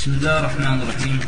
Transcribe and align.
بسم 0.00 0.12
الله 0.12 0.38
الرحمن 0.38 0.78
الرحيم 0.82 1.20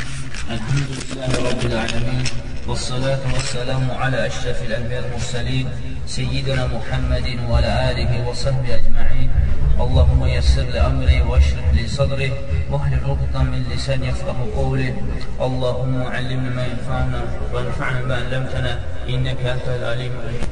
الحمد 0.49 0.89
لله 0.97 1.31
رب 1.49 1.61
العالمين 1.65 2.23
والصلاة 2.67 3.23
والسلام 3.33 3.91
على 3.91 4.27
أشرف 4.27 4.61
الأنبياء 4.67 5.03
المرسلين 5.05 5.69
سيدنا 6.07 6.67
محمد 6.67 7.27
وعلى 7.49 7.91
آله 7.91 8.29
وصحبه 8.29 8.75
أجمعين 8.75 9.29
اللهم 9.79 10.25
يسر 10.25 10.65
لأمري 10.73 11.21
واشرح 11.21 11.67
لي 11.73 11.87
صدري 11.87 12.31
واحلل 12.71 13.05
عقدة 13.05 13.39
من 13.43 13.61
لساني 13.75 14.07
يفقه 14.07 14.37
قولي 14.55 14.93
اللهم 15.41 16.03
علمنا 16.03 16.49
ما 16.57 16.65
ينفعنا 16.65 17.21
وانفعنا 17.53 18.01
ما 18.09 18.15
علمتنا 18.15 18.79
إنك 19.09 19.41
أنت 19.53 19.67
العليم 19.67 20.13
الحكيم 20.23 20.51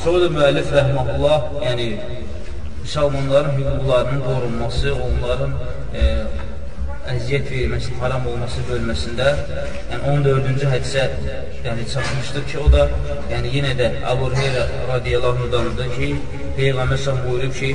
Sonra 0.00 0.30
müəllif 0.32 0.70
rəhməhullah, 0.72 1.38
yəni 1.66 1.88
müsəlmanların 2.84 3.58
hüquqlarının 3.58 4.22
qorunması, 4.28 4.94
onların 5.06 5.52
e, 5.94 6.02
əziyyət 7.13 7.49
verilməsi, 7.51 7.93
haram 8.01 8.25
olması 8.31 8.63
bölməsində 8.69 9.27
yəni 9.91 9.99
14-cü 10.13 10.71
hədisə 10.71 11.05
yəni 11.65 11.85
çatmışdır 11.91 12.47
ki, 12.49 12.57
o 12.63 12.71
da 12.73 12.87
yəni 13.31 13.53
yenə 13.57 13.73
də 13.79 13.91
Əbu 14.13 14.31
Hüreyra 14.33 14.65
radiyallahu 14.93 15.37
anhudandır 15.37 15.93
ki, 15.97 16.09
Peyğəmbər 16.57 17.01
sallallahu 17.05 17.29
buyurub 17.29 17.55
ki, 17.59 17.71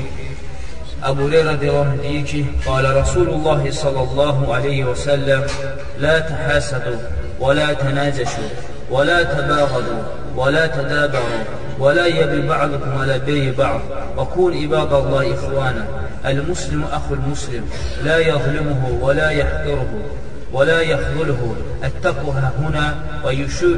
Əbu 1.10 1.28
Hüreyra 1.28 1.54
radiyallahu 1.54 1.94
anh 1.94 2.02
deyir 2.04 2.26
ki, 2.32 2.42
Qalə 2.66 2.92
Rasulullah 2.98 3.64
sallallahu 3.82 4.52
aleyhi 4.58 4.84
və 4.90 4.98
səlləm 5.06 5.48
Lə 6.04 6.18
təhəsədu 6.32 6.98
və 7.40 7.56
lə 7.60 7.70
tənəcəşu 7.84 8.52
və 8.90 9.08
lə 9.10 9.24
təbəğadu 9.32 9.98
və 10.36 10.52
lə 10.56 10.68
tədəbəru 10.76 11.60
ولا 11.80 12.06
يبي 12.06 12.48
بعضكم 12.48 12.98
على 12.98 13.18
بي 13.18 13.50
بعض 13.50 13.80
وكون 14.16 14.56
عباد 14.56 14.92
الله 14.92 15.34
إخوانا 15.34 15.86
المسلم 16.27 16.83
أخو 16.83 17.13
المسلم 17.13 17.63
لا 18.03 18.17
يظلمه 18.17 18.99
ولا 19.01 19.29
يحقره 19.29 19.87
ولا 20.53 20.81
يخذله. 20.81 21.55
التقوى 21.83 22.33
هنا 22.59 22.95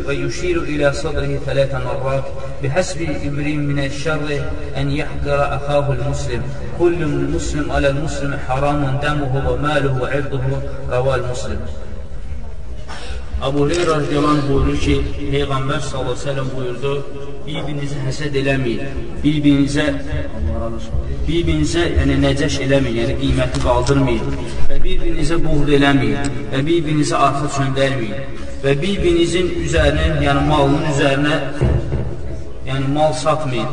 ويشير, 0.08 0.64
إلى 0.64 0.94
صدره 0.94 1.40
ثلاث 1.46 1.76
مرات 1.76 2.24
بحسب 2.64 3.02
امرئ 3.02 3.54
من 3.54 3.80
الشر 3.80 4.42
أن 4.78 4.92
يحقر 4.92 5.56
أخاه 5.56 5.94
المسلم. 5.94 6.42
كل 6.80 7.06
مسلم 7.08 7.72
على 7.72 7.88
المسلم 7.90 8.40
حرام 8.48 9.00
دمه 9.04 9.50
وماله 9.50 10.02
وعرضه 10.02 10.42
رواه 10.90 11.16
المسلم. 11.16 11.60
Abu 13.42 13.70
Heyr 13.70 13.88
radiyallahu 13.88 14.48
buyurur 14.50 14.78
ki, 14.82 14.96
Peyğəmbər 15.32 15.82
s.ə.v 15.86 16.46
buyurdu, 16.56 16.94
bir-birinizi 17.46 18.00
həsəd 18.08 18.38
eləməyin, 18.42 19.04
bir-birinizə 19.22 19.86
bir-birinizə 21.28 21.84
yəni, 22.00 22.16
nəcəş 22.24 22.58
eləməyin, 22.66 22.98
yəni 23.04 23.18
qiyməti 23.22 23.62
qaldırmayın. 23.68 24.34
Və 24.72 24.80
bir-birinizə 24.88 25.38
buğd 25.46 25.70
eləməyin. 25.78 26.34
Və 26.56 26.64
bir-birinizə 26.72 27.22
arxa 27.28 27.54
çöndərməyin 27.60 28.44
və 28.64 28.74
bir-birinizin 28.82 29.54
üzərinin, 29.68 30.18
yəni 30.26 30.46
malının 30.50 30.88
üzərinə 30.96 31.38
yəni 32.72 32.94
mal 32.96 33.14
satmayın. 33.22 33.70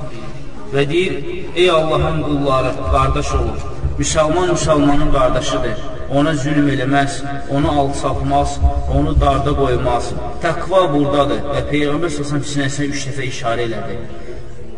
Və 0.75 0.85
deyir, 0.91 1.17
ey 1.57 1.71
Allahın 1.71 2.21
qulları, 2.27 2.77
qardaş 2.93 3.33
olur, 3.41 3.65
müsəlman 3.99 4.55
müsəlmanın 4.55 5.11
qardaşıdır 5.19 5.77
ona 6.13 6.35
zülm 6.35 6.69
eləməz, 6.69 7.23
onu 7.51 7.71
alçaltmaz, 7.81 8.59
onu 8.97 9.15
darda 9.21 9.55
qoymaz. 9.61 10.13
Təqva 10.45 10.83
buradadır 10.93 11.43
və 11.55 11.63
Peyğəmbər 11.71 12.13
səsən 12.19 12.45
sinəsinə 12.51 12.91
üç 12.93 13.07
dəfə 13.09 13.29
işarə 13.31 13.67
elədi. 13.69 13.99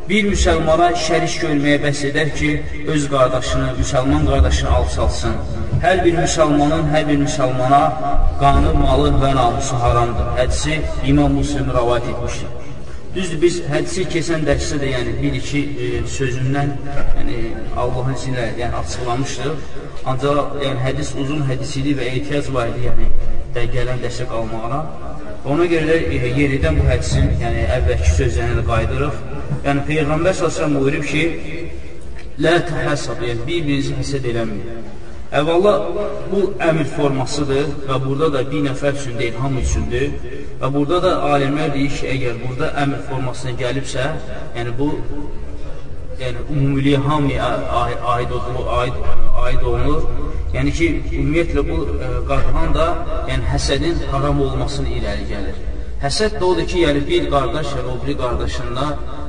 Bir 0.09 0.29
müsəlmana 0.31 0.93
şərik 1.07 1.41
görməyə 1.43 1.81
bəs 1.83 2.05
edər 2.11 2.31
ki, 2.39 2.51
öz 2.95 3.09
qardaşını, 3.15 3.73
müsəlman 3.81 4.29
qardaşını 4.31 4.71
alçalsın. 4.81 5.35
Hər 5.83 6.05
bir 6.05 6.21
müsəlmanın 6.21 6.87
hər 6.95 7.09
bir 7.09 7.19
müsəlmana 7.25 7.83
qanı, 8.43 8.77
malı 8.85 9.11
və 9.25 9.35
namusu 9.41 9.83
haramdır. 9.83 10.31
Hədisi 10.39 10.79
İmam 11.11 11.37
Muslim 11.41 11.75
rəvat 11.79 12.07
etmişdir. 12.13 12.66
Düzdür, 13.17 13.39
biz 13.41 13.55
hədisi 13.65 14.03
keçən 14.13 14.43
dərsdə 14.45 14.77
də 14.83 14.89
yəni 14.91 15.13
bir-iki 15.17 15.61
e, 15.85 15.87
sözündən 16.13 16.73
yəni, 17.17 17.37
Allahın 17.81 18.13
izinlə 18.13 18.43
yəni, 18.59 18.77
açıqlamışdıq. 18.83 19.63
Ancaq 20.13 20.59
yəni, 20.61 20.83
hədis 20.85 21.15
uzun 21.23 21.41
hədis 21.49 21.73
idi 21.81 21.95
və 21.97 22.11
ehtiyac 22.11 22.51
var 22.57 22.75
idi 22.75 22.85
yəni, 22.91 23.07
də 23.55 23.65
gələn 23.73 24.05
dərsə 24.05 24.29
qalmağına. 24.33 24.83
Ona 25.55 25.69
görə 25.73 25.89
də 25.95 25.97
e, 26.19 26.35
yeridən 26.43 26.77
bu 26.77 26.85
hədisin 26.91 27.33
yəni, 27.41 27.65
əvvəlki 27.79 28.13
sözlərini 28.19 28.59
də 28.61 28.67
qaydırıq. 28.69 29.25
Yəni, 29.65 29.87
Peyğəmbər 29.89 30.37
s.ə.v 30.37 30.69
buyurub 30.77 31.09
ki, 31.15 31.25
Lə 32.45 32.59
təhəssab, 32.69 33.25
yəni 33.25 33.49
bir-birinizi 33.49 33.97
həsəd 33.97 34.27
eləməyin. 34.35 34.96
Əvvəla, 35.37 35.73
bu 36.31 36.43
əmr 36.65 36.87
formasıdır 36.97 37.67
və 37.89 37.97
burada 38.05 38.29
da 38.37 38.43
bir 38.51 38.63
nəfər 38.67 38.95
üçün 38.97 39.19
deyil, 39.19 39.35
hamı 39.43 39.65
üçündür. 39.67 40.15
Və 40.61 40.71
burada 40.77 41.01
da 41.05 41.11
alimlər 41.33 41.75
deyir 41.75 41.93
ki, 41.99 42.07
əgər 42.15 42.39
burada 42.45 42.71
əmr 42.83 43.03
formasına 43.11 43.53
gəlibsə, 43.61 44.07
yəni 44.57 44.73
bu 44.79 44.89
yəni 46.21 46.47
ümumiliyə 46.55 47.03
hamıya 47.05 47.51
aid, 47.83 48.33
aid, 48.81 48.97
aid 49.45 49.67
olunur. 49.73 50.09
Yəni 50.55 50.73
ki, 50.79 50.89
ümumiyyətlə 51.19 51.65
bu 51.69 51.79
ə, 51.85 51.97
e, 52.07 52.11
qadağan 52.31 52.73
da 52.77 52.87
yəni 53.29 53.51
həsədin 53.53 54.05
haram 54.13 54.41
olmasını 54.47 54.95
irəli 55.01 55.29
gəlir. 55.33 55.59
Həsəd 56.01 56.39
də 56.41 56.45
odur 56.49 56.69
ki, 56.71 56.81
yəni 56.87 57.03
bir 57.11 57.29
qardaş 57.35 57.75
yəni, 57.77 57.93
o 57.93 57.99
biri 58.05 58.17
qardaşında 58.23 58.87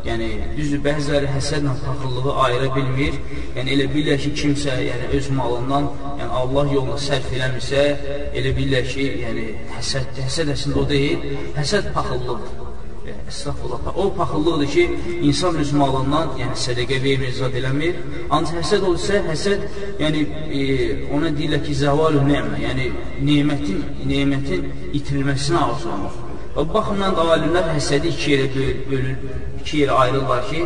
yəni 0.07 0.27
düzdür, 0.57 0.81
bəziləri 0.85 1.31
həsədlə 1.35 1.73
paxıllığı 1.85 2.35
ayıra 2.45 2.69
bilmir. 2.75 3.17
Yəni 3.57 3.73
elə 3.75 3.87
bilirlər 3.93 4.21
ki, 4.23 4.33
kimsə 4.41 4.77
yəni 4.85 5.09
öz 5.17 5.31
malından, 5.39 5.89
yəni 6.19 6.29
Allah 6.41 6.71
yoluna 6.75 6.99
sərf 7.07 7.33
eləmirsə, 7.37 7.83
elə 8.37 8.53
bilirlər 8.57 8.87
ki, 8.93 9.09
yəni 9.25 9.49
həsəd, 9.75 10.23
həsəd 10.27 10.53
əslində 10.55 10.83
o 10.83 10.87
deyil, 10.93 11.27
həsəd 11.57 11.91
paxıllıqdır. 11.97 12.63
Estağfurullah. 13.27 13.97
O 13.97 14.13
paxıllıqdır 14.13 14.67
ki, 14.71 14.83
insan 15.29 15.55
öz 15.63 15.71
malından, 15.81 16.31
yəni 16.41 16.59
sədəqə 16.65 17.01
vermir, 17.03 17.33
zad 17.39 17.55
eləmir. 17.59 17.99
Ancaq 18.29 18.61
həsəd 18.61 18.87
olsa, 18.91 19.23
həsəd, 19.31 19.65
yəni 20.03 20.23
e, 20.59 20.61
ona 21.15 21.33
deyirlər 21.39 21.63
ki, 21.67 21.75
zəvalu 21.83 22.23
nəmə, 22.31 22.61
yəni 22.67 22.87
nemətin, 23.27 23.83
nemətin 24.13 24.71
itirilməsinə 24.93 25.67
arzulamaq. 25.67 26.26
Və 26.57 26.63
baxımdan 26.73 27.11
da 27.13 27.23
alimlər 27.35 27.67
həsədi 27.69 28.09
iki 28.09 28.31
yerə 28.31 28.45
bölür, 28.89 29.17
iki 29.59 29.83
yerə 29.83 29.97
ayrılırlar 30.03 30.47
ki, 30.49 30.61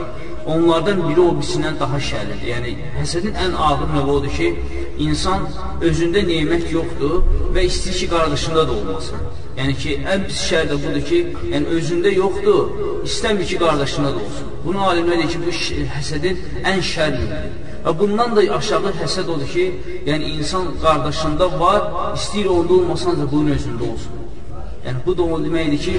onlardan 0.53 1.01
biri 1.07 1.19
o 1.19 1.33
birisindən 1.39 1.75
daha 1.81 1.97
şərlidir. 2.09 2.45
Yəni, 2.47 2.71
həsədin 2.99 3.35
ən 3.45 3.57
ağır 3.65 3.83
növü 3.95 4.13
odur 4.13 4.31
ki, 4.37 4.47
insan 5.07 5.49
özündə 5.89 6.23
neymət 6.29 6.69
yoxdur 6.71 7.17
və 7.57 7.65
istəyir 7.67 7.97
ki, 8.03 8.07
qardaşında 8.13 8.63
da 8.69 8.77
olmasın. 8.77 9.25
Yəni 9.57 9.75
ki, 9.81 9.97
ən 10.13 10.23
pis 10.29 10.39
şər 10.53 10.71
də 10.71 10.79
budur 10.85 11.03
ki, 11.09 11.19
yəni 11.55 11.75
özündə 11.81 12.15
yoxdur, 12.15 12.87
istəmir 13.09 13.51
ki, 13.51 13.59
qardaşında 13.65 14.13
da 14.15 14.23
olsun. 14.29 14.55
Bunu 14.63 14.87
alimlər 14.93 15.19
deyir 15.25 15.35
ki, 15.35 15.43
bu 15.43 15.91
həsədin 15.97 16.41
ən 16.71 16.81
şərlidir. 16.93 17.51
Və 17.83 17.97
bundan 17.99 18.39
da 18.39 18.47
aşağı 18.61 18.95
həsəd 19.03 19.35
odur 19.35 19.53
ki, 19.57 19.67
yəni 20.07 20.37
insan 20.37 20.71
qardaşında 20.87 21.51
var, 21.59 21.83
istəyir 22.15 22.51
onda 22.57 22.79
olmasan 22.79 23.19
da 23.19 23.31
bunun 23.35 23.57
özündə 23.59 23.91
olsun. 23.91 24.20
Yəni, 24.85 24.99
bu 25.05 25.17
da 25.17 25.23
o 25.23 25.37
deməkdir 25.45 25.81
ki, 25.85 25.95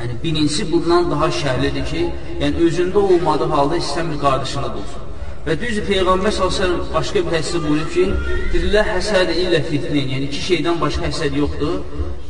yəni, 0.00 0.14
birincisi 0.22 0.68
bundan 0.72 1.10
daha 1.10 1.28
şərlidir 1.40 1.84
ki, 1.90 2.02
yəni 2.42 2.64
özündə 2.68 3.02
olmadığı 3.10 3.50
halda 3.56 3.76
istəmir 3.84 4.18
qardaşına 4.24 4.72
da 4.74 4.80
olsun. 4.82 5.06
Və 5.46 5.54
düzdür, 5.60 5.84
Peyğəmbər 5.86 6.32
s.ə.v 6.34 6.68
başqa 6.90 7.20
bir 7.22 7.36
hədisi 7.36 7.60
buyurub 7.62 7.92
ki, 7.94 8.06
Dillər 8.50 8.88
həsədə 8.96 9.36
illə 9.44 9.60
fitnin, 9.68 10.10
yəni 10.12 10.26
iki 10.26 10.42
şeydən 10.48 10.80
başqa 10.80 11.06
həsəd 11.06 11.38
yoxdur. 11.38 11.76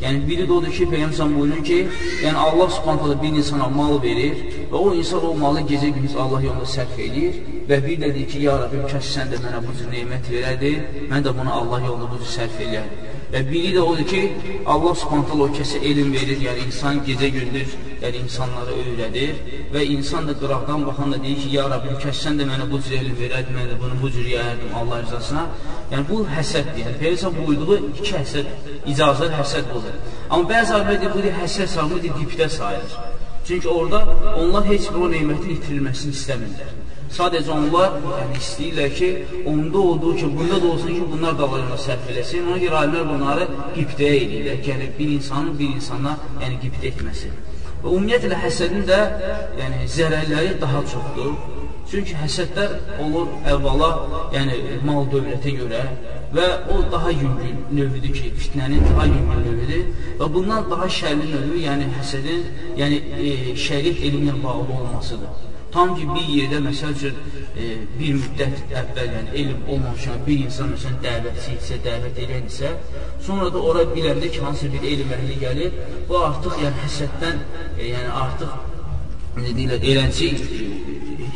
Yəni 0.03 0.21
biri 0.29 0.45
də 0.45 0.53
odur 0.59 0.75
ki, 0.79 0.89
Peyğəmbər 0.93 1.17
s.ə.v 1.17 1.31
buyurur 1.39 1.65
ki, 1.65 1.81
yəni 2.27 2.45
Allah 2.45 2.71
s.ə.v 2.77 3.17
bir 3.25 3.41
insana 3.41 3.71
mal 3.79 3.97
verir 4.05 4.45
və 4.71 4.85
o 4.85 4.93
insan 5.01 5.25
o 5.25 5.33
malı 5.41 5.65
gecə 5.73 5.91
gündüz 5.97 6.15
Allah 6.27 6.45
yolunda 6.51 6.69
sərf 6.77 7.01
edir 7.09 7.41
və 7.71 7.81
bir 7.89 8.01
də 8.05 8.15
deyir 8.19 8.31
ki, 8.35 8.45
ya 8.47 8.61
Rabbim, 8.63 8.85
kəs 8.93 9.15
sən 9.17 9.33
də 9.33 9.41
mənə 9.43 9.65
bu 9.65 9.75
cür 9.81 9.91
neymət 9.97 10.33
verərdi, 10.37 10.75
mən 11.11 11.25
də 11.25 11.35
bunu 11.41 11.61
Allah 11.61 11.87
yolunda 11.89 12.13
bu 12.13 12.21
cür 12.21 12.35
sərf 12.37 12.61
eləyərdim. 12.69 13.16
Və 13.33 13.41
biri 13.51 13.73
də 13.75 13.83
odur 13.83 14.07
ki, 14.07 14.21
Allah 14.73 14.95
subhantal 15.01 15.41
o 15.47 15.49
kəsə 15.55 15.81
elm 15.91 16.13
verir, 16.15 16.39
yəni 16.47 16.67
insan 16.69 17.01
gecə-gündüz 17.09 17.73
yəni 18.03 18.21
insanları 18.23 18.77
öyrədir 18.83 19.41
və 19.73 19.83
insan 19.97 20.29
da 20.29 20.35
qıraqdan 20.41 20.85
baxan 20.87 21.15
da 21.15 21.19
deyir 21.25 21.41
ki, 21.43 21.49
ya 21.57 21.65
Rabbim, 21.73 21.97
kəssən 22.05 22.39
də 22.39 22.47
mənə 22.51 22.69
bu 22.71 22.79
cür 22.87 22.99
elm 23.01 23.19
verərdi, 23.23 23.57
mən 23.57 23.67
də 23.73 23.81
bunu 23.83 23.99
bu 24.03 24.13
cür 24.15 24.31
yəyərdim 24.31 24.79
Allah 24.81 25.03
rızasına. 25.03 25.45
Yəni, 25.93 26.07
bu 26.11 26.21
həsəddir. 26.37 26.81
Yəni, 26.85 26.97
Peyyəsən 27.03 27.37
buyurduğu 27.41 27.79
iki 27.91 28.15
həsəd, 28.15 28.55
icazət 28.95 29.37
həsəd 29.41 29.71
budur. 29.75 30.01
Amma 30.31 30.51
bəzi 30.55 30.77
alimlər 30.79 31.15
bu 31.15 31.27
deyir, 31.27 31.39
həsəd 31.43 31.73
sayılır, 31.75 32.11
dipdə 32.23 32.49
sayılır. 32.59 32.99
Çünki 33.47 33.69
orada 33.69 34.07
onlar 34.39 34.65
heç 34.67 34.91
bir 34.91 35.03
o 35.07 35.11
neymətin 35.11 35.55
itirilməsini 35.57 36.15
istəmirlər. 36.19 36.73
Sadəcə 37.15 37.53
onlar 37.55 37.99
yəni, 38.03 38.39
istəyirlər 38.41 38.95
ki, 38.99 39.11
onda 39.47 39.79
olduğu 39.79 40.15
ki, 40.17 40.31
bunda 40.39 40.61
da 40.63 40.67
olsun 40.73 40.95
ki, 40.95 41.03
bunlar 41.13 41.37
qalarına 41.39 41.79
sərf 41.81 42.09
eləsin. 42.13 42.49
Ona 42.51 42.59
görə 42.63 42.81
alimlər 42.83 43.07
bunları 43.13 43.47
qibdəyə 43.77 44.17
edirlər. 44.25 44.59
Yəni, 44.71 44.89
bir 44.99 45.13
insanın 45.19 45.55
bir 45.59 45.77
insana 45.77 46.17
yəni, 46.43 46.59
qibdə 46.65 46.91
etməsi. 46.91 47.31
Və 47.85 47.93
ümumiyyətlə, 47.93 48.41
həsədin 48.43 48.85
də 48.91 49.01
yəni, 49.61 49.87
zərərləri 49.97 50.59
daha 50.61 50.83
çoxdur. 50.93 51.33
Çünki 51.87 52.17
həsədlər 52.19 52.73
olur 53.05 53.31
əvvəla, 53.47 53.91
yəni 54.35 54.81
mal 54.85 55.05
dövlətə 55.13 55.55
görə, 55.61 55.85
və 56.35 56.47
o 56.75 56.81
daha 56.93 57.11
yüngül 57.15 57.53
növüdür 57.79 58.15
ki, 58.15 58.33
fitnənin 58.41 58.83
daha 58.89 59.07
yüngül 59.07 59.45
növüdür 59.47 59.85
və 60.19 60.33
bundan 60.35 60.67
daha 60.71 60.89
şərli 60.99 61.31
növü, 61.31 61.61
yəni 61.69 61.87
həsədin, 61.95 62.49
yəni 62.81 62.99
e, 63.15 63.55
şəriət 63.67 64.03
elmi 64.09 64.27
ilə 64.27 64.41
bağlı 64.43 64.81
olmasıdır. 64.81 65.55
Tam 65.73 65.95
ki, 65.97 66.07
bir 66.15 66.29
yerdə, 66.31 66.61
məsəl 66.65 66.95
üçün, 66.97 67.17
e, 67.57 67.71
bir 67.99 68.15
müddət 68.21 68.75
əvvəl, 68.81 69.11
yəni 69.17 69.35
elm 69.43 69.65
olmamışan 69.73 70.23
bir 70.27 70.45
insan, 70.47 70.71
məsələn, 70.75 71.01
dəvətçi 71.05 71.57
isə, 71.57 71.81
dəvət 71.87 72.21
edən 72.25 72.47
isə, 72.51 72.73
sonra 73.27 73.51
da 73.55 73.65
ora 73.71 73.83
biləndə 73.91 74.31
ki, 74.33 74.41
hansı 74.47 74.71
bir 74.73 74.87
elm 74.93 75.13
əhli 75.19 75.39
gəlir, 75.43 75.81
bu 76.09 76.21
artıq, 76.29 76.57
yəni 76.65 76.85
həsəddən, 76.87 77.43
e, 77.77 77.91
yəni 77.91 78.15
artıq, 78.23 78.55
nə 79.37 79.57
deyirlər, 79.59 79.89
eləncə 79.93 80.31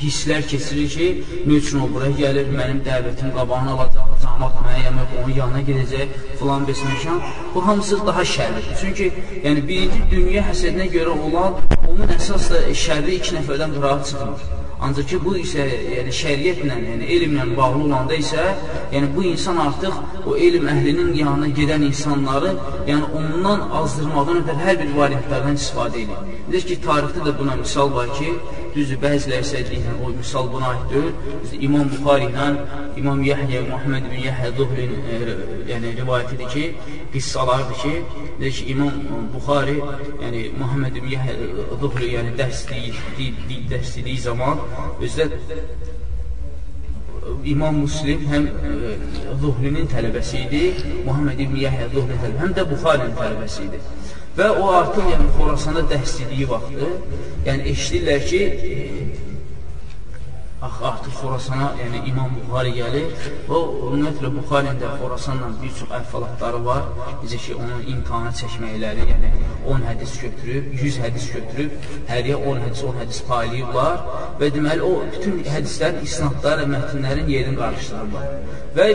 hisslər 0.01 0.47
keçirir 0.53 0.95
ki, 0.95 1.11
nə 1.47 1.59
üçün 1.61 1.85
o 1.85 1.91
bura 1.93 2.09
gəlir, 2.23 2.49
mənim 2.55 2.81
dəvətim 2.87 3.35
qabağına 3.37 3.77
alacaq, 3.77 4.10
camat 4.41 4.61
mənə 4.65 4.85
yemək, 4.87 5.11
onun 5.21 5.35
yanına 5.37 5.61
gedəcək, 5.69 6.15
filan 6.41 6.65
besməkan. 6.69 7.19
Bu 7.55 7.67
hamısı 7.67 7.99
daha 8.07 8.23
şərlidir. 8.25 8.79
Çünki 8.81 9.11
yəni, 9.45 9.67
birinci 9.69 10.01
dünya 10.11 10.47
həsədinə 10.49 10.87
görə 10.95 11.13
olan, 11.27 11.61
onun 11.89 12.09
əsas 12.17 12.49
da 12.53 12.63
şərri 12.85 13.19
iki 13.21 13.37
nəfərdən 13.37 13.77
qırağa 13.77 13.99
çıxmır. 14.09 14.49
Ancaq 14.81 15.11
ki, 15.11 15.19
bu 15.25 15.35
isə 15.37 15.67
yəni, 15.69 16.13
şəriyyətlə, 16.21 16.79
yəni, 16.89 17.09
elmlə 17.17 17.45
bağlı 17.59 17.83
olanda 17.85 18.17
isə, 18.17 18.47
yəni, 18.95 19.11
bu 19.17 19.27
insan 19.29 19.61
artıq 19.61 20.25
o 20.25 20.37
elm 20.37 20.71
əhlinin 20.73 21.13
yanına 21.21 21.51
gedən 21.59 21.85
insanları, 21.91 22.55
yəni, 22.89 23.11
ondan 23.21 23.67
azdırmadan 23.83 24.41
ötər 24.41 24.65
hər 24.65 24.81
bir 24.81 24.97
variantlardan 24.97 25.61
istifadə 25.61 26.01
edir. 26.07 26.25
Deyir 26.49 26.67
ki, 26.71 26.81
tarixdə 26.87 27.29
də 27.29 27.37
buna 27.43 27.61
misal 27.61 27.93
var 27.93 28.09
ki, 28.17 28.33
düzdür, 28.75 28.99
bəziləri 29.03 29.45
isə 29.47 29.61
deyir, 29.69 29.89
o 30.05 30.11
misal 30.15 30.49
buna 30.53 30.73
aid 30.75 30.85
deyil. 30.93 31.13
İmam 31.67 31.91
Buxari 31.93 32.29
ilə 32.31 32.47
İmam 33.01 33.23
Yəhyə, 33.25 33.61
Muhammed 33.69 34.09
bin 34.13 34.25
Yəhyə 34.27 34.51
Zuhrin 34.57 34.93
e, 35.15 35.19
yəni, 35.71 35.93
rivayətidir 36.01 36.49
ki, 36.55 36.65
qissalardır 37.13 37.79
ki, 37.83 37.95
deyir 38.41 38.57
ki, 38.59 38.67
İmam 38.75 39.31
Buxari, 39.35 39.79
yəni 40.25 40.43
Muhammed 40.59 40.99
bin 41.01 41.09
Yəhyə 41.15 41.37
Zuhri, 41.83 42.11
yəni 42.17 42.35
dərsliyi, 42.41 42.95
dərsliyi 43.71 44.19
zaman 44.29 44.61
özdə 45.01 45.31
İmam 47.45 47.75
Muslim 47.85 48.23
həm 48.33 48.47
e, 48.49 48.95
Zuhrinin 49.41 49.89
tələbəsi 49.93 50.45
idi, 50.47 50.63
Muhammed 51.07 51.41
ibn 51.47 51.59
Yəhyə 51.65 51.91
Zuhri 51.95 52.17
tələbəsi, 52.17 52.41
həm 52.45 52.55
də 52.59 52.69
Buxarinin 52.75 53.17
tələbəsi 53.19 53.67
idi. 53.69 53.83
Və 54.39 54.47
o 54.63 54.69
artıq 54.81 55.09
yəni, 55.11 55.27
Xorasanda 55.37 55.83
dərslidiyi 55.91 56.47
vaxtı, 56.51 56.93
yəni 57.49 57.73
eşidirlər 57.73 58.27
ki, 58.31 58.43
Ax, 60.63 60.73
artıq 60.89 61.13
Xorasana, 61.21 61.67
yəni 61.81 62.03
İmam 62.11 62.35
Buxari 62.37 62.73
gəlir 62.77 63.29
və 63.49 63.61
ümumiyyətlə 63.87 64.31
Buxarinin 64.35 64.77
də 64.83 64.91
Xorasanla 65.01 65.49
bir 65.63 65.71
çox 65.79 65.95
əhvalatları 65.99 66.61
var. 66.67 66.83
Necə 67.23 67.39
ki, 67.45 67.55
onun 67.57 67.87
imtihana 67.93 68.33
çəkməkləri, 68.41 69.07
yəni 69.13 69.31
10 69.75 69.87
hədis 69.89 70.13
götürüb, 70.25 70.67
100 70.83 70.99
hədis 71.05 71.31
götürüb, 71.37 71.89
həriyə 72.13 72.37
10 72.53 72.61
hədis, 72.67 72.85
10 72.91 73.01
hədis 73.01 73.23
paylayıblar 73.31 74.05
və 74.43 74.53
deməli 74.59 74.85
o 74.85 74.93
bütün 75.17 75.41
hədislərin 75.49 76.05
isnadları, 76.11 76.69
mətnlərin 76.75 77.33
yerini 77.37 77.61
qarışdırırlar. 77.63 78.29
Və 78.77 78.91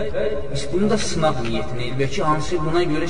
bunu 0.75 0.93
da 0.93 1.01
sınaq 1.09 1.41
niyyətinə 1.47 1.89
elbə 1.89 2.11
ki, 2.13 2.23
hansı 2.29 2.61
buna 2.61 2.85
görə 2.93 3.09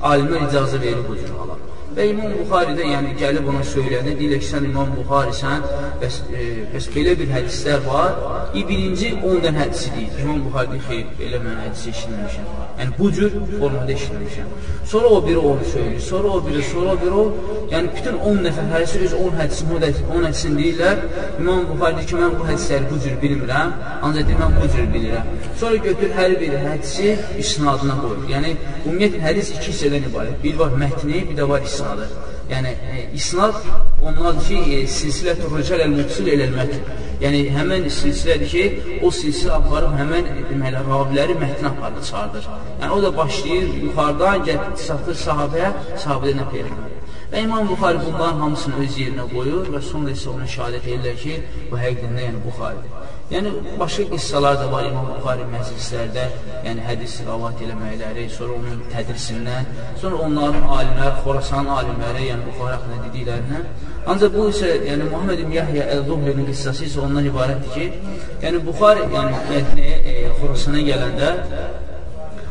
alimlər 0.00 0.48
icazə 0.48 0.80
verir 0.80 1.02
bu 1.08 1.16
cür 1.16 1.32
hala. 1.38 1.56
Və 1.96 2.04
İmam 2.10 2.32
Buxari 2.36 2.74
də 2.76 2.84
yəni 2.90 3.14
gəlib 3.16 3.46
ona 3.48 3.62
söyləyəndə, 3.64 4.12
deyirlər 4.18 4.40
ki, 4.42 4.46
sən 4.50 4.66
İmam 4.68 4.90
Buxarisən, 4.98 5.62
bəs, 6.02 6.18
e, 6.28 6.48
bəs 6.74 6.88
belə 6.92 7.14
bir 7.16 7.30
hədislər 7.32 7.78
var. 7.86 8.18
İ 8.52 8.64
birinci 8.68 9.14
10 9.16 9.38
dən 9.46 9.56
hədisi 9.62 9.92
deyir. 9.94 10.18
İmam 10.20 10.42
Buxari 10.44 10.74
deyir, 10.74 10.82
xeyr, 10.90 11.06
belə 11.20 11.40
mən 11.46 11.56
hədisi 11.62 11.94
eşitməmişəm. 11.94 12.50
Yəni 12.80 12.92
bu 12.98 13.08
cür 13.16 13.38
formada 13.54 13.92
eşitməmişəm. 13.94 14.50
Sonra 14.90 15.12
o 15.16 15.22
biri 15.26 15.38
onu 15.52 15.70
söyləyir, 15.72 16.02
sonra 16.10 16.34
o 16.36 16.42
biri, 16.48 16.66
sonra 16.72 16.90
o 16.90 16.98
biri 17.04 17.22
o. 17.22 17.24
Yəni 17.72 17.94
bütün 17.96 18.20
10 18.32 18.42
nəfər 18.48 18.68
hədisi 18.74 19.00
öz 19.08 19.16
10 19.22 19.40
hədisini, 19.40 19.80
10 20.18 20.28
hədisini 20.28 20.60
deyirlər. 20.60 21.02
İmam 21.40 21.64
Buxari 21.70 21.96
deyir 22.02 22.10
ki, 22.12 22.20
mən 22.20 22.36
bu 22.36 22.50
hədisləri 22.50 22.90
bu 22.92 23.00
cür 23.06 23.16
bilmirəm, 23.24 23.72
ancaq 24.02 24.28
deyir, 24.28 24.42
mən 24.44 24.60
bu 24.60 24.68
cür 24.76 24.92
bilirəm. 24.98 25.32
Sonra 25.64 25.80
götür 25.88 26.14
hər 26.20 26.36
bir 26.44 26.60
hədisi 26.68 27.16
isnadına 27.40 27.98
qoyur. 28.04 28.22
Yəni 28.36 28.54
ümumiyyətlə 28.84 29.24
hədis 29.30 29.54
iki 29.56 29.72
hissədən 29.72 30.10
ibarət. 30.12 30.38
Bir 30.44 30.60
var 30.60 30.76
mətni, 30.84 31.24
bir 31.30 31.40
də 31.40 31.48
var 31.48 31.64
isnad 31.64 31.85
isnadı. 31.86 32.08
Yəni, 32.50 32.68
e, 32.68 33.10
isnad 33.14 33.54
onlardır 34.02 34.46
ki, 34.48 34.58
e, 34.74 34.78
silsilət-ü 34.86 35.50
rücal 35.50 35.82
əl-müqsul 35.86 36.30
eləl-mətn. 36.34 36.82
Yəni, 37.22 37.40
həmən 37.56 37.88
silsilədir 37.90 38.50
ki, 38.52 38.64
o 39.02 39.10
silsilə 39.20 39.56
aparıb 39.60 39.96
həmən 40.00 40.30
e, 40.32 40.44
deməli, 40.50 40.82
raviləri 40.90 41.38
mətn 41.42 41.70
apardı, 41.72 42.04
çağırdır. 42.10 42.50
Yəni, 42.82 42.92
o 42.98 43.02
da 43.02 43.16
başlayır 43.16 43.72
yuxarıdan, 43.86 44.44
gəlir, 44.50 44.76
satır 44.88 45.24
sahabəyə, 45.26 45.72
sahabədə 46.04 46.38
nə 46.42 46.52
peyğəmbər. 46.54 46.95
Və 47.36 47.42
İmam 47.44 47.66
Buxari 47.68 47.98
bunların 48.00 48.38
hamısını 48.40 48.78
öz 48.82 48.94
yerinə 48.96 49.24
qoyur 49.28 49.66
və 49.72 49.80
sonra 49.84 50.12
isə 50.16 50.30
ona 50.32 50.46
şəhadət 50.48 50.86
edirlər 50.88 51.16
ki, 51.20 51.34
bu 51.68 51.76
həqiqdən 51.76 52.14
yəni 52.22 52.38
Buxaridir. 52.46 52.94
Yəni, 53.34 53.50
başqa 53.80 54.04
qıssalar 54.12 54.54
da 54.62 54.70
var 54.72 54.86
İmam 54.88 55.10
Buxari 55.10 55.44
məclislərdə, 55.50 56.22
yəni 56.64 56.86
hədis 56.86 57.18
ravat 57.26 57.60
eləməkləri, 57.66 58.24
sonra 58.38 58.56
onun 58.56 58.78
tədrisindən, 58.94 59.68
sonra 60.00 60.22
onların 60.28 60.64
alimlər, 60.78 61.12
Xorasan 61.26 61.68
alimləri, 61.76 62.22
yəni 62.30 62.46
Buxari 62.48 62.72
haqqında 62.78 63.02
dediklərindən. 63.04 63.66
Ancaq 64.14 64.32
bu 64.38 64.46
isə, 64.54 64.70
yəni 64.88 65.10
Muhammed 65.10 65.42
ibn 65.44 65.58
Yahya 65.58 65.90
Əl-Zuhrinin 65.98 66.48
qıssası 66.54 66.88
isə 66.88 67.04
ondan 67.04 67.28
ibarətdir 67.34 67.76
ki, 67.76 68.16
yəni 68.46 68.64
Buxari, 68.70 69.04
yəni 69.12 69.44
Mədniyə, 69.52 70.00
e, 70.14 70.16
Xorasana 70.40 70.86
gələndə 70.88 71.34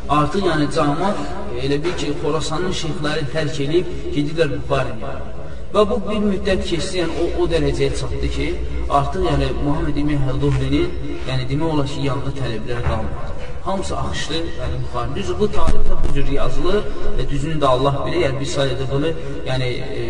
artıq 0.09 0.45
yəni 0.45 0.67
cəmat 0.75 1.17
elə 1.63 1.77
bil 1.83 1.95
ki, 1.99 2.11
Xorasanın 2.21 2.73
şeyxləri 2.81 3.25
tərk 3.33 3.59
edib 3.65 3.87
gedirlər 4.15 4.51
Buxariyə. 4.55 5.13
Və 5.73 5.83
bu 5.89 5.97
bir 6.05 6.21
müddət 6.23 6.61
keçdi, 6.69 6.99
yəni 7.01 7.15
o, 7.21 7.25
o 7.41 7.47
dərəcəyə 7.51 7.95
çatdı 7.99 8.29
ki, 8.35 8.47
artıq 8.99 9.25
yəni 9.29 9.49
Muhammed 9.63 9.97
İmin 10.03 10.21
Həlduhlinin, 10.27 10.93
yəni 11.29 11.47
demək 11.49 11.73
olar 11.73 11.89
ki, 11.89 12.03
yanında 12.05 12.31
tələblər 12.37 12.85
qalmadı. 12.85 13.33
Hamısı 13.65 13.97
axışdı, 13.97 14.39
yəni 14.61 14.79
Buxari. 14.83 15.15
Düz 15.17 15.33
bu 15.39 15.49
tarixdə 15.57 15.99
bu 16.03 16.13
cür 16.15 16.31
yazılır 16.37 16.81
və 17.17 17.27
düzünü 17.29 17.59
də 17.63 17.67
Allah 17.73 17.99
bilir, 18.05 18.21
yəni 18.27 18.41
biz 18.43 18.55
sadəcə 18.59 18.89
bunu, 18.91 19.11
yəni 19.49 19.69
e, 19.99 20.05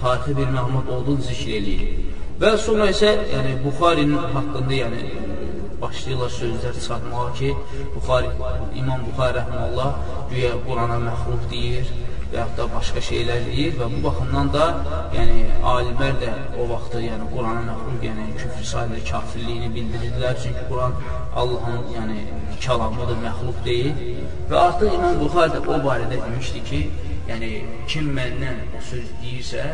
tarixi 0.00 0.36
bir 0.38 0.52
məlumat 0.56 0.92
olduğunu 0.96 1.28
zikr 1.28 1.54
eləyirik. 1.60 2.12
Və 2.40 2.56
sonra 2.66 2.88
isə 2.94 3.12
yəni 3.34 3.58
Buxarinin 3.64 4.34
haqqında, 4.36 4.80
yəni 4.82 5.02
başlayırlar 5.82 6.30
sözlər 6.40 6.74
çıxartmağa 6.78 7.32
ki, 7.38 7.54
Buxari, 7.94 8.28
İmam 8.80 9.00
Buxari 9.06 9.38
rəhməllah 9.38 9.90
güya 10.30 10.52
Qurana 10.66 10.98
məxluq 11.08 11.42
deyir 11.52 11.90
və 12.30 12.38
yaxud 12.40 12.56
da 12.58 12.66
başqa 12.74 13.02
şeylər 13.08 13.44
deyir 13.48 13.76
və 13.80 13.88
bu 13.92 14.00
baxımdan 14.06 14.52
da 14.56 14.66
yəni, 15.16 15.38
alimlər 15.72 16.14
də 16.22 16.30
o 16.60 16.68
vaxtı 16.72 17.02
yəni, 17.06 17.28
Qurana 17.32 17.62
məxluq, 17.70 17.98
yəni 18.08 18.26
küfr 18.40 18.64
sayılır, 18.72 19.02
kafirliyini 19.10 19.68
bildirirlər. 19.76 20.38
Çünki 20.42 20.64
Quran 20.70 20.96
Allahın 21.42 21.82
yəni, 21.96 22.18
kəlamıdır, 22.64 23.20
məxluq 23.26 23.60
deyil. 23.68 24.00
Və 24.50 24.62
artıq 24.68 24.96
İmam 24.98 25.20
Buxari 25.24 25.58
də 25.58 25.62
o 25.66 25.82
barədə 25.88 26.22
demişdi 26.24 26.64
ki, 26.70 26.80
yəni 27.30 27.52
kim 27.90 28.10
məndən 28.18 28.64
o 28.78 28.82
söz 28.90 29.12
deyirsə, 29.22 29.68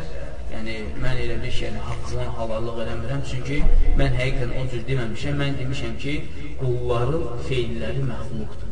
yəni 0.52 0.76
mən 1.02 1.22
elə 1.24 1.38
bir 1.42 1.54
şey, 1.58 1.68
yəni 1.68 1.86
haqqından 1.88 2.34
halallıq 2.38 2.82
eləmirəm, 2.84 3.22
çünki 3.30 3.62
mən 4.00 4.18
həqiqətən 4.20 4.58
o 4.60 4.66
cür 4.74 4.84
deməmişəm, 4.90 5.40
mən 5.42 5.56
demişəm 5.62 5.96
ki, 6.04 6.18
qulların 6.60 7.46
feilləri 7.48 8.04
məxluqdur. 8.10 8.68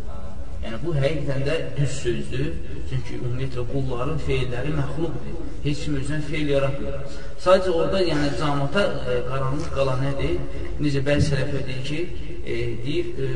Yəni 0.61 0.79
bu 0.83 0.93
həqiqətən 0.93 1.45
də 1.47 1.55
düz 1.77 1.93
sözdür, 2.03 2.49
çünki 2.91 3.17
ümumiyyətlə 3.19 3.63
qulların 3.71 4.19
feilləri 4.27 4.75
məxluqdur. 4.77 5.39
Heç 5.65 5.85
kim 5.85 5.97
özünə 6.01 6.19
feil 6.29 6.53
yaratmır. 6.55 6.99
Sadəcə 7.45 7.73
orada 7.79 8.03
yəni 8.05 8.29
camata 8.41 8.85
e, 9.13 9.17
qaranlıq 9.31 9.71
qalan 9.77 10.05
nədir? 10.05 10.37
Necə 10.85 11.03
bəzi 11.09 11.31
sələfə 11.31 11.65
deyir 11.71 11.83
ki, 11.89 12.29
e, 12.45 12.59
deyir, 12.85 13.11
e, 13.25 13.31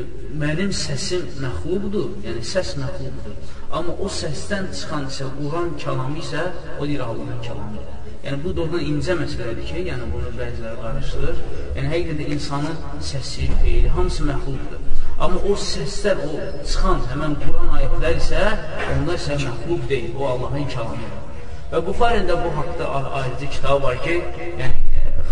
mənim 0.45 0.71
səsim 0.83 1.25
məxluqdur, 1.41 2.13
yəni 2.27 2.45
səs 2.53 2.75
məxluqdur. 2.83 3.35
Amma 3.73 3.97
o 4.05 4.13
səsdən 4.21 4.69
çıxan 4.77 5.09
isə 5.09 5.33
Quran 5.41 5.73
kəlamı 5.81 6.21
isə 6.21 6.49
o 6.79 6.85
deyir 6.85 7.07
Allahın 7.09 7.45
kəlamıdır. 7.49 7.94
Yəni, 8.25 8.39
bu 8.41 8.51
doğrudan 8.57 8.81
incə 8.81 9.13
məsələdir 9.19 9.65
ki, 9.69 9.81
yəni 9.85 10.05
bunu 10.09 10.31
bəziləri 10.33 10.79
qarışdırır. 10.81 11.41
Yəni, 11.75 11.89
həqiqətən 11.91 12.31
insanın 12.33 12.77
səsi, 13.09 13.49
feyli, 13.61 13.91
hamısı 13.93 14.23
məxluqdur. 14.25 14.79
Amma 15.25 15.41
o 15.45 15.57
səslər, 15.61 16.23
o 16.25 16.39
çıxan 16.65 17.03
həmən 17.11 17.35
Quran 17.43 17.75
ayətlər 17.77 18.17
isə, 18.23 18.39
onlar 18.95 19.19
isə 19.19 19.37
məxluq 19.43 19.83
deyil, 19.91 20.15
o 20.17 20.29
Allahın 20.31 20.65
kəlamıdır. 20.73 21.19
Və 21.73 21.81
Buxarində 21.89 22.39
bu 22.41 22.49
haqda 22.55 22.87
ayrıcı 23.19 23.51
kitab 23.57 23.85
var 23.85 24.01
ki, 24.07 24.17
yəni, 24.63 24.81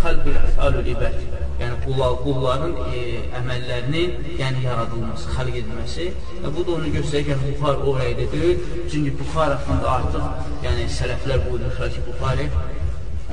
xalqül 0.04 0.38
əfəlül 0.44 0.92
ibad, 0.94 1.18
yəni 1.64 1.80
qullar, 1.88 2.14
qulların 2.22 2.78
e, 2.92 3.02
əməllərinin 3.40 4.38
yəni, 4.38 4.62
yaradılması, 4.68 5.34
xalq 5.34 5.58
edilməsi. 5.64 6.08
Və 6.44 6.54
bu 6.54 6.62
da 6.70 6.78
onu 6.78 6.94
göstərir 6.94 7.26
ki, 7.32 7.40
Buxar 7.48 7.82
o 7.82 7.98
rəydə 7.98 8.30
deyil. 8.36 8.64
Çünki 8.86 9.18
Buxar 9.18 9.56
haqqında 9.56 9.92
artıq 9.98 10.64
yəni, 10.68 10.88
sələflər 11.00 11.42
buyurmuşlar 11.48 11.94
ki, 11.96 12.06
Buxari 12.12 12.48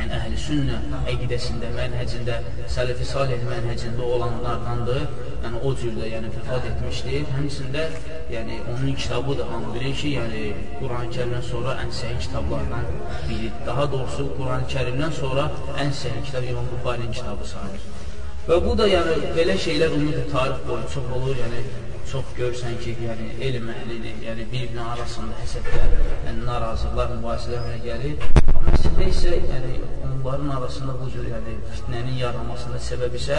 yəni 0.01 0.17
əhl-i 0.17 0.39
sünnə 0.45 0.77
əqidəsində, 1.13 1.69
mənhəcində, 1.77 2.39
sələfi 2.75 3.05
salih 3.05 3.43
mənhəcində 3.49 4.07
olanlardandır 4.15 5.03
yəni 5.41 5.61
o 5.65 5.71
cürdə 5.77 6.09
yəni 6.11 6.29
vəfat 6.35 6.67
etmişdir. 6.69 7.25
Həmçində 7.35 7.85
yəni 8.33 8.59
onun 8.73 8.95
kitabı 9.03 9.37
da 9.39 9.47
hamı 9.51 9.73
bilir 9.75 9.95
ki, 10.01 10.13
yəni 10.17 10.43
Quran-Kərimdən 10.79 11.45
sonra 11.49 11.77
ən 11.83 11.93
səhih 11.99 12.19
kitablardan 12.25 12.89
biridir. 13.29 13.53
Daha 13.67 13.87
doğrusu 13.93 14.27
Quran-Kərimdən 14.39 15.15
sonra 15.21 15.47
ən 15.83 15.93
səhih 16.01 16.25
kitab 16.25 16.49
İmam 16.51 16.69
Buxarinin 16.73 17.13
kitabı 17.19 17.47
sayılır. 17.53 17.87
Və 18.49 18.57
bu 18.65 18.75
da 18.77 18.89
yəni 18.89 19.33
belə 19.37 19.57
şeylər 19.65 19.95
ümumiyyətlə 19.97 20.31
tarix 20.31 20.67
boyu 20.67 20.91
çox 20.93 21.11
olur, 21.17 21.35
yəni 21.43 21.63
çox 22.11 22.31
görürsən 22.37 22.77
ki, 22.83 22.95
yəni 23.05 23.27
elm 23.47 23.69
əhlini, 23.75 24.15
yəni 24.25 24.47
bir-birinin 24.51 24.85
arasında 24.95 25.37
həsədlər, 25.43 25.97
yəni 26.27 26.47
narazılıqlar, 26.49 27.13
mübahisələr 27.17 27.83
gəlir. 27.85 28.40
Əslində 29.01 29.13
isə 29.17 29.47
yəni 29.49 29.77
onların 30.05 30.49
arasında 30.55 30.93
bu 30.99 31.07
cür 31.09 31.25
yəni 31.25 31.53
fitnənin 31.73 32.17
yaranmasında 32.19 32.81
səbəb 32.87 33.15
isə 33.17 33.37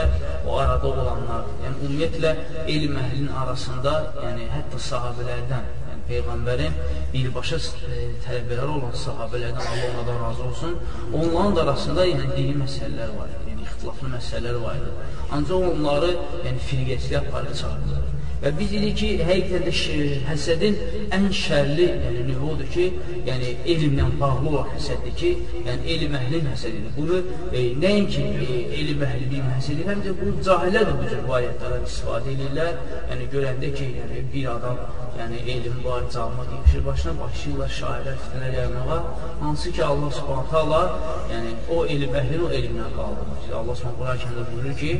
o 0.49 0.57
arada 0.59 0.89
olanlar, 0.89 1.45
yəni 1.63 1.77
ümumiyyətlə 1.87 2.33
elm 2.73 2.97
əhlinin 3.03 3.37
arasında, 3.43 3.93
yəni 4.25 4.49
hətta 4.57 4.81
sahabelərdən, 4.89 5.69
yəni 5.91 6.03
peyğəmbərin 6.09 6.75
birbaşa 7.13 7.61
e, 7.93 8.01
tələbələri 8.25 8.75
olan 8.81 8.99
sahabelərdən 9.05 9.71
Allah 9.75 9.87
onlardan 9.93 10.19
razı 10.25 10.45
olsun, 10.49 10.75
onların 11.13 11.57
da 11.57 11.65
arasında 11.69 12.09
yəni 12.11 12.27
dini 12.33 12.57
məsələlər 12.65 13.15
var, 13.21 13.31
yəni 13.53 13.69
ixtilaflı 13.69 14.11
məsələlər 14.17 14.59
var 14.67 14.83
idi. 14.83 14.97
Ancaq 15.39 15.71
onları 15.71 16.11
yəni 16.49 16.67
firqəçilik 16.73 17.21
aparıb 17.23 17.55
çağırdılar. 17.63 18.11
Və 18.43 18.51
biz 18.59 18.73
dedik 18.75 18.97
ki, 18.99 19.09
həqiqətən 19.23 19.67
də 19.69 20.07
həsədin 20.27 20.79
ən 21.15 21.29
şərli 21.39 21.85
yəni, 21.87 22.25
növü 22.27 22.49
odur 22.53 22.71
ki, 22.75 22.87
yəni 23.29 23.53
elmlə 23.75 24.07
bağlı 24.19 24.49
olan 24.51 24.73
həsəddir 24.73 25.15
ki, 25.21 25.31
yəni 25.69 25.93
elm 25.95 26.17
əhlinin 26.19 26.49
həsədidir. 26.51 26.97
Bunu 26.97 27.21
e, 27.53 27.63
nəinki 27.85 28.25
e, 28.47 28.59
elm 28.81 29.05
əhlinin 29.07 29.47
həsədir, 29.53 29.87
həm 29.93 30.03
də 30.09 30.17
bu 30.19 30.33
cahillər 30.49 30.89
də 30.91 30.97
bu 30.99 31.13
cür 31.13 31.23
bu 31.29 31.37
ayətlərdən 31.39 31.87
istifadə 31.87 32.35
edirlər. 32.35 32.83
Yəni 33.13 33.31
görəndə 33.37 33.73
ki, 33.79 33.89
yəni, 34.01 34.25
bir 34.35 34.51
adam 34.57 34.83
yəni 35.21 35.39
elm 35.55 35.79
var, 35.85 36.03
calma 36.13 36.45
deymişir, 36.51 36.85
başına 36.87 37.13
başlayırlar 37.21 37.73
şairlər, 37.79 38.19
fitnələr 38.25 38.55
yaymağa, 38.59 38.99
hansı 39.43 39.73
ki 39.77 39.85
Allah 39.85 40.15
subhanətə 40.19 40.57
Allah, 40.63 40.99
yəni 41.33 41.55
o 41.77 41.85
elm 41.95 42.19
əhlini 42.21 42.43
o 42.49 42.51
elmlə 42.59 42.91
qaldırır. 42.97 43.49
Allah 43.61 43.81
subhanətə 43.83 43.99
Quran-Kəndə 44.01 44.47
buyurur 44.51 44.77
ki, 44.83 44.93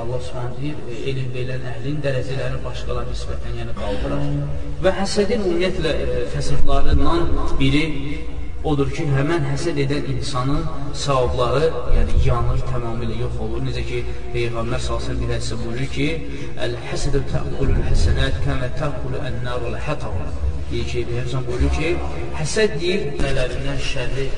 Allah 0.00 0.22
subhanətə 0.28 0.62
deyir, 0.62 0.82
e, 0.88 1.00
elm 1.12 1.30
verən 1.36 1.66
əhlin 1.74 2.02
dərəcələrini 2.06 2.62
başqalarına 2.78 3.12
nisbətən 3.12 3.54
yəni 3.58 3.74
qaldırar. 3.78 4.26
Və 4.84 4.90
həsədin 4.98 5.44
ümumiyyətlə 5.46 5.92
e, 5.92 6.18
fəsadlarından 6.34 7.30
biri 7.58 7.84
odur 8.70 8.90
ki, 8.94 9.06
həmən 9.14 9.46
həsəd 9.52 9.78
edən 9.84 10.10
insanın 10.14 10.62
savabları 11.02 11.70
yəni 11.96 12.18
yanır, 12.26 12.62
tamamilə 12.70 13.18
yox 13.22 13.40
olur. 13.46 13.64
Necə 13.66 13.84
ki, 13.88 14.02
Peyğəmbər 14.34 14.82
salsın 14.88 15.18
bir 15.22 15.34
hədisə 15.34 15.58
buyurur 15.62 15.90
ki, 15.94 16.08
Əl-həsədə 16.66 17.24
təqulul 17.32 17.82
həsənət 17.88 18.38
kəmə 18.46 18.70
təqulu 18.78 19.24
ən-narul 19.30 19.78
hətav. 19.86 20.20
Deyir 20.70 20.86
ki, 20.92 21.06
Peyğəmbər 21.10 21.48
buyurur 21.48 21.74
ki, 21.78 21.96
həsəd 22.38 22.78
deyir, 22.82 23.10
nələrindən 23.22 23.82
şərri 23.90 24.28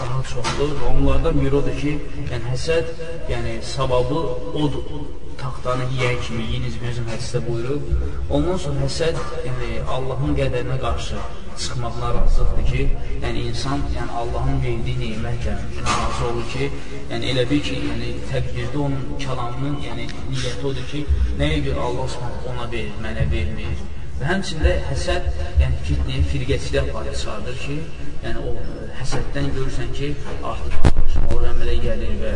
daha 0.00 0.22
çoxdur. 0.32 0.76
Onlardan 0.90 1.40
biri 1.40 1.56
odur 1.60 1.80
ki, 1.80 1.96
yəni 2.32 2.54
həsəd, 2.54 2.94
yəni 3.32 3.58
savabı 3.74 4.22
odur 4.64 5.18
taxtanı 5.42 5.84
yeyən 5.98 6.18
kimi 6.26 6.46
yeyiniz 6.52 6.74
bizim 6.84 7.06
hədisdə 7.12 7.40
buyurub. 7.46 7.92
Ondan 8.36 8.58
sonra 8.64 8.86
həsəd 8.86 9.20
yəni 9.46 9.70
Allahın 9.96 10.34
qədərinə 10.40 10.78
qarşı 10.84 11.20
çıxmaq 11.60 11.96
narazılıqdır 12.02 12.66
ki, 12.72 12.82
yəni 13.24 13.40
insan 13.50 13.82
yəni 13.96 14.12
Allahın 14.20 14.58
verdiyi 14.64 14.96
nemətlə 15.02 15.54
razı 15.86 16.26
olur 16.30 16.46
ki, 16.54 16.68
yəni 17.12 17.32
elə 17.32 17.44
bil 17.50 17.62
ki, 17.68 17.76
yəni 17.88 18.10
təqdirdə 18.32 18.82
onun 18.86 19.02
kəlamının 19.24 19.80
yəni 19.86 20.06
niyyəti 20.30 20.68
odur 20.70 20.86
ki, 20.92 21.04
nəyə 21.40 21.58
görə 21.66 21.86
Allah 21.88 22.08
Subhanahu 22.14 22.52
ona 22.54 22.68
verir, 22.72 22.94
mənə 23.04 23.26
vermir. 23.34 23.84
Və 24.20 24.28
həmçində 24.28 24.72
həsəd, 24.88 25.28
yəni 25.60 25.84
fitnəyə 25.88 26.24
firqəçilik 26.32 26.90
aparır, 26.90 27.14
çıxardır 27.20 27.60
ki, 27.66 27.78
yəni 28.24 28.48
o 28.48 28.56
həsəddən 29.00 29.52
görürsən 29.58 29.94
ki, 30.00 30.10
artıq 30.52 30.90
başmalı 31.00 31.52
əmələ 31.54 31.78
gəlir 31.86 32.18
və 32.24 32.34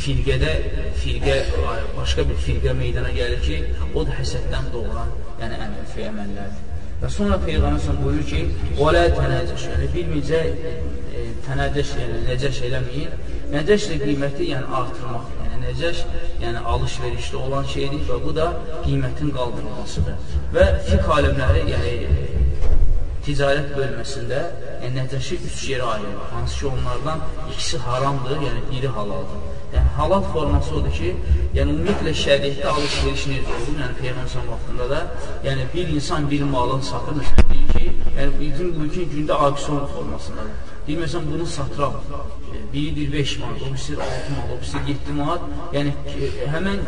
firqədə, 0.00 0.52
firqə, 1.02 1.36
başqa 1.96 2.26
bir 2.28 2.42
firqə 2.46 2.74
meydana 2.76 3.12
gəlir 3.16 3.40
ki, 3.46 3.60
o 3.94 4.04
da 4.06 4.18
həsəddən 4.18 4.72
doğuran, 4.74 5.14
yəni 5.40 5.60
əməl, 5.66 5.86
fi 5.94 6.06
əməllərdir. 6.10 6.66
Və 7.00 7.08
sonra 7.08 7.36
Peyğəmbər 7.40 8.00
buyurur 8.02 8.26
ki, 8.28 8.40
"Və 8.78 9.04
tənəcəş", 9.18 9.62
yəni 9.72 9.86
bilməyəcə 9.94 10.40
e, 11.18 11.22
tənəcəş, 11.46 11.92
yəni 12.00 12.18
nəcəş 12.26 12.58
eləməyin. 12.68 13.14
Nəcəş 13.54 13.86
də 13.90 13.96
qiyməti 14.02 14.50
yəni 14.50 14.66
artırmaq, 14.80 15.30
yəni 15.38 15.60
nəcəş, 15.64 16.02
yəni 16.44 16.60
alış-verişdə 16.72 17.36
olan 17.46 17.64
şeydir 17.74 18.02
və 18.10 18.18
bu 18.24 18.34
da 18.36 18.46
qiymətin 18.84 19.32
qaldırılmasıdır. 19.38 20.36
Və 20.54 20.66
fiqh 20.90 21.08
alimləri, 21.16 21.64
yəni 21.72 21.94
ticarət 23.24 23.72
bölməsində 23.78 24.42
yəni, 24.82 24.94
Nəcəşi 25.00 25.40
üç 25.48 25.64
yerə 25.70 25.88
ayırır. 25.94 26.22
Hansı 26.34 26.58
ki, 26.58 26.66
onlardan 26.66 27.24
ikisi 27.52 27.78
haramdır, 27.78 28.36
yəni 28.46 28.62
biri 28.70 28.92
halaldır. 28.98 29.40
Yəni, 29.74 29.88
halal 29.96 30.22
forması 30.32 30.74
odur 30.78 30.94
ki, 30.98 31.10
yəni 31.56 31.74
ümumiyyətlə 31.76 32.14
şəriətdə 32.24 32.66
alış-veriş 32.72 33.26
necə 33.30 33.54
olur? 33.56 33.76
Yəni, 33.82 33.94
Peyğəmbər 34.00 34.48
vaxtında 34.50 34.88
da, 34.90 35.00
yəni 35.46 35.66
bir 35.74 35.94
insan 35.96 36.26
bir 36.30 36.42
malın 36.54 36.82
satır, 36.90 37.20
məsələn, 37.20 37.52
deyir 37.52 37.68
ki, 37.76 37.86
yəni 38.18 38.32
bizim 38.40 38.74
bugünkü 38.74 39.06
gündə 39.14 39.38
auksion 39.46 39.86
formasındadır. 39.94 40.68
Deyir, 40.86 41.00
məsələn, 41.04 41.30
bunu 41.32 41.46
satıram, 41.46 41.94
biridir 42.72 43.12
5 43.12 43.38
manat, 43.38 43.62
o 43.62 43.72
birisi 43.72 43.92
6 43.92 44.02
manat, 44.36 44.50
o 44.54 44.60
birisi 44.60 44.76
7 44.88 45.18
manat, 45.20 45.42
yəni 45.76 45.94
həmən 46.54 46.78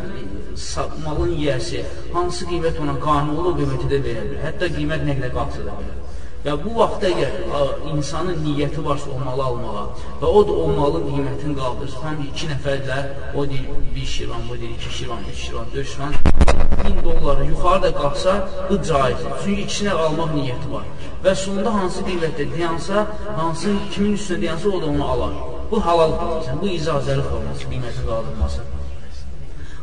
malın 1.07 1.35
yiyəsi 1.39 1.85
hansı 2.15 2.51
qiymət 2.51 2.83
ona 2.83 2.99
qanun 3.07 3.37
olur, 3.37 3.59
qiyməti 3.61 3.91
də 3.93 4.03
verə 4.07 4.25
bilər. 4.31 4.43
Hətta 4.49 4.71
qiymət 4.79 5.07
nə 5.09 5.19
qədər 5.21 5.35
qalsa 5.39 5.67
da 5.69 5.77
bilər. 5.79 5.99
Və 6.43 6.57
bu 6.59 6.73
vaxtda 6.75 7.07
əgər 7.07 7.35
insanın 7.93 8.41
niyyəti 8.43 8.83
varsa 8.83 9.13
o 9.15 9.19
malı 9.23 9.45
almağa 9.45 9.83
və 10.23 10.31
o 10.39 10.41
da 10.49 10.57
o 10.63 10.65
malın 10.75 11.05
qiymətini 11.11 11.55
qaldırır, 11.59 11.93
həm 12.03 12.25
iki 12.25 12.49
nəfərlər, 12.51 13.13
o 13.39 13.45
deyir 13.53 13.69
1 13.99 14.09
şiran, 14.15 14.43
bu 14.49 14.57
deyir 14.63 14.73
2 14.81 14.91
şiran, 14.97 15.23
3 15.35 15.45
şiran, 15.45 15.71
4 15.75 15.93
şiran, 15.93 16.17
1000 16.89 16.99
dollara 17.05 17.45
yuxarıda 17.45 17.93
qalsa, 18.01 18.35
bu 18.71 18.81
caizdir. 18.89 19.39
Çünki 19.45 19.69
ikisinə 19.69 19.95
almaq 20.07 20.35
niyyəti 20.41 20.75
var. 20.75 20.91
Və 21.25 21.39
sonunda 21.45 21.79
hansı 21.79 22.03
qiymətdə 22.11 22.51
deyansa, 22.57 23.07
hansı 23.39 23.79
kimin 23.95 24.19
üstünə 24.19 24.41
deyansa, 24.41 24.69
o 24.69 24.83
da 24.83 24.87
onu 24.97 25.11
alar. 25.15 25.41
Bu 25.71 25.85
halal 25.87 26.19
forması, 26.19 26.61
bu 26.63 26.75
icazəli 26.79 27.23
forması, 27.31 27.71
qiymətin 27.71 28.11
qaldırması. 28.11 28.71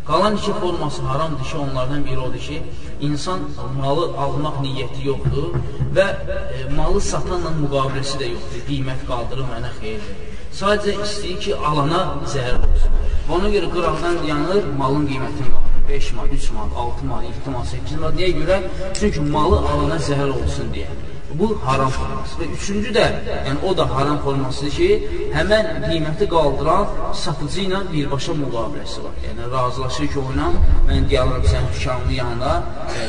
Qalan 0.09 0.35
iki 0.35 0.53
forması 0.61 1.01
haramdır 1.01 1.43
ki, 1.49 1.57
onlardan 1.57 2.05
biri 2.05 2.19
odur 2.19 2.47
ki, 2.49 2.63
insan 3.07 3.45
malı 3.77 4.05
almaq 4.23 4.59
niyyəti 4.65 5.05
yoxdur 5.07 5.55
və 5.95 6.07
e, 6.07 6.65
malı 6.77 7.01
satanla 7.11 7.53
müqabiləsi 7.61 8.19
də 8.21 8.31
yoxdur. 8.33 8.65
Qiymət 8.69 9.05
qaldırır, 9.09 9.47
mənə 9.53 9.73
xeyirdir. 9.79 10.37
Sadəcə 10.59 10.95
istəyir 11.05 11.41
ki, 11.43 11.57
alana 11.71 12.01
zəhər 12.33 12.57
olsun. 12.59 13.01
Ona 13.35 13.51
görə 13.55 13.69
qıraqdan 13.75 14.23
yanır, 14.29 14.71
malın 14.81 15.05
qiymətini 15.11 15.51
qaldırır. 15.53 15.69
5 15.89 16.11
manat, 16.13 16.33
3 16.33 16.51
manat, 16.51 16.77
6 16.77 17.05
manat, 17.05 17.23
7 17.23 17.53
manat, 17.53 17.67
8 17.67 18.01
manat. 18.01 18.17
Niyə 18.19 18.33
görə? 18.39 18.57
Çünki 18.99 19.23
malı 19.35 19.61
alana 19.71 19.97
zəhər 20.09 20.35
olsun 20.35 20.69
deyə. 20.75 20.89
Bu 21.37 21.47
haram 21.63 21.89
forması. 21.89 22.39
Və 22.41 22.47
üçüncü 22.55 22.91
də, 22.93 23.05
yəni 23.47 23.59
o 23.69 23.75
da 23.77 23.85
haram 23.95 24.17
formasıdır 24.23 24.71
ki, 24.77 24.87
həmən 25.35 25.67
qiyməti 25.85 26.27
qaldıran 26.31 27.13
satıcı 27.23 27.65
ilə 27.67 27.81
birbaşa 27.91 28.33
müqabiləsi 28.39 29.03
var. 29.03 29.19
Yəni 29.27 29.49
razılaşır 29.53 30.09
ki, 30.13 30.19
oyla 30.23 30.47
mən 30.89 31.05
deyərəm 31.11 31.45
sənin 31.51 31.69
dükanının 31.75 32.15
yanına 32.17 32.53
e, 32.95 33.07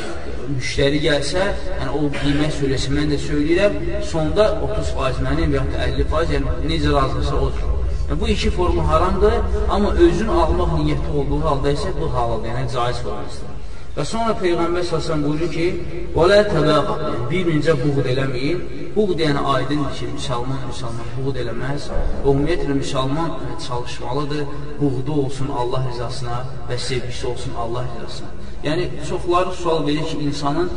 müştəri 0.57 1.01
gəlsə, 1.07 1.47
yəni 1.81 1.95
o 1.97 2.11
qiymət 2.19 2.57
söyləsə, 2.59 2.93
mən 2.99 3.15
də 3.15 3.21
söyləyirəm, 3.27 3.79
sonda 4.13 4.51
30% 4.69 5.23
mənim 5.29 5.57
və 5.57 5.63
ya 5.63 5.87
50%, 5.95 6.35
yəni 6.37 6.59
necə 6.75 6.93
razılaşsa 6.97 7.45
odur. 7.47 7.71
Yəni, 8.11 8.21
bu 8.21 8.29
iki 8.35 8.51
formu 8.51 8.89
haramdır, 8.89 9.39
amma 9.71 9.95
özün 10.09 10.35
almaq 10.43 10.77
niyyəti 10.83 11.17
olduğu 11.17 11.41
halda 11.49 11.73
isə 11.79 11.95
bu 12.01 12.13
halal, 12.15 12.45
yəni 12.51 12.69
caiz 12.75 13.01
formasıdır. 13.07 13.50
Və 13.96 14.04
sonra 14.04 14.34
Peyğəmbər 14.36 14.84
səsən 14.90 15.22
buyurur 15.24 15.52
ki, 15.54 15.68
وَلَا 16.16 16.42
تَبَاقَ 16.50 16.90
Bir-birinizə 17.30 17.76
buğd 17.80 18.10
eləməyin. 18.12 18.66
Buğd 18.96 19.22
yəni 19.24 19.44
aydındır 19.54 19.94
ki, 20.00 20.10
müsəlman 20.18 20.66
müsəlman 20.68 21.14
buğd 21.16 21.40
eləməz. 21.46 21.86
Və 22.26 22.34
ümumiyyətlə, 22.34 22.76
müsəlman 22.82 23.32
çalışmalıdır, 23.68 24.44
buğdu 24.82 25.16
olsun 25.24 25.56
Allah 25.62 25.88
rızasına 25.88 26.42
və 26.70 26.78
sevgisi 26.88 27.28
olsun 27.32 27.56
Allah 27.64 27.88
rızasına. 27.94 28.34
Yəni, 28.68 28.90
çoxları 29.10 29.56
sual 29.64 29.88
verir 29.88 30.06
ki, 30.12 30.20
insanın 30.28 30.70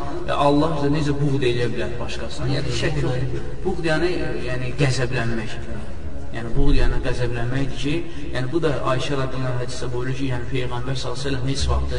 Allah 0.47 0.73
rızasına 0.77 0.97
necə 0.97 1.19
buğd 1.21 1.47
eləyə 1.51 1.69
bilər 1.75 1.95
başqasına? 1.99 2.51
Yəni, 2.55 2.79
şək 2.81 3.03
yoxdur. 3.03 3.47
Buğd 3.67 3.87
yəni, 3.91 4.15
yəni 4.47 4.75
qəzəblənmək. 4.79 5.59
Yəni 6.34 6.50
bu 6.56 6.64
yəni 6.74 6.98
qəzəblənməkdir 7.04 7.78
ki, 7.82 7.94
yəni 8.34 8.50
bu 8.52 8.60
da 8.64 8.72
Ayşə 8.90 9.18
radiyallahu 9.20 9.60
hədisdə 9.62 9.88
buyurur 9.92 10.16
ki, 10.18 10.30
yəni 10.32 10.48
peyğəmbər 10.50 10.98
sallallahu 11.02 11.50
heç 11.52 11.66
vaxt 11.70 11.94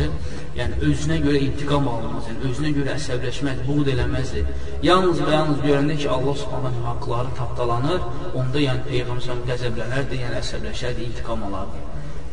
yəni 0.59 0.79
özünə 0.89 1.17
görə 1.23 1.39
intiqam 1.47 1.87
almaz, 1.91 2.27
yəni 2.31 2.51
özünə 2.51 2.71
görə 2.77 2.95
əsəbləşməz, 2.99 3.63
buğd 3.67 3.91
eləməzdi. 3.95 4.43
Yalnız 4.83 5.23
və 5.23 5.33
yalnız 5.37 5.59
görəndə 5.65 5.97
ki, 6.01 6.07
Allah 6.15 6.37
Subhanahu 6.43 6.85
haqqları 6.89 7.35
tapdalanır, 7.39 8.07
onda 8.41 8.63
yəni 8.67 8.87
peyğəmbər 8.91 9.43
qəzəblənərdi, 9.51 10.21
yəni 10.25 10.41
əsəbləşərdi, 10.43 11.09
intiqam 11.11 11.47
alardı. 11.49 11.83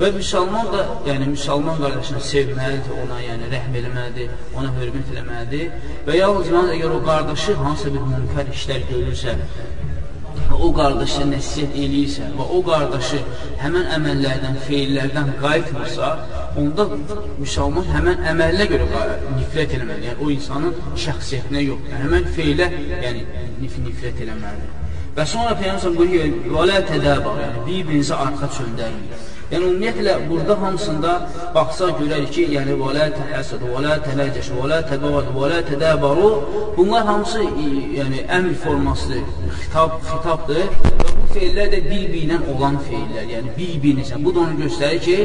Və 0.01 0.09
müsəlman 0.17 0.71
da, 0.73 0.83
yəni 1.07 1.27
müsəlman 1.35 1.77
qardaşını 1.83 2.23
sevməlidir, 2.27 2.95
ona 3.05 3.19
yəni 3.23 3.51
rəhm 3.53 3.75
eləməlidir, 3.83 4.31
ona 4.57 4.71
hörmət 4.79 5.13
eləməlidir 5.13 6.07
və 6.07 6.17
yalnız 6.17 6.49
əgər 6.63 6.97
o 6.97 7.01
qardaşı 7.07 7.55
hansısa 7.61 7.93
bir 7.95 8.07
münkar 8.15 8.49
işlər 8.57 8.87
görürsə, 8.89 9.37
o 10.55 10.69
qardaşı 10.77 11.27
nəsiyyət 11.31 11.75
eləyirsə 11.85 12.29
və 12.37 12.47
o 12.57 12.61
qardaşı 12.67 13.21
həmən 13.63 13.89
əməllərdən, 13.97 14.59
feillərdən 14.67 15.33
qayıtmırsa, 15.43 16.11
onda 16.63 16.87
müsəlman 17.41 17.89
həmən 17.95 18.23
əməlinə 18.33 18.69
görə 18.73 19.03
nifrət 19.39 19.77
eləməli. 19.79 20.09
Yəni, 20.11 20.19
o 20.21 20.31
insanın 20.37 20.79
şəxsiyyətinə 21.05 21.65
yox, 21.67 21.91
yəni, 21.91 22.01
həmən 22.05 22.31
feilə 22.37 22.71
yəni, 23.05 23.27
nif 23.63 23.79
nifrət 23.87 24.25
eləməlidir. 24.27 24.79
Və 25.17 25.27
sonra 25.29 25.53
Peyyəmsən 25.61 25.97
buyuruyor, 25.99 26.39
və 26.55 26.69
lə 26.71 26.81
tədəbə, 26.89 27.37
yəni 27.45 27.67
bir-birinizə 27.67 28.17
arxa 28.27 28.49
çöndəyin. 28.59 29.03
Yəni, 29.53 29.67
ümumiyyətlə, 29.69 30.13
burada 30.31 30.55
hamısında 30.63 31.11
baxsaq 31.55 31.99
görərik 32.01 32.31
ki, 32.37 32.47
yəni, 32.55 32.77
və 32.81 32.95
lə 32.97 33.09
təhəsəd, 33.19 33.67
və 33.69 33.83
lə 33.85 33.99
tənəcəş, 34.07 34.49
və 34.57 34.71
lə 34.73 34.81
təbəvad, 34.89 35.29
və 35.37 35.53
lə 35.53 35.61
tədəbəru, 35.69 36.33
bunlar 36.79 37.05
hamısı 37.11 37.45
yəni, 37.99 38.25
əmr 38.39 38.57
formasıdır, 38.65 39.29
xitab, 39.61 40.01
xitabdır 40.09 41.02
feillər 41.35 41.69
də 41.73 41.81
bir-birinə 41.87 42.39
olan 42.53 42.79
feillər, 42.87 43.27
yəni 43.33 43.55
bir-birinizə. 43.57 44.19
Bu 44.25 44.33
da 44.35 44.43
onu 44.45 44.59
göstərir 44.62 45.01
ki, 45.07 45.17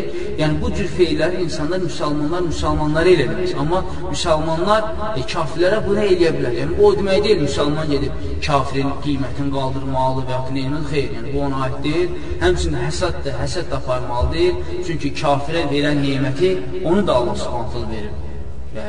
yəni 0.41 0.59
bu 0.61 0.71
cür 0.77 0.89
feillər 0.97 1.37
insanlar, 1.43 1.81
müsəlmanlar, 1.85 2.45
müsəlmanları 2.49 3.13
elə 3.15 3.27
demək. 3.31 3.55
Amma 3.63 3.81
müsəlmanlar 4.09 4.91
e, 5.13 5.25
kafirlərə 5.33 5.81
bunu 5.87 6.05
eləyə 6.05 6.33
bilər. 6.37 6.59
Yəni, 6.61 6.77
o 6.81 6.93
demək 6.99 7.23
deyil, 7.25 7.43
müsəlman 7.45 7.91
gedib 7.95 8.21
kafirin 8.47 8.93
qiymətini 9.05 9.51
qaldırmalı 9.55 10.27
və 10.27 10.37
yaxud 10.37 10.55
neyinin 10.59 10.87
xeyr, 10.91 11.09
yəni 11.17 11.33
bu 11.33 11.43
ona 11.47 11.65
aid 11.67 11.81
deyil. 11.87 12.15
Həmçinin 12.43 12.79
həsəd 12.85 13.19
də, 13.25 13.35
həsəd 13.41 13.67
də 13.71 13.81
aparmalı 13.81 14.31
deyil. 14.37 14.63
Çünki 14.87 15.13
kafirə 15.23 15.67
verən 15.73 16.01
neməti 16.05 16.55
onu 16.83 17.03
da 17.07 17.21
Allah 17.21 17.43
subhanətlə 17.43 17.85
verir. 17.91 18.26
Və 18.77 18.87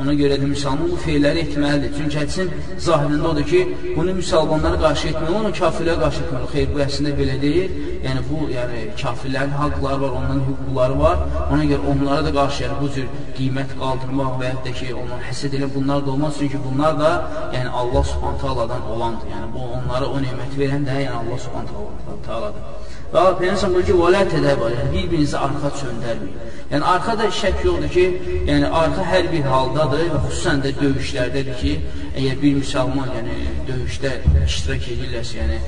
ona 0.00 0.12
görə 0.16 0.36
də 0.40 0.46
müsəlman 0.48 0.92
bu 0.92 0.98
feyləri 1.02 1.42
etməlidir. 1.44 1.90
Çünki 1.96 2.18
hədisin 2.20 2.50
zahirində 2.84 3.26
odur 3.32 3.46
ki, 3.50 3.60
bunu 3.96 4.14
müsəlmanlara 4.18 4.78
qarşı 4.84 5.10
etməli, 5.10 5.34
onu 5.40 5.50
kafirlərə 5.58 5.96
qarşı 6.02 6.22
etməli. 6.24 6.50
Xeyr, 6.54 6.68
bu 6.74 6.82
əslində 6.84 7.14
belə 7.18 7.36
deyil. 7.42 7.74
Yəni, 8.06 8.24
bu, 8.30 8.40
yəni, 8.54 8.82
kafirlərin 9.02 9.54
haqları 9.60 10.00
var, 10.04 10.16
onların 10.20 10.42
hüquqları 10.48 10.98
var. 11.02 11.24
Ona 11.52 11.68
görə 11.72 11.92
onlara 11.92 12.26
da 12.28 12.34
qarşı, 12.38 12.64
yəni, 12.64 12.80
bu 12.82 12.90
cür 12.96 13.08
qiymət 13.38 13.74
qaldırmaq 13.82 14.34
və 14.40 14.52
yaxud 14.52 14.68
da 14.68 14.76
ki, 14.80 14.90
onların 15.02 15.24
həsəd 15.30 15.56
elə 15.60 15.70
bunlar 15.76 16.04
da 16.06 16.14
olmaz. 16.16 16.42
Çünki 16.42 16.62
bunlar 16.66 17.00
da, 17.02 17.14
yəni, 17.56 17.72
Allah 17.82 18.10
subhanətə 18.12 18.52
aladan 18.54 18.92
olandır. 18.96 19.32
Yəni, 19.34 19.50
bu, 19.56 19.70
onlara 19.80 20.12
o 20.14 20.22
neməti 20.26 20.62
verən 20.62 20.86
də, 20.88 21.00
yəni, 21.04 21.16
Allah 21.24 21.42
subhanətə 21.48 22.38
aladır. 22.38 22.87
Və 23.12 23.20
Peyğəmbər 23.40 23.70
buyurur 23.74 23.86
ki, 23.88 23.94
"Vələ 24.02 24.22
tədəbər", 24.32 24.72
yəni, 24.78 24.90
bir-birinizi 24.94 25.36
arxa 25.46 25.70
çöndərməyin. 25.80 26.34
Yəni 26.72 26.84
arxada 26.92 27.26
şək 27.40 27.64
yoxdur 27.64 27.90
ki, 27.96 28.06
yəni 28.50 28.66
arxa 28.80 29.02
hər 29.12 29.30
bir 29.32 29.44
haldadır 29.52 30.04
və 30.14 30.20
xüsusən 30.26 30.58
də 30.64 30.74
döyüşlərdədir 30.82 31.56
ki, 31.60 31.72
əgər 32.18 32.40
bir 32.42 32.52
müsəlman 32.60 33.14
yəni 33.16 33.36
döyüşdə 33.68 34.12
iştirak 34.44 34.90
edirlərsə, 34.92 35.34
yəni 35.40 35.58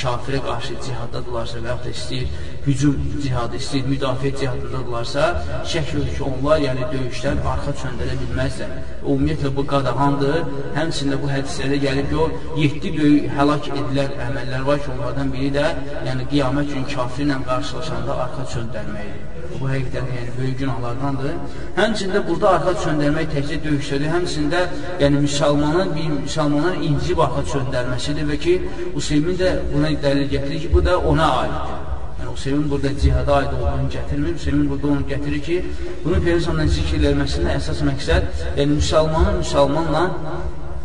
kafirə 0.00 0.40
qarşı 0.46 0.76
cihaddadırlarsa 0.86 1.62
və 1.64 1.70
yaxud 1.72 1.84
da 1.86 1.92
istəyir 1.96 2.26
hücum 2.66 2.96
cihadı, 3.22 3.58
istəyir 3.62 3.88
müdafiə 3.92 4.32
cihadındadırlarsa, 4.40 5.24
şək 5.72 5.92
yoxdur 5.96 6.14
ki, 6.16 6.22
onlar 6.28 6.62
yəni 6.66 6.88
döyüşdən 6.92 7.42
arxa 7.52 7.74
çöndərə 7.82 8.16
bilməzlər. 8.22 8.76
Ümumiyyətlə, 9.02 9.52
bu 9.58 9.66
qadağandır. 9.72 10.38
Həmçində 10.78 11.18
bu 11.24 11.32
hədislərdə 11.34 11.82
gəlib 11.86 12.12
ki, 12.12 12.22
o 12.22 12.58
7 12.62 12.94
böyük 13.00 13.28
həlak 13.38 13.68
edilən 13.74 14.16
əməllər 14.28 14.66
var 14.70 14.82
ki, 14.86 14.94
onlardan 14.96 15.34
biri 15.34 15.52
də 15.58 15.68
yəni, 16.08 16.30
qiyamət 16.32 16.74
gün 16.76 16.88
kafirlə 16.96 17.42
qarşılaşanda 17.50 18.18
arxa 18.26 18.50
çöndərməkdir. 18.56 19.31
Bu 19.60 19.68
həqiqətən 19.70 20.08
yəni, 20.16 20.32
böyük 20.38 20.58
günahlardandır. 20.62 21.36
Həmçində 21.76 22.22
burada 22.28 22.54
arxa 22.56 22.72
çöndərmək 22.84 23.28
təkcə 23.34 23.58
döyüşdədir. 23.66 24.08
Həmçində 24.16 24.62
yəni, 25.02 25.22
müsəlmanın, 25.26 25.92
bir 25.96 26.08
müsəlmanın 26.22 26.82
incib 26.88 27.22
arxa 27.26 27.44
çöndərməsidir 27.52 28.28
və 28.32 28.38
ki, 28.44 28.56
Useymin 28.98 29.38
də 29.42 29.52
buna 29.72 29.92
dəlil 30.04 30.28
gətirir 30.34 30.64
ki, 30.64 30.72
bu 30.74 30.84
da 30.84 30.98
ona 31.12 31.28
aiddir. 31.42 31.76
Yəni, 32.22 32.32
Hüseymin 32.36 32.70
burada 32.70 32.96
cihada 33.02 33.36
aid 33.36 33.52
olduğunu 33.58 33.92
gətirmir. 33.96 34.34
Hüseymin 34.38 34.70
burada 34.70 34.86
onu 34.94 35.06
gətirir 35.12 35.44
ki, 35.48 35.60
bunu 36.04 36.24
Peyğəmbərdən 36.26 36.74
zikr 36.78 36.98
edilməsində 37.00 37.56
əsas 37.58 37.84
məqsəd, 37.88 38.28
yəni 38.58 38.80
müsəlmanın 38.80 39.40
müsəlmanla 39.44 40.04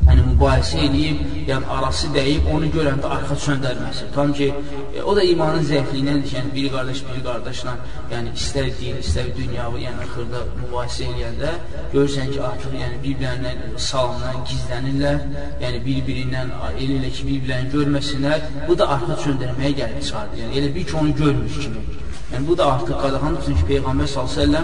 yəni 0.08 0.24
mübahisə 0.32 0.80
eləyib, 0.88 1.24
yəni 1.50 1.70
arası 1.78 2.10
dəyib, 2.16 2.48
onu 2.54 2.70
görəndə 2.76 3.10
arxa 3.16 3.38
çöndərməsi. 3.46 4.08
Tam 4.16 4.34
ki, 4.38 4.48
e, 4.96 5.02
o 5.02 5.16
da 5.18 5.24
imanın 5.32 5.66
zəifliyinədir 5.70 6.24
ki, 6.30 6.36
yəni 6.38 6.54
bir 6.56 6.70
qardaş 6.76 7.04
bir 7.10 7.20
qardaşla, 7.28 7.76
yəni 8.14 8.34
istər 8.40 8.70
din, 8.80 9.02
istər 9.04 9.30
dünyavi, 9.38 9.84
yəni 9.88 10.10
xırda 10.14 10.44
mübahisə 10.62 11.10
eləyəndə 11.12 11.54
görürsən 11.94 12.34
ki, 12.34 12.42
artıq 12.50 12.80
yəni 12.82 13.02
bir-birlərindən 13.06 13.78
salınlar, 13.90 14.42
gizlənirlər, 14.52 15.22
yəni 15.66 15.84
bir-birindən 15.90 16.56
el 16.72 16.98
elə 16.98 17.14
ki, 17.20 17.30
bir-birlərini 17.32 17.74
görməsinlər. 17.76 18.50
Bu 18.68 18.80
da 18.80 18.92
arxa 18.98 19.22
çöndərməyə 19.28 19.78
gəlib 19.84 20.04
çıxardır. 20.08 20.44
Yəni 20.46 20.62
elə 20.62 20.76
bir 20.76 20.92
ki, 20.92 21.00
onu 21.04 21.16
görmüş 21.24 21.64
kimi. 21.66 21.88
Yəni, 22.32 22.48
bu 22.48 22.58
da 22.58 22.66
artıq 22.74 22.98
qadağandır, 23.04 23.42
çünki 23.46 23.64
Peyğəmbər 23.70 24.08
s.ə.v 24.14 24.58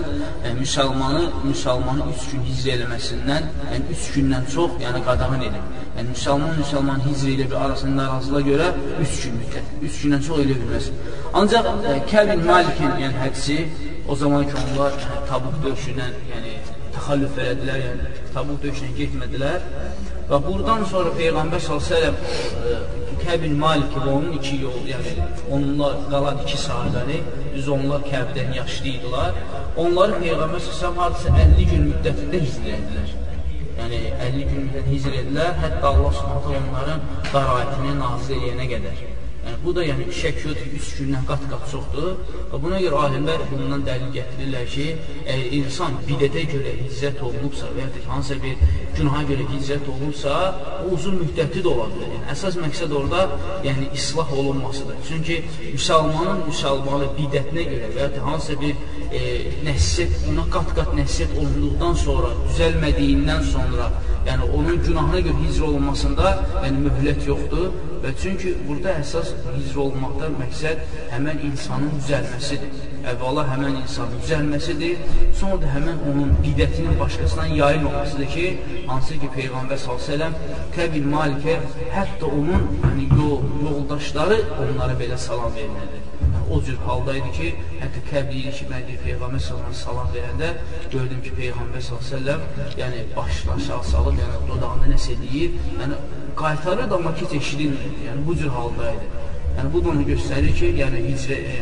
e, 0.48 0.50
müsəlmanı, 0.62 1.22
müsəlmanı 1.50 2.08
üç 2.14 2.24
gün 2.32 2.42
hicr 2.48 2.72
eləməsindən, 2.74 3.46
yəni 3.74 3.94
üç 3.96 4.08
gündən 4.16 4.50
çox, 4.56 4.74
yəni 4.84 5.00
qadağan 5.06 5.46
edin. 5.48 5.70
Yəni, 5.98 6.10
müsəlman, 6.10 6.52
müsəlman 6.60 7.00
hicr 7.06 7.30
ilə 7.36 7.46
bir 7.54 7.62
arasında 7.66 7.96
narazılığa 8.02 8.42
görə 8.50 8.68
üç 9.06 9.14
gün 9.24 9.38
müddət, 9.40 9.70
üç 9.90 10.02
gündən 10.04 10.26
çox 10.28 10.42
elə 10.44 10.58
bilməz. 10.64 10.90
Ancaq 11.42 11.70
e, 11.92 11.94
Kəvin 12.12 12.44
Malikin 12.50 13.00
yəni, 13.04 13.16
hədisi, 13.24 13.58
o 14.08 14.18
zaman 14.24 14.44
ki, 14.50 14.58
onlar 14.66 14.98
yəni, 15.06 15.22
tabuk 15.32 15.56
döyüşündən, 15.68 16.18
yəni, 16.34 16.58
təxallüf 16.98 17.40
elədilər, 17.46 17.80
yəni, 17.86 18.12
tabuk 18.36 18.60
döyüşünə 18.66 18.92
getmədilər 19.00 19.64
və 20.34 20.42
buradan 20.50 20.84
sonra 20.92 21.16
Peyğəmbər 21.22 21.64
s.ə.v 21.64 23.03
Kəbin 23.24 23.56
Malik 23.60 23.96
və 23.96 24.10
onun 24.12 24.34
iki 24.38 24.58
yol, 24.62 24.80
yəni 24.90 25.14
onunla 25.56 25.90
qalan 26.12 26.42
iki 26.44 26.58
sahibəni, 26.64 27.20
düz 27.56 27.70
onlar 27.76 28.04
Kəbdən 28.12 28.52
yaşlıydılar. 28.58 29.42
Onları 29.84 30.20
Peyğəmbər 30.24 30.64
səsəm 30.68 31.00
hadisə 31.02 31.34
50 31.40 31.70
gün 31.72 31.90
müddətində 31.90 32.44
hizr 32.46 32.70
edilər. 32.78 33.18
Yəni 33.80 34.02
50 34.28 34.48
gün 34.52 34.64
müddətində 34.68 34.86
hizr 34.92 35.20
edilər, 35.24 35.52
hətta 35.66 35.92
Allah 35.94 36.16
subhanətə 36.20 36.62
onların 36.62 37.04
qarayətini 37.32 38.00
nazir 38.04 38.48
edənə 38.52 38.72
qədər. 38.76 39.04
Yəni, 39.44 39.58
bu 39.64 39.72
da 39.76 39.84
yəni, 39.84 40.06
şək 40.16 40.38
ki, 40.40 40.52
üç 40.78 40.90
gündən 41.00 41.26
qat-qat 41.28 41.66
çoxdur. 41.72 42.14
Və 42.52 42.60
buna 42.64 42.78
görə 42.80 43.02
alimlər 43.08 43.42
bundan 43.50 43.84
dəlil 43.84 44.14
gətirirlər 44.16 44.70
ki, 44.72 44.86
əgər 45.34 45.56
insan 45.58 45.98
bidətə 46.08 46.46
görə 46.54 46.76
hizzət 46.78 47.20
olunubsa 47.28 47.72
və 47.76 47.84
ya 47.84 48.06
hansısa 48.08 48.38
bir 48.46 48.64
günaha 48.96 49.24
görə 49.32 49.48
hizzət 49.52 49.90
olunubsa, 49.92 50.38
o 50.86 50.94
uzun 50.96 51.20
müddətli 51.20 51.66
də 51.66 51.72
ola 51.74 51.90
bilər. 51.92 52.14
Yəni, 52.16 52.30
əsas 52.36 52.60
məqsəd 52.64 52.96
orada 53.02 53.26
yəni, 53.68 53.90
islah 54.00 54.34
olunmasıdır. 54.40 55.04
Çünki 55.10 55.40
müsəlmanın 55.76 56.44
müsəlmanı 56.48 57.12
bidətinə 57.20 57.68
görə 57.74 57.94
və 57.98 58.10
ya 58.16 58.26
hansısa 58.30 58.60
bir 58.64 58.76
e, 59.12 59.24
nəsiyyət, 59.68 60.30
ona 60.32 60.48
qat-qat 60.56 60.96
nəsiyyət 61.02 61.36
olunduqdan 61.42 62.00
sonra, 62.06 62.32
düzəlmədiyindən 62.48 63.50
sonra, 63.52 63.92
yəni 64.24 64.54
onun 64.56 64.80
günahına 64.88 65.26
görə 65.28 65.42
hicr 65.44 65.68
olunmasında 65.68 66.38
yəni, 66.64 66.86
möhlət 66.88 67.28
yoxdur 67.28 67.74
və 68.04 68.12
çünki 68.22 68.54
burada 68.68 68.98
əsas 69.02 69.32
hicr 69.56 69.80
olmaqda 69.86 70.30
məqsəd 70.40 70.82
həmən 71.14 71.40
insanın 71.50 71.94
düzəlməsidir. 72.02 72.74
Əvvəla 73.14 73.46
həmən 73.50 73.80
insanın 73.82 74.22
düzəlməsidir, 74.24 75.02
sonra 75.40 75.60
da 75.64 75.72
həmən 75.76 76.06
onun 76.12 76.32
bidətinin 76.46 77.00
başqasından 77.00 77.56
yayın 77.60 77.90
olmasıdır 77.92 78.32
ki, 78.36 78.48
hansı 78.88 79.20
ki 79.24 79.32
Peyğəmbər 79.38 79.84
s.ə.v 79.86 80.32
Kəbil 80.78 81.12
Malikə 81.16 81.60
hətta 81.98 82.32
onun 82.32 82.68
yəni, 82.88 83.12
yol, 83.20 83.38
yoldaşları 83.68 84.42
onlara 84.64 85.00
belə 85.04 85.20
salam 85.28 85.56
verilməlidir 85.60 86.13
o 86.52 86.62
cür 86.66 86.78
haldaydı 86.86 87.32
ki, 87.38 87.50
hətta 87.82 88.04
kəbli 88.10 88.42
idi 88.42 88.54
ki, 88.58 88.68
mən 88.72 88.86
Peyğəmbər 89.06 89.44
sallallahu 89.48 89.80
salam 89.82 90.10
verəndə 90.16 90.50
gördüm 90.92 91.22
ki, 91.26 91.34
Peyğəmbər 91.40 91.86
sallallahu 91.88 92.80
yəni 92.82 93.04
başını 93.16 93.56
aşağı 93.58 93.84
salıb, 93.92 94.20
yəni 94.24 94.42
dodağında 94.50 94.92
nəsə 94.94 95.18
deyir, 95.24 95.58
yəni 95.82 96.00
qaytarır 96.42 96.90
da 96.90 96.96
amma 96.96 97.16
ki, 97.16 97.30
eşidilmir. 97.38 98.00
Yəni 98.08 98.26
bu 98.28 98.36
cür 98.38 98.52
haldaydı. 98.58 99.12
Yəni 99.58 99.74
bu 99.74 99.84
da 99.86 99.90
onu 99.94 100.06
göstərir 100.08 100.54
ki, 100.60 100.72
yəni 100.82 101.04
hicrə 101.10 101.38
e, 101.54 101.58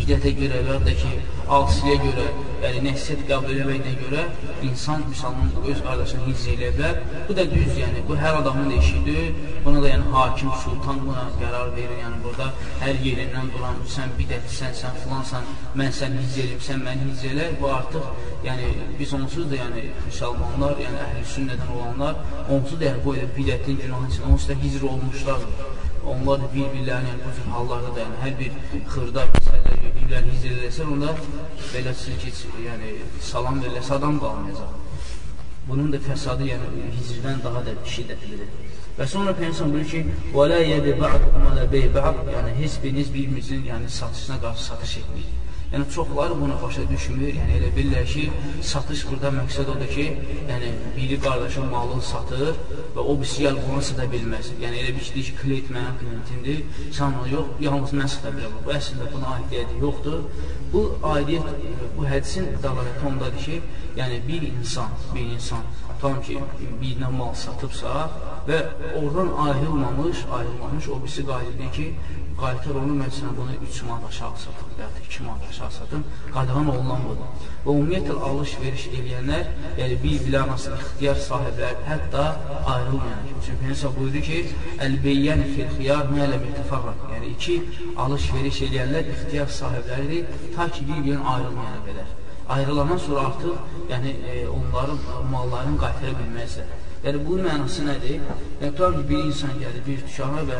bidətə 0.00 0.32
görə 0.40 0.64
və 0.66 0.78
ya 0.78 0.80
da 0.86 0.94
ki, 1.02 1.12
asiliyə 1.56 1.96
görə, 2.04 2.24
yəni 2.62 2.80
nəsiyyət 2.84 3.22
qəbul 3.28 3.54
eləməklə 3.54 3.92
görə 4.00 4.24
insan 4.66 5.02
müsəlman 5.08 5.50
öz 5.70 5.80
qardaşını 5.86 6.26
hicr 6.26 6.50
eləyə 6.54 6.70
bilər. 6.76 6.98
Bu 7.28 7.36
da 7.38 7.46
düz, 7.52 7.70
yəni 7.80 8.02
bu 8.08 8.18
hər 8.20 8.38
adamın 8.40 8.70
da 8.70 8.80
işidir. 8.82 9.30
Buna 9.64 9.82
da 9.84 9.90
yəni 9.92 10.12
hakim, 10.14 10.52
sultan 10.64 11.00
buna 11.06 11.24
qərar 11.40 11.72
verir. 11.76 11.96
Yəni 12.02 12.20
burada 12.26 12.50
hər 12.82 13.00
yerindən 13.06 13.50
duran 13.56 13.80
sən 13.94 14.14
bidətlisən, 14.20 14.76
sən 14.82 15.00
filansan, 15.04 15.48
mən 15.80 15.92
sən 16.00 16.16
hicr 16.20 16.44
eləyim, 16.44 16.62
sən 16.68 16.84
məni 16.86 17.10
hicr 17.10 17.34
elə. 17.34 17.48
Bu 17.60 17.72
artıq 17.78 18.46
yəni 18.46 18.70
biz 19.00 19.16
onsuz 19.20 19.50
da 19.50 19.60
yəni 19.62 19.88
müsəlmanlar, 20.06 20.78
yəni 20.84 21.02
əhl-i 21.06 21.26
sünnədən 21.34 21.74
olanlar 21.76 22.22
onsuz 22.56 22.80
da 22.80 22.90
yəni 22.90 23.04
bu 23.04 23.16
bidətin 23.38 23.82
günahı 23.82 24.12
üçün 24.12 24.32
onsuz 24.32 24.48
da 24.52 24.60
hicr 24.64 24.88
olmuşlardır. 24.92 25.68
Onlar 26.10 26.40
da 26.40 26.46
bir-birlərini 26.54 27.10
yəni, 27.12 27.20
bu 27.26 27.34
cür 27.36 27.50
hallarda 27.54 27.90
da 27.96 28.06
yəni 28.06 28.22
hər 28.24 28.38
bir 28.38 28.84
xırda 28.94 29.26
məsələlər 29.34 29.59
ilə 29.80 30.20
hicr 30.26 30.52
eləsən, 30.56 30.92
onda 30.94 31.14
belə 31.72 31.94
ki, 32.22 32.32
yəni 32.66 32.92
salam 33.30 33.60
veriləsə 33.64 33.96
adam 33.98 34.18
qalmayacaq. 34.22 34.78
Bunun 35.68 35.92
da 35.92 36.00
fəsadı 36.06 36.48
yəni 36.50 36.86
hicrdən 36.96 37.42
daha 37.44 37.64
da 37.66 37.76
şiddətlidir. 37.94 38.48
Və 38.98 39.06
sonra 39.12 39.36
Peygəmbər 39.40 39.74
buyurur 39.74 39.90
ki: 39.92 40.00
"Və 40.36 40.48
la 40.52 40.62
yəbi 40.70 40.96
ba'dukum 41.02 41.46
ala 41.52 41.68
bey 41.74 41.86
ba'd", 41.98 42.24
yəni 42.34 42.56
heç 42.62 42.80
biriniz 42.82 43.14
bir-birinizin 43.14 43.68
yəni 43.72 43.88
satışına 44.00 44.40
qarşı 44.46 44.64
satış 44.70 44.96
etməyin. 45.02 45.39
Yəni, 45.72 45.84
çoxları 45.94 46.34
bunu 46.40 46.54
başa 46.62 46.82
düşmür, 46.90 47.28
yəni 47.30 47.52
elə 47.58 47.68
bilirlər 47.76 48.06
ki, 48.12 48.22
satış 48.70 49.04
burada 49.06 49.30
məqsəd 49.36 49.68
odur 49.70 49.90
ki, 49.94 50.06
yəni 50.48 50.70
biri 50.96 51.18
qardaşın 51.22 51.68
malını 51.70 52.02
satır 52.02 52.56
və 52.96 53.04
o 53.04 53.14
birisi 53.20 53.44
gəl 53.44 53.60
bunu 53.68 53.82
sata 53.88 54.08
bilməz. 54.14 54.48
Yəni 54.64 54.80
elə 54.82 54.96
bir 54.96 55.06
şey 55.08 55.22
ki, 55.28 55.36
klient 55.42 55.70
mənim 55.76 55.94
klientimdir, 56.00 56.64
sən 56.96 57.14
onu 57.20 57.30
yox, 57.36 57.52
yalnız 57.66 57.94
mən 58.00 58.10
sata 58.16 58.34
biləm. 58.38 58.56
Bu 58.64 58.74
əslində 58.78 59.06
buna 59.12 59.36
aidiyyəti 59.36 59.78
yoxdur. 59.84 60.18
Bu 60.72 60.82
aidiyyət, 61.12 61.62
bu 61.98 62.08
hədisin 62.14 62.50
dəlaləti 62.66 63.06
ondadır 63.12 63.46
ki, 63.46 63.62
yəni 64.00 64.18
bir 64.26 64.50
insan, 64.50 64.90
bir 65.14 65.30
insan 65.36 65.62
tam 66.02 66.18
ki, 66.24 66.38
birinə 66.80 67.10
mal 67.14 67.34
satıbsa 67.36 68.08
və 68.48 68.58
oradan 68.98 69.30
ayrılmamış, 69.46 70.24
ayrılmamış 70.38 70.88
o 70.88 71.02
birisi 71.02 71.26
qayıdır 71.26 71.72
ki, 71.76 71.86
qaytar 72.42 72.78
onu, 72.80 72.94
mən 73.00 73.12
sənə 73.16 73.30
bunu 73.36 73.54
3 73.66 73.80
manat 73.88 74.08
aşağı 74.10 74.38
satım 74.44 74.70
və 74.78 74.82
ya 74.82 74.88
2 75.04 75.22
manat 75.26 75.48
aşağı 75.50 75.70
satım, 75.76 76.04
qadağan 76.34 76.70
olunan 76.72 77.04
budur. 77.08 77.46
Və 77.64 77.74
ümumiyyətlə, 77.74 78.16
alış-veriş 78.28 78.84
eləyənlər, 78.98 79.50
yəni 79.80 79.98
bir-bilə 80.04 80.42
arası 80.44 80.72
ixtiyar 80.76 81.20
sahibləri, 81.28 81.84
hətta 81.90 82.24
ayrılmayan. 82.74 83.26
Çünki 83.46 83.56
Peynəsə 83.62 83.92
buyurdu 83.96 84.24
ki, 84.28 84.40
Əl-beyyən 84.86 85.44
fil-xiyar 85.52 86.12
mələ 86.14 86.40
mütəfərraq. 86.46 87.06
Yəni, 87.14 87.32
iki 87.36 87.56
alış-veriş 88.06 88.62
eləyənlər 88.68 89.14
ixtiyar 89.14 89.52
sahibləridir, 89.60 90.28
ta 90.56 90.70
ki, 90.72 90.86
bir-birinin 90.88 91.26
ayrılmayana 91.34 91.82
qədər. 91.88 92.16
Ayrılandan 92.50 92.98
sonra 93.06 93.26
artıq 93.28 93.90
yəni, 93.92 94.14
e, 94.30 94.38
onların 94.48 94.98
mallarını 95.32 95.78
qaytara 95.84 96.16
bilməzlər. 96.22 96.79
Yəni, 97.00 97.20
bunun 97.24 97.46
mənası 97.48 97.86
nədir? 97.86 98.18
Yəni, 98.60 98.72
tutar 98.76 98.96
ki, 98.96 99.04
bir 99.08 99.22
insan 99.30 99.54
gəlir 99.62 99.84
bir 99.86 100.00
dükana 100.04 100.42
və 100.50 100.58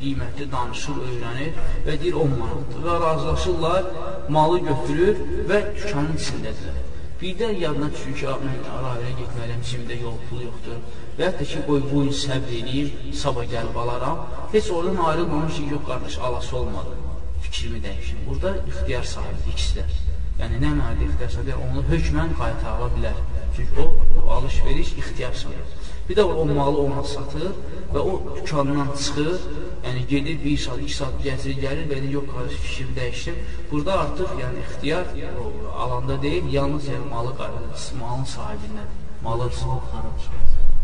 qiymətli 0.00 0.46
danışır, 0.54 1.00
öyrənir 1.08 1.58
və 1.86 1.96
deyir 2.00 2.16
10 2.22 2.32
manatdır 2.38 2.86
və 2.86 2.94
razılaşırlar, 3.02 3.90
malı 4.36 4.62
götürür 4.70 5.20
və 5.50 5.58
dükanın 5.76 6.16
içindədirlər. 6.22 6.78
Birdən 7.22 7.60
yadına 7.64 7.90
düşür 7.96 8.16
ki, 8.20 8.30
mən 8.46 8.64
arayla 8.76 9.10
getməliyəm, 9.18 9.60
cimdə 9.68 9.98
yol, 10.00 10.16
pul 10.30 10.40
yoxdur. 10.46 10.80
Və 11.18 11.28
hətta 11.28 11.50
ki, 11.50 11.60
qoy 11.68 11.84
bu 11.90 12.06
gün 12.06 12.16
səbr 12.22 12.56
edeyim, 12.60 12.88
sabah 13.24 13.44
gəlib 13.52 13.76
alaram. 13.84 14.24
Heç 14.54 14.70
oradan 14.78 15.04
ayrılmamış 15.10 15.60
ki, 15.60 15.68
yox 15.74 15.84
qardaş, 15.90 16.18
alası 16.30 16.56
olmadı. 16.62 16.96
Fikrimi 17.44 17.84
dəyişim. 17.84 18.24
Burada 18.30 18.56
ixtiyar 18.72 19.06
sahibi 19.12 19.52
ikisi 19.52 19.78
də. 19.78 19.86
Yəni, 20.40 20.64
nə 20.64 20.72
mənada 20.80 21.06
ixtiyar 21.10 21.36
sahibi? 21.36 21.60
Onu 21.68 21.84
hökmən 21.92 22.34
qaytarıla 22.40 22.90
bilər. 22.96 23.22
Çünki 23.56 23.80
o, 23.84 23.86
o 24.18 24.30
alış-veriş 24.40 24.92
ixtiyar 25.04 25.32
sahibi. 25.44 25.81
Bir 26.08 26.16
də 26.18 26.22
o 26.22 26.44
malı 26.44 26.78
ona 26.82 27.02
satır 27.04 27.52
və 27.94 28.00
o 28.10 28.12
dükandan 28.36 28.88
çıxır, 29.02 29.44
yəni 29.86 30.02
gedir 30.12 30.38
bir 30.44 30.58
saat, 30.64 30.82
iki 30.86 30.96
saat 30.96 31.20
gəzir, 31.26 31.54
gəlir 31.64 31.86
və 31.92 32.00
yox, 32.16 32.26
qarşı 32.34 32.58
fikrimi 32.64 32.96
dəyişdim. 32.98 33.38
Burada 33.70 33.98
artıq 34.04 34.34
yəni 34.42 34.64
ixtiyar 34.64 35.06
alanda 35.84 36.22
deyil, 36.22 36.52
yalnız 36.58 36.88
yəni 36.94 37.08
malı 37.14 37.32
malın 38.02 38.28
sahibindən. 38.36 38.88
Malı 39.24 39.50
xarab 39.58 40.16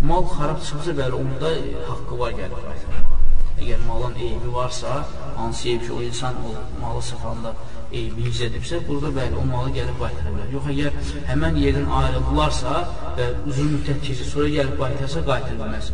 Mal 0.09 0.24
xarab 0.35 0.61
çıxsa, 0.66 0.98
bəli, 1.00 1.14
onda 1.22 1.54
haqqı 1.88 2.18
var 2.18 2.33
gəlir 2.40 2.61
qaytarmağa. 2.66 3.17
Əgər 3.58 3.80
malın 3.86 4.14
eybi 4.22 4.52
varsa, 4.54 5.00
hansı 5.36 5.68
eyb 5.72 5.82
ki, 5.86 5.92
o 5.92 6.02
insan 6.02 6.34
o 6.46 6.52
malı 6.80 7.02
satanda 7.02 7.52
eybi 7.92 8.28
yüz 8.28 8.40
edibsə, 8.46 8.80
burada 8.88 9.10
bəli, 9.18 9.34
o 9.42 9.44
malı 9.48 9.74
gəlib 9.78 9.98
qaytara 10.02 10.34
bilər. 10.34 10.48
Yox, 10.54 10.70
əgər 10.74 10.92
həmən 11.30 11.58
yerdən 11.64 11.88
ayrıldılarsa 12.00 12.74
və 13.18 13.28
uzun 13.50 13.72
müddət 13.74 14.02
keçir, 14.06 14.30
sonra 14.32 14.48
gəlib 14.56 14.76
qaytarsa, 14.82 15.24
qaytara 15.30 15.56
bilməz. 15.62 15.92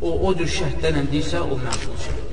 O, 0.00 0.10
o 0.28 0.32
cür 0.38 0.50
şərtlərlə 0.58 1.06
deyirsə, 1.12 1.44
o 1.46 1.60
məqbul 1.62 2.00
şey. 2.06 2.24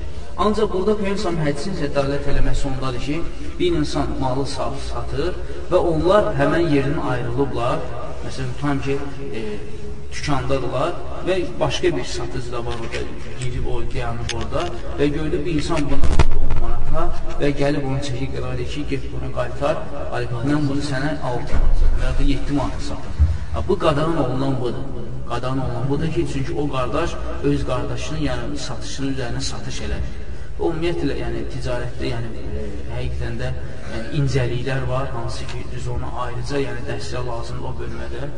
Ancaq 0.44 0.72
burada 0.72 0.96
Peygəmbər 0.98 1.44
hədisin 1.46 1.76
zədalət 1.78 2.24
eləməsi 2.32 2.66
ondadır 2.66 3.04
ki, 3.04 3.20
bir 3.58 3.76
insan 3.78 4.16
malı 4.18 4.46
satır 4.50 5.36
və 5.70 5.78
onlar 5.92 6.32
həmən 6.40 6.66
yerdən 6.72 6.98
ayrılıblar. 7.12 7.84
Məsələn, 8.24 8.50
tutam 8.58 8.80
ki, 8.82 8.96
e, 9.30 9.44
dükandadırlar 10.14 10.92
və 11.26 11.36
başqa 11.60 11.96
bir 11.96 12.04
satıcı 12.04 12.52
da 12.52 12.60
var 12.66 12.76
orada, 12.84 13.02
girib 13.40 13.66
o 13.66 13.80
dayanıb 13.94 14.34
orada 14.38 14.66
və 14.98 15.06
gördü 15.16 15.44
bir 15.46 15.54
insan 15.54 15.90
buna 15.90 16.10
10 16.44 16.62
manata 16.62 17.04
və 17.40 17.50
gəlib 17.60 17.86
onu 17.90 18.00
çəkir 18.08 18.32
qərar 18.36 18.64
ki, 18.74 18.86
get 18.90 19.06
bunu 19.12 19.30
qaytar, 19.38 19.82
mən 20.50 20.68
bunu 20.70 20.82
sənə 20.90 21.16
6 21.32 21.60
manata 21.60 21.92
və 21.98 22.04
ya 22.06 22.12
da 22.18 22.28
7 22.32 22.58
manata 22.60 22.80
satım. 22.88 23.14
Bu 23.68 23.78
qadağan 23.78 24.16
olunan 24.24 24.60
budur. 24.60 24.84
Qadağan 25.28 25.58
olunan 25.58 25.88
budur 25.90 26.10
ki, 26.14 26.26
çünki 26.32 26.52
o 26.52 26.68
qardaş 26.72 27.10
öz 27.44 27.66
qardaşının, 27.66 28.20
yəni 28.28 28.58
satışının 28.66 29.14
üzərinə 29.14 29.42
satış 29.50 29.80
elədir. 29.86 30.20
Ümumiyyətlə, 30.58 31.14
yəni 31.20 31.44
ticarətdə, 31.54 32.10
yəni 32.10 32.42
e, 32.42 32.66
həqiqətən 32.96 33.38
də 33.40 33.48
yəni, 33.92 34.10
incəliklər 34.20 34.86
var, 34.90 35.08
hansı 35.14 35.46
ki, 35.50 35.64
düz 35.72 35.88
ona 35.94 36.10
ayrıca, 36.26 36.60
yəni 36.66 36.84
dəstək 36.90 37.26
lazımdır 37.30 37.70
o 37.70 37.74
bölmədə. 37.80 38.28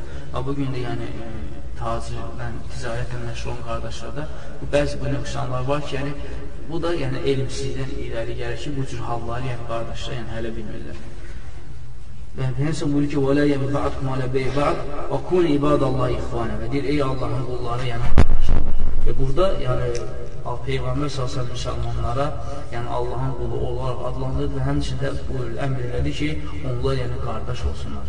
Bu 0.47 0.55
gün 0.57 0.73
də 0.77 0.85
yəni 0.85 1.11
e, 1.27 1.56
tacirlə, 1.81 2.49
ticarətlə 2.73 3.21
məşğul 3.25 3.53
olan 3.53 3.65
qardaşlarda 3.69 4.27
bəzi 4.75 5.01
bu 5.01 5.12
nöqsanlar 5.15 5.69
var 5.71 5.83
ki, 5.87 5.97
yəni 5.97 6.12
bu 6.71 6.83
da 6.83 6.95
yəni 7.03 7.23
elmsizdən 7.33 7.93
irəli 8.05 8.37
gəlir 8.41 8.62
ki, 8.65 8.75
bu 8.77 8.87
cür 8.91 9.03
halları 9.09 9.53
yəni 9.53 9.69
qardaşlar 9.71 10.19
yəni 10.19 10.37
hələ 10.37 10.53
bilmirlər. 10.59 11.01
Və 12.37 12.51
Peygəmbər 12.59 12.93
buyurur 12.93 13.11
ki: 13.12 13.19
"Və 13.27 13.35
la 13.39 13.45
yəb'atukum 13.53 14.12
ala 14.15 14.27
bey 14.37 14.49
ba'd 14.57 14.83
və 15.12 15.19
kun 15.29 15.47
ibadallahi 15.57 16.19
ixvana." 16.21 16.61
Və 16.62 16.73
deyir: 16.73 16.89
"Ey 16.93 17.03
Allahın 17.11 17.45
qulları, 17.51 17.85
yəni 17.93 18.15
qardaşlar." 18.17 18.62
Və 19.07 19.19
burada 19.21 19.47
yəni 19.67 19.91
Peyğəmbər 20.67 21.11
sallallahu 21.15 21.55
müsəlmanlara, 21.55 22.27
yəni 22.73 22.89
Allahın 22.99 23.33
qulu 23.39 23.59
olaraq 23.69 24.01
adlandırdı 24.11 24.59
və 24.59 24.65
həmçində 24.69 25.12
buyurur, 25.29 25.53
əmr 25.67 25.85
elədi 25.89 26.12
ki, 26.21 26.29
onlar 26.71 26.99
yəni 27.01 27.19
qardaş 27.25 27.62
olsunlar. 27.71 28.09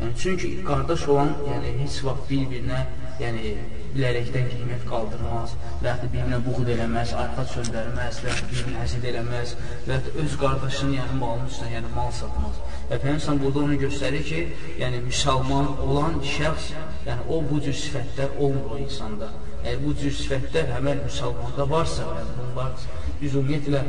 Yəni, 0.00 0.12
çünki 0.22 0.50
qardaş 0.68 1.08
olan 1.14 1.32
yəni, 1.48 1.72
heç 1.82 1.98
vaxt 2.06 2.30
bir-birinə 2.30 2.80
yəni, 3.20 3.52
bilərəkdən 3.94 4.48
qiymət 4.52 4.84
qaldırmaz 4.90 5.54
və 5.80 5.88
yaxud 5.88 6.12
bir-birinə 6.12 6.40
buğud 6.44 6.70
eləməz, 6.74 7.14
arxa 7.22 7.44
söndərməz 7.54 8.20
və 8.22 8.32
yaxud 8.32 8.52
bir-birinə 8.52 8.82
həsid 8.82 9.08
eləməz 9.12 9.54
və 9.86 9.96
yaxud 9.96 10.20
öz 10.24 10.36
qardaşının 10.42 10.94
yəni, 10.98 11.18
malının 11.22 11.50
üstünə 11.52 11.72
yəni, 11.76 11.92
mal 11.96 12.12
satmaz. 12.20 12.62
Və 12.90 13.00
Peyyəmsən 13.04 13.42
burada 13.42 13.64
onu 13.64 13.80
göstərir 13.86 14.24
ki, 14.30 14.42
yəni, 14.82 15.02
müsəlman 15.08 15.72
olan 15.86 16.20
şəxs, 16.36 16.72
yəni, 17.08 17.28
o 17.28 17.42
bu 17.50 17.60
cür 17.64 17.78
sifətlər 17.84 18.36
olmur 18.36 18.76
o 18.76 18.80
insanda. 18.84 19.32
Yəni, 19.66 19.82
bu 19.82 19.96
cür 20.00 20.14
sifətlər 20.14 20.70
həmən 20.76 21.02
müsəlmanda 21.08 21.66
varsa, 21.70 22.06
yəni, 22.16 22.36
bunlar 22.38 22.86
ümumiyyətlə 23.26 23.80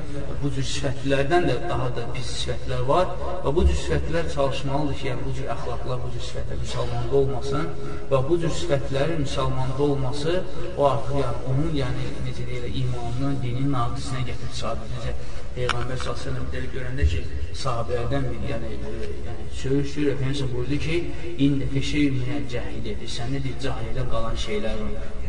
bu 0.41 0.49
cür 0.55 0.65
sifətlərdən 0.71 1.47
də 1.49 1.55
daha 1.67 1.87
da 1.95 2.05
pis 2.15 2.29
sifətlər 2.41 2.83
var 2.87 3.09
və 3.43 3.51
bu 3.57 3.65
cür 3.67 3.79
sifətlər 3.81 4.29
çalışmalıdır 4.33 4.99
ki, 4.99 5.07
yəni 5.09 5.25
bu 5.25 5.33
cür 5.39 5.49
əxlaqlar, 5.55 5.99
bu 6.03 6.11
cür 6.13 6.23
sifətlər 6.29 6.61
müsəlmanda 6.61 7.17
olmasın 7.21 7.67
və 8.11 8.21
bu 8.29 8.37
cür 8.43 8.53
sifətlərin 8.61 9.25
müsəlmanda 9.25 9.83
olması 9.87 10.37
o 10.77 10.87
artıq 10.91 11.19
yəni 11.21 11.43
onun 11.51 11.75
yəni 11.81 12.07
necə 12.29 12.47
deyirlər 12.47 12.79
imanının, 12.83 13.37
dinin 13.43 13.69
naqisinə 13.75 14.23
gətirib 14.31 14.55
çıxardır. 14.55 14.95
Necə 14.95 15.17
Peyğəmbər 15.57 16.01
s.ə.v 16.03 16.41
deyir 16.53 16.67
görəndə 16.73 17.05
ki, 17.11 17.21
sahabələrdən 17.57 18.27
bir 18.31 18.49
yəni, 18.53 18.73
e, 18.77 19.13
yəni 19.27 19.47
söyüş-söyür 19.61 20.11
Efendimiz 20.13 20.43
buyurdu 20.53 20.77
ki, 20.83 20.97
indi 21.45 21.69
feşey 21.73 22.11
minə 22.13 22.43
cəhil 22.51 22.91
edir. 22.93 23.15
Səndə 23.19 23.41
deyir, 23.41 23.57
cahildən 23.65 24.11
qalan 24.13 24.37
şeylər 24.45 24.83
var. 24.83 25.26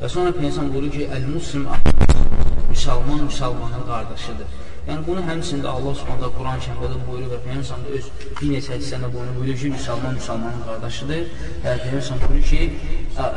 Və 0.00 0.08
sonra 0.10 0.34
Peygəmbər 0.36 0.70
buyurur 0.74 0.92
ki, 0.94 1.08
əl-muslim 1.16 1.66
müsəlman 2.74 3.26
müsəlmanın 3.28 3.84
qardaşıdır. 3.88 4.54
Yəni 4.84 5.06
bunu 5.06 5.22
həmçində 5.24 5.70
Allah 5.70 5.94
Subhanahu 5.96 6.34
Quran 6.38 6.58
kərimdə 6.64 6.98
buyurur 7.06 7.30
və 7.32 7.38
Peyğəmbər 7.46 7.94
öz 7.98 8.08
bir 8.40 8.50
neçə 8.50 8.78
hissəndə 8.80 9.08
bunu 9.14 9.36
buyurur 9.38 9.60
ki, 9.62 9.70
müsəlman 9.76 10.18
müsəlmanın 10.18 10.66
qardaşıdır. 10.68 11.22
Və 11.64 11.76
Peyğəmbər 11.84 12.26
buyurur 12.26 12.48
ki, 12.50 12.62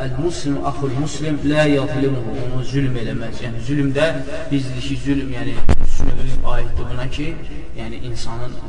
əl-muslim 0.06 0.58
axul 0.72 0.98
muslim 1.04 1.40
la 1.52 1.68
yadlimuhu, 1.72 2.36
onu 2.48 2.64
zülm 2.74 2.98
eləməz. 3.04 3.44
Yəni 3.46 3.64
zülmdə 3.70 4.10
bizdiki 4.52 5.00
zülm, 5.06 5.32
yəni 5.38 5.56
düşünürük 5.86 6.52
aiddir 6.56 6.92
buna 6.92 7.08
ki, 7.20 7.30
yəni 7.80 8.04
insanın 8.12 8.60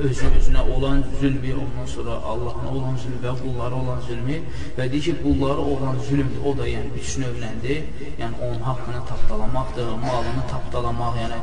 özü 0.00 0.26
özünə 0.38 0.62
olan 0.76 1.04
zülmü, 1.20 1.54
ondan 1.54 1.86
sonra 1.86 2.10
Allahına 2.10 2.70
olan 2.76 2.96
zülmü 3.02 3.20
və 3.24 3.34
qullara 3.42 3.74
olan 3.74 4.00
zülmü 4.08 4.38
və 4.78 4.88
deyir 4.92 5.02
ki, 5.08 5.14
qullara 5.24 5.66
olan 5.74 6.00
zülmdür, 6.08 6.40
o 6.48 6.56
da 6.58 6.68
yəni 6.68 6.94
üç 7.00 7.18
növləndir. 7.22 7.84
Yəni 8.22 8.34
onun 8.46 8.60
haqqını 8.68 9.04
tapdalamaqdır, 9.10 9.94
malını 10.08 10.44
tapdalamaq, 10.54 11.20
yəni 11.24 11.40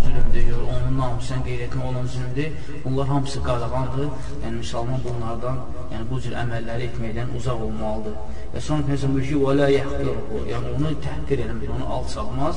malını 0.00 0.32
zülümdür, 0.32 0.56
onun 0.72 0.98
namusən 0.98 1.42
qeyriyyətinə 1.46 1.84
olan 1.88 2.06
zülümdür. 2.06 2.52
Bunlar 2.84 3.06
hamısı 3.08 3.42
qadağandır. 3.42 4.08
Yəni, 4.44 4.56
müsəlman 4.62 5.00
bunlardan, 5.04 5.58
yəni 5.92 6.06
bu 6.10 6.20
cür 6.20 6.36
əməlləri 6.42 6.88
etməkdən 6.88 7.34
uzaq 7.38 7.62
olmalıdır. 7.66 8.14
Və 8.54 8.60
sonra 8.60 8.82
Peyğəmbər 8.88 9.12
buyurur 9.14 9.28
ki, 9.28 9.36
"Və 9.44 9.52
la 9.60 9.68
yahqiruhu", 9.68 10.38
yəni 10.52 10.66
onu 10.76 10.90
təhqir 11.06 11.38
eləmir, 11.44 11.70
onu 11.76 11.86
alçalmaz. 11.96 12.56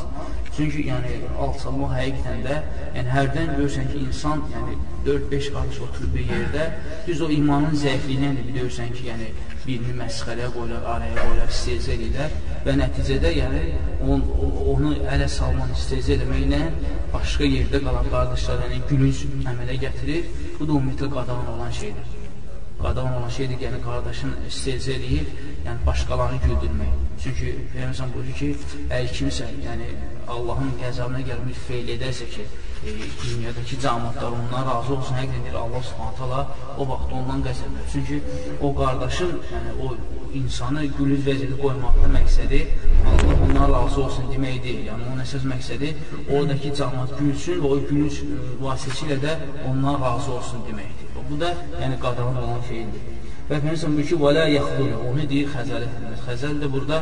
Çünki 0.55 0.79
yəni 0.91 1.11
alçalmaq 1.45 1.91
həqiqətən 1.99 2.39
də, 2.47 2.55
yəni 2.97 3.09
hərdən 3.17 3.47
görürsən 3.57 3.85
ki, 3.91 3.97
insan, 4.07 4.37
yəni 4.55 4.73
4-5 5.05 5.49
qarış 5.55 5.79
oturub 5.85 6.15
bir 6.15 6.25
yerdə, 6.33 6.63
düz 7.07 7.21
o 7.21 7.29
imanın 7.29 7.75
zəifliyindən 7.85 8.33
də 8.37 8.43
bilirsən 8.49 8.93
ki, 8.95 9.03
yəni 9.11 9.27
birini 9.65 9.93
məsxərəyə 9.99 10.49
qoyurlar, 10.55 10.83
araya 10.95 11.15
qoyurlar, 11.19 11.51
istehzə 11.53 11.93
edirlər 11.95 12.33
və 12.65 12.75
nəticədə 12.79 13.31
yəni 13.37 13.61
on, 14.11 14.25
onu 14.73 14.95
ələ 15.13 15.27
salman 15.31 15.71
istehzə 15.75 16.17
eləməklə 16.17 16.59
başqa 17.13 17.47
yerdə 17.47 17.79
qalan 17.85 18.09
qardaşlar 18.15 18.65
yəni 18.65 18.81
gülünc 18.89 19.23
əmələ 19.53 19.77
gətirir. 19.85 20.27
Bu 20.59 20.67
da 20.67 20.77
ümumiyyətlə 20.79 21.09
qadağan 21.15 21.49
olan 21.55 21.71
şeydir. 21.79 22.11
Qadağan 22.81 23.17
olan 23.19 23.31
şeydir, 23.37 23.61
yəni 23.63 23.79
qardaşın 23.85 24.35
istehzə 24.49 24.97
eləyib, 24.97 25.29
yəni 25.67 25.85
başqalarını 25.87 26.41
güldürmək. 26.47 26.99
Çünki 27.23 27.53
Peyğəmbər 27.75 28.13
buyurur 28.17 28.39
ki, 28.41 28.49
əgər 28.89 29.13
kimsə, 29.19 29.47
yəni 29.63 29.87
Allahın 30.33 30.73
qəzabına 30.81 31.23
gəlmiş 31.29 31.61
feil 31.69 31.93
edərsə 31.95 32.27
ki, 32.33 32.47
e, 32.87 32.93
dünyadakı 33.21 33.75
cəmatlar 33.85 34.35
ondan 34.39 34.67
razı 34.69 34.95
olsun, 34.97 35.15
həqiqdən 35.19 35.45
deyir 35.45 35.59
Allah 35.61 35.85
subhanət 35.89 36.19
hala 36.23 36.41
o 36.77 36.87
vaxt 36.91 37.15
ondan 37.19 37.45
qəzəblər. 37.47 37.87
Çünki 37.93 38.19
o 38.61 38.73
qardaşın, 38.79 39.33
yəni 39.53 39.73
o 39.85 39.93
insanı 40.39 40.85
gülüz 40.97 41.23
vəziyyədə 41.27 41.57
qoymaqda 41.63 42.11
məqsədi 42.17 42.61
Allah 43.13 43.41
ondan 43.47 43.73
razı 43.77 44.03
olsun 44.05 44.29
deməkdir. 44.33 44.83
Yəni 44.89 45.09
onun 45.11 45.25
əsas 45.25 45.47
məqsədi 45.53 45.93
oradakı 46.27 46.75
cəmat 46.81 47.17
gülsün 47.21 47.63
və 47.63 47.73
o 47.73 47.81
gülüz 47.89 48.21
e, 48.27 48.43
vasitəsilə 48.67 49.19
də 49.25 49.39
ondan 49.71 49.99
razı 50.05 50.37
olsun 50.37 50.69
deməkdir. 50.69 51.11
Bu 51.29 51.39
da 51.41 51.55
yəni 51.81 51.99
qadağan 52.05 52.41
olan 52.43 52.63
şeydir. 52.69 53.12
Və 53.49 53.57
Peyğəmbər 53.59 53.95
buyurur 53.95 54.07
ki, 54.07 54.15
"Və 54.23 54.29
la 54.35 54.43
yaxdulu." 54.47 54.97
Onu 55.09 55.23
deyir 55.31 55.47
xəzəl. 55.53 55.83
Xəzəl 56.25 56.55
də 56.61 56.67
burada 56.75 56.97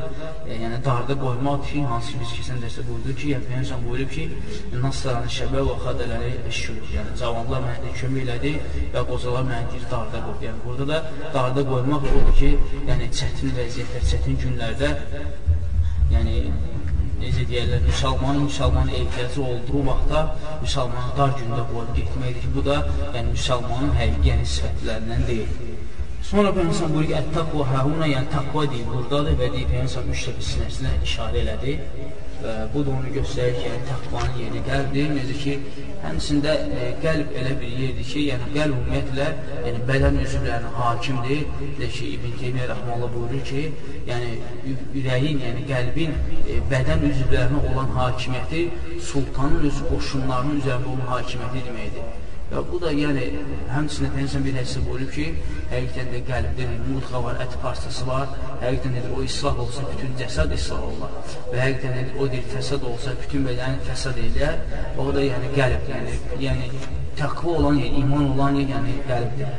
e, 0.47 0.55
yəni 0.63 0.77
darda 0.87 1.13
qoymaq 1.23 1.59
ki, 1.69 1.83
hansı 1.91 2.13
ki 2.13 2.17
biz 2.21 2.31
keçən 2.37 2.57
dərsdə 2.63 2.85
buyurduq 2.87 3.17
ki, 3.19 3.27
yəni 3.33 3.45
Peyğəmbər 3.49 3.83
buyurub 3.85 4.09
ki, 4.15 4.23
"Nasran 4.85 5.27
şəbə 5.37 5.61
və 5.67 5.75
xadələri 5.83 6.31
əşşur." 6.49 6.79
Yəni 6.95 7.11
cavanlar 7.19 7.61
mənə 7.67 7.93
kömək 7.99 8.23
elədi 8.25 8.53
və 8.93 9.01
qocalar 9.09 9.43
mənə 9.51 9.65
deyir 9.71 9.85
darda 9.93 10.19
qoy. 10.25 10.37
Yəni 10.47 10.59
burada 10.65 10.85
da 10.91 10.97
darda 11.35 11.61
qoymaq 11.71 12.03
odur 12.09 12.33
ki, 12.41 12.51
yəni 12.89 13.05
çətin 13.19 13.49
vəziyyətlər, 13.57 14.03
çətin 14.11 14.35
günlərdə 14.43 14.89
yəni 16.15 16.35
necə 17.21 17.43
deyərlər, 17.49 17.83
müsəlmanın 17.85 18.47
müsəlmanın 18.49 18.95
ehtiyacı 18.99 19.41
olduğu 19.51 19.81
vaxtda 19.89 20.21
müsəlmanı 20.63 21.11
dar 21.19 21.35
gündə 21.37 21.63
qoyub 21.73 21.91
getməkdir 21.99 22.41
ki, 22.47 22.49
bu 22.55 22.65
da 22.69 22.79
yəni 23.15 23.27
müsəlmanın 23.35 23.93
həqiqi 23.99 24.31
yəni 24.31 24.49
sifətlərindən 24.55 25.27
deyil. 25.29 25.70
Sonra 26.29 26.49
Peyğəmbər 26.55 26.89
buyurur 26.93 27.07
ki, 27.09 27.13
"Ət-təqva 27.19 27.63
həhuna", 27.73 28.07
yəni 28.15 28.27
təqva 28.33 28.63
deyil 28.71 28.89
burdadır 28.93 29.37
və 29.39 29.47
deyir 29.53 29.69
Peyğəmbər 29.71 30.11
üç 30.13 30.21
dəfə 30.27 30.43
sinəsinə 30.49 30.91
işarə 31.07 31.39
elədi. 31.43 31.73
Və 32.43 32.53
bu 32.73 32.83
da 32.85 32.91
onu 32.97 33.09
göstərir 33.15 33.57
ki, 33.57 33.65
yəni 33.69 33.81
təqvanın 33.89 34.37
yeri 34.43 34.61
qəlbdir. 34.67 35.09
Necə 35.17 35.35
ki, 35.41 35.53
həmçində 36.05 36.53
e, 36.77 36.87
qəlb 37.03 37.35
elə 37.41 37.51
bir 37.59 37.73
yerdir 37.81 38.07
ki, 38.11 38.23
yəni 38.29 38.47
qəlb 38.55 38.77
ümumiyyətlə 38.77 39.27
yəni 39.65 39.83
bədən 39.89 40.21
üzvlərinin 40.25 40.77
hakimdir. 40.79 41.43
Necə 41.81 41.91
ki, 41.97 42.09
İbn 42.15 42.33
Teymiyyə 42.39 42.71
rəhməhullah 42.71 43.13
buyurur 43.17 43.43
ki, 43.51 43.63
yəni 44.09 44.31
ürəyin, 45.01 45.45
yəni 45.45 45.67
qəlbin 45.73 46.17
e, 46.47 46.59
bədən 46.73 47.07
üzvlərinə 47.11 47.63
olan 47.71 47.93
hakimiyyəti 47.99 48.65
sultanın 49.11 49.69
öz 49.69 49.85
qoşunlarının 49.93 50.61
üzərində 50.63 50.93
olan 50.95 51.15
hakimiyyəti 51.15 51.65
deməkdir. 51.69 52.11
Və 52.51 52.61
bu 52.67 52.77
da 52.83 52.89
yəni 52.91 53.25
həmçinin 53.71 54.11
Peyğəmbər 54.11 54.43
bir 54.43 54.55
hədisdə 54.59 54.81
buyurub 54.83 55.11
ki, 55.15 55.27
həqiqətən 55.71 56.09
də 56.11 56.19
qəlbdə 56.27 56.65
mudğa 56.89 57.21
var, 57.23 57.37
ət 57.45 57.53
parçası 57.61 58.07
var. 58.09 58.33
Həqiqətən 58.59 58.97
də 58.97 59.11
o 59.15 59.21
islah 59.23 59.61
olsa 59.63 59.85
bütün 59.87 60.17
cəsəd 60.19 60.51
islah 60.57 60.83
olar. 60.89 61.13
Və 61.53 61.61
həqiqətən 61.61 62.09
də 62.09 62.19
o 62.19 62.27
deyir 62.33 62.49
fəsad 62.51 62.83
olsa 62.91 63.15
bütün 63.21 63.47
bədən 63.47 63.79
fəsad 63.87 64.19
edər. 64.25 64.59
O 64.99 65.07
da 65.15 65.23
yəni 65.29 65.53
qəlb, 65.55 65.87
yəni 65.95 66.17
yəni 66.43 66.83
təqva 67.21 67.55
olan, 67.55 67.79
yəni 67.85 68.03
iman 68.03 68.27
olan, 68.33 68.59
yəni 68.73 68.97
qəlbdir. 69.07 69.55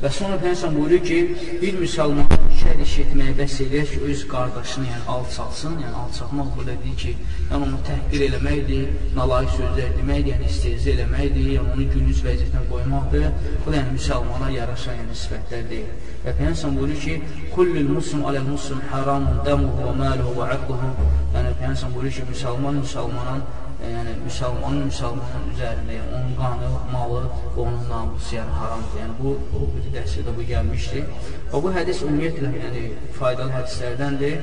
Və 0.00 0.16
sonra 0.16 0.40
Peyğəmbər 0.46 0.78
buyurur 0.78 1.04
ki, 1.04 1.20
bir 1.60 1.82
müsəlman 1.84 2.32
şər 2.62 2.80
iş 2.84 2.92
etməyə 3.02 3.32
bəs 3.38 3.54
eləyər 3.64 3.88
ki, 3.90 4.00
öz 4.06 4.20
qardaşını 4.30 4.86
yəni 4.86 5.06
alçalsın, 5.14 5.72
yəni 5.82 5.96
alçalmaq 6.02 6.50
burada 6.56 6.74
deyir 6.84 6.98
ki, 7.00 7.14
yəni 7.50 7.66
onu 7.66 7.80
təhqir 7.88 8.24
eləməkdir, 8.28 8.92
nalayiq 9.16 9.56
sözlər 9.56 9.90
deməkdir, 9.96 10.30
yəni 10.32 10.50
istehzə 10.50 10.92
eləməkdir, 10.94 11.48
yəni 11.56 11.72
onu 11.74 11.86
günüz 11.94 12.20
vəziyyətinə 12.26 12.62
qoymaqdır. 12.70 13.26
Bu 13.64 13.74
da 13.74 13.80
yəni 13.80 13.96
müsəlmana 13.96 14.50
yaraşan 14.54 15.00
yəni 15.00 15.18
sifətlər 15.22 15.66
deyil. 15.72 15.90
Və 16.26 16.36
Peyğəmbər 16.38 16.78
buyurur 16.78 17.00
ki, 17.06 17.14
"Kullul 17.56 17.90
muslim 17.96 18.22
aləl 18.30 18.46
muslim 18.52 18.80
haramun 18.92 19.42
damuhu 19.48 19.88
və 19.88 19.96
maluhu 20.02 20.36
və 20.38 20.46
aqduhu." 20.56 20.92
Yəni 21.34 21.52
Peyğəmbər 21.62 21.94
buyurur 21.96 22.14
ki, 22.18 22.28
müsəlman 22.30 22.80
müsəlmanın 22.84 23.42
yəni 23.90 24.14
müsəlmanın 24.22 24.88
müsəlmanın 24.88 25.46
üzərində, 25.52 25.96
yəni 25.98 26.16
onun 26.18 26.34
qanı, 26.38 26.70
malı, 26.92 27.22
onun 27.56 27.80
namusu, 27.90 28.36
yəni 28.36 28.56
haramdır. 28.58 28.98
Yəni 29.02 29.16
bu 29.20 29.34
o 29.58 29.68
dərsdə 29.96 30.34
bu 30.38 30.46
gəlmişdi. 30.50 31.04
Və 31.52 31.62
bu 31.64 31.72
hədis 31.76 32.02
ümumiyyətlə 32.06 32.52
yəni 32.64 32.84
faydalı 33.18 33.56
hədislərdəndir. 33.58 34.36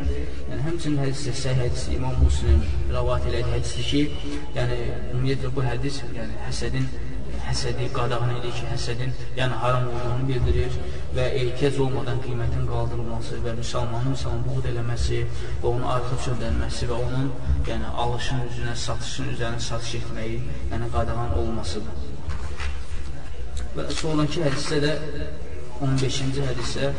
Yəni 0.50 0.66
həmçinin 0.68 1.04
hədisdə 1.06 1.36
səhih 1.44 1.64
hədis 1.66 1.86
İmam 1.96 2.18
Müslim 2.24 2.64
rivayet 2.94 3.30
elədi 3.32 3.56
hədisdir 3.56 3.92
ki, 3.92 4.34
yəni 4.58 4.82
ümumiyyətlə 5.14 5.54
bu 5.56 5.66
hədis 5.70 6.04
yəni 6.18 6.44
həsədin 6.48 6.90
həsədi 7.50 7.88
qadağan 7.96 8.32
edir 8.38 8.54
ki, 8.58 8.66
həsədin 8.72 9.12
yəni 9.38 9.58
haram 9.64 9.88
olduğunu 9.92 10.28
bildirir 10.30 10.78
və 11.18 11.26
ehtiyac 11.42 11.80
olmadan 11.86 12.22
qiymətin 12.26 12.68
qaldırılması 12.70 13.42
və 13.46 13.56
müsəlmanın 13.60 14.16
müsəlman 14.16 14.46
buğd 14.48 14.70
eləməsi 14.72 15.24
və 15.64 15.68
onun 15.72 15.86
artıq 15.96 16.24
çöndəlməsi 16.28 16.90
və 16.92 17.02
onun 17.08 17.28
yəni 17.72 17.92
alışın 18.06 18.46
üzünə, 18.48 18.76
satışın 18.86 19.34
üzərinə 19.34 19.66
satış 19.70 19.98
etməyi 20.02 20.40
yəni 20.74 20.92
qadağan 20.96 21.36
olmasıdır. 21.42 22.08
Və 23.78 23.90
sonraki 24.02 24.46
hədisdə 24.46 24.82
də 24.86 24.96
15-ci 25.80 26.44
hədisə 26.44 26.94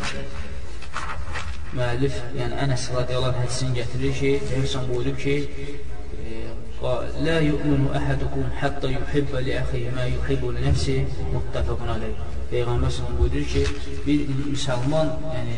müəllif, 1.77 2.15
yəni 2.35 2.57
Ənəs 2.65 2.89
radiyallahu 2.97 3.45
hədisini 3.45 3.77
gətirir 3.79 4.15
ki, 4.19 4.31
Peyğəmbər 4.51 4.89
buyurub 4.91 5.19
ki, 5.23 5.35
لا 7.24 7.40
يؤمن 7.40 7.82
أحدكم 7.96 8.44
حتى 8.60 8.88
يحب 8.94 9.36
لأخيه 9.36 9.90
ما 9.90 10.06
يحب 10.06 10.46
لنفسه 10.46 11.06
muttafaqun 11.34 11.90
alayh. 11.96 12.14
Peyğəmbər 12.52 12.92
sallallahu 12.94 13.20
buyurur 13.20 13.46
ki, 13.54 13.64
bir 14.06 14.20
müsəlman, 14.52 15.08
yəni 15.36 15.56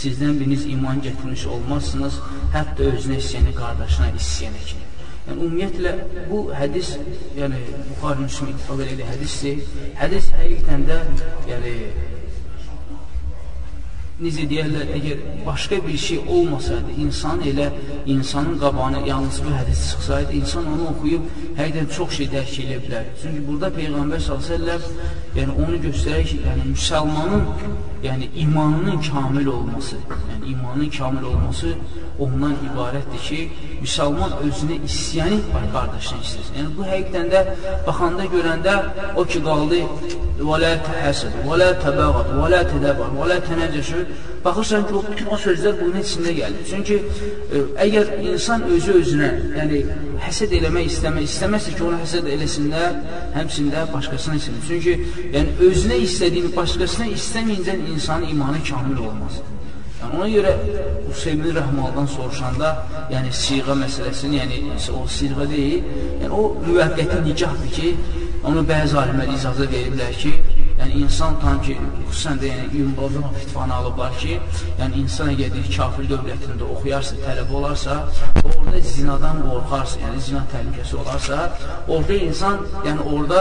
sizdən 0.00 0.36
biriniz 0.40 0.66
iman 0.74 1.00
gətirmiş 1.06 1.46
olmazsınız, 1.54 2.20
hətta 2.54 2.86
özünə 2.92 3.18
istəyəni 3.22 3.54
qardaşına 3.58 4.12
istəyənə 4.20 4.62
kimi. 4.68 4.86
Yəni 5.28 5.38
ümumiyyətlə 5.46 5.94
bu 6.30 6.38
hədis, 6.60 6.92
yəni 7.40 7.58
Buxari 7.88 8.28
Müslim 8.28 8.52
ittifaq 8.54 8.84
edə 8.94 9.08
hədisdir. 9.10 9.58
Hədis 10.02 10.30
həqiqətən 10.38 10.86
də 10.88 11.00
yəni 11.50 11.74
necə 14.21 14.43
deyərlər, 14.45 14.91
əgər 14.93 15.21
başqa 15.45 15.79
bir 15.81 15.97
şey 15.97 16.19
olmasaydı, 16.35 16.97
insan 17.01 17.41
elə 17.49 17.69
insanın 18.05 18.59
qabağına 18.61 19.01
yalnız 19.07 19.39
bu 19.45 19.53
hədis 19.57 19.81
çıxsaydı, 19.91 20.35
insan 20.37 20.67
onu 20.73 20.89
oxuyub 20.91 21.23
həqiqdən 21.57 21.89
çox 21.95 22.13
şey 22.19 22.29
dərk 22.35 22.53
edə 22.63 22.77
bilər. 22.85 23.09
Çünki 23.21 23.41
burada 23.47 23.71
Peyğəmbər 23.77 24.21
s.ə.v 24.21 24.77
yəni 25.39 25.57
onu 25.63 25.79
göstərir 25.87 26.29
ki, 26.29 26.39
yəni 26.45 26.67
müsəlmanın 26.75 27.43
yəni 28.05 28.29
imanının 28.45 29.01
kamil 29.09 29.49
olması, 29.55 29.97
yəni 30.29 30.51
imanın 30.53 30.89
kamil 30.97 31.29
olması 31.33 31.73
ondan 32.19 32.53
ibarətdir 32.69 33.21
ki, 33.27 33.39
müsəlman 33.83 34.37
özünə 34.47 34.79
istəyəni 34.87 35.39
var, 35.53 35.65
qardaşına 35.75 36.25
istəsin. 36.25 36.59
Yəni 36.59 36.75
bu 36.77 36.85
həqiqdən 36.87 37.31
də 37.33 37.41
baxanda 37.87 38.27
görəndə 38.35 38.75
o 39.19 39.25
ki 39.31 39.41
qaldı 39.47 39.81
və 40.39 40.59
lə 40.63 40.71
təhəsəd, 40.85 41.35
və 41.45 41.57
lə 41.61 41.69
təbəğad, 41.83 42.31
və 42.39 42.47
lə 42.53 42.61
tədəbər, 42.71 43.11
və 43.19 43.29
lə 43.31 43.37
tənəcəşür. 43.47 44.05
Baxırsan 44.43 44.87
ki, 44.87 44.95
o 44.97 45.03
bütün 45.07 45.29
o 45.31 45.37
sözlər 45.39 45.77
bunun 45.79 46.01
içində 46.01 46.33
gəlir. 46.39 46.65
Çünki 46.67 46.97
ə, 46.99 47.05
e, 47.59 47.61
əgər 47.85 48.11
insan 48.31 48.65
özü 48.75 48.97
özünə, 48.99 49.29
yəni 49.59 49.79
həsəd 50.25 50.57
eləmək 50.59 50.89
istəmək, 50.89 51.29
istəməzsə 51.29 51.77
ki, 51.77 51.85
onu 51.87 52.01
həsəd 52.01 52.29
eləsinlər, 52.35 52.99
həmçində 53.37 53.87
başqasına 53.93 54.41
istəmək. 54.41 54.69
Çünki 54.71 54.99
yəni 55.37 55.57
özünə 55.69 56.03
istədiyini 56.09 56.53
başqasına 56.57 57.11
istəməyincə 57.15 57.79
insanın 57.93 58.31
imanı 58.35 58.63
kamil 58.67 59.05
olmaz. 59.07 59.43
Yəni, 60.03 60.17
ona 60.17 60.27
görə 60.35 60.53
Hüseymin 61.09 61.55
Rəhmaldan 61.57 62.09
soruşanda, 62.15 62.73
yəni 63.13 63.31
siğa 63.43 63.77
məsələsini, 63.83 64.41
yəni 64.41 64.57
o 64.97 65.05
siğa 65.07 65.47
deyil, 65.49 65.87
yəni 66.23 66.33
o 66.33 66.43
müvəqqəti 66.67 67.23
nikahdır 67.27 67.71
ki, 67.77 67.95
Onu 68.43 68.59
bəzi 68.67 68.97
alimlər 68.99 69.29
icazə 69.31 69.65
veriblər 69.71 70.15
ki, 70.19 70.31
yəni 70.93 71.05
insan 71.05 71.39
tam 71.41 71.61
ki, 71.61 71.75
xüsusən 72.09 72.39
də 72.41 72.49
yəni 72.51 72.77
Yunbazın 72.77 73.23
fitvanı 73.39 73.73
alıblar 73.73 74.13
ki, 74.21 74.37
yəni 74.79 75.01
insan 75.03 75.31
əgər 75.33 75.55
kafir 75.75 76.05
dövlətində 76.11 76.67
oxuyarsa, 76.75 77.15
tələbə 77.23 77.53
olarsa, 77.59 77.95
orada 78.43 78.81
zinadan 78.81 79.41
qorxarsa, 79.47 79.99
yəni 80.03 80.21
zina 80.27 80.43
təhlükəsi 80.53 80.95
olarsa, 81.01 81.37
orada 81.87 82.13
insan, 82.27 82.59
yəni 82.85 83.07
orada 83.13 83.39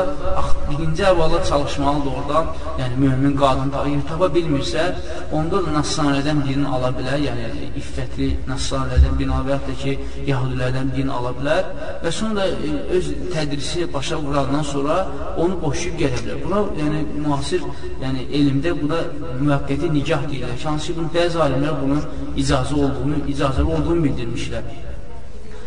birinci 0.71 1.05
əvvəla 1.11 1.43
çalışmalıdır 1.51 2.17
oradan, 2.23 2.51
yəni 2.81 3.01
mümin 3.05 3.37
qadın 3.43 3.73
tayir 3.77 4.03
tapa 4.09 4.31
bilmirsə, 4.37 4.89
onda 5.33 5.63
da 5.67 5.77
nassanədən 5.79 6.43
birini 6.47 6.69
ala 6.77 6.93
bilər, 6.97 7.21
yəni 7.29 7.73
iffətli 7.81 8.31
nassanələrdən 8.49 9.19
birini 9.19 9.37
ala 9.37 9.59
bilər, 9.61 9.77
ki, 9.83 9.99
yahudilərdən 10.31 10.93
birini 10.95 11.13
ala 11.19 11.35
bilər 11.37 11.71
və 12.03 12.13
sonra 12.15 12.47
e, 12.49 12.73
öz 12.97 13.13
tədrisi 13.33 13.87
başa 13.93 14.19
vurandan 14.23 14.65
sonra 14.67 14.99
onu 15.37 15.59
boşuyub 15.63 15.99
gələ 16.01 16.21
bilər. 16.23 16.43
Buna 16.45 16.63
yəni 16.79 17.03
müasir 17.43 17.63
yəni 18.03 18.23
elmdə 18.39 18.73
buna 18.81 18.99
müvəqqəti 19.41 19.91
nikah 19.97 20.23
deyirlər. 20.31 20.57
Hansı 20.65 20.95
ki, 20.95 21.07
bəzi 21.17 21.39
alimlər 21.45 21.75
bunun 21.83 22.03
icazə 22.43 22.75
olduğunu, 22.85 23.17
icazəli 23.33 23.69
olduğunu 23.77 24.05
bildirmişlər. 24.07 24.65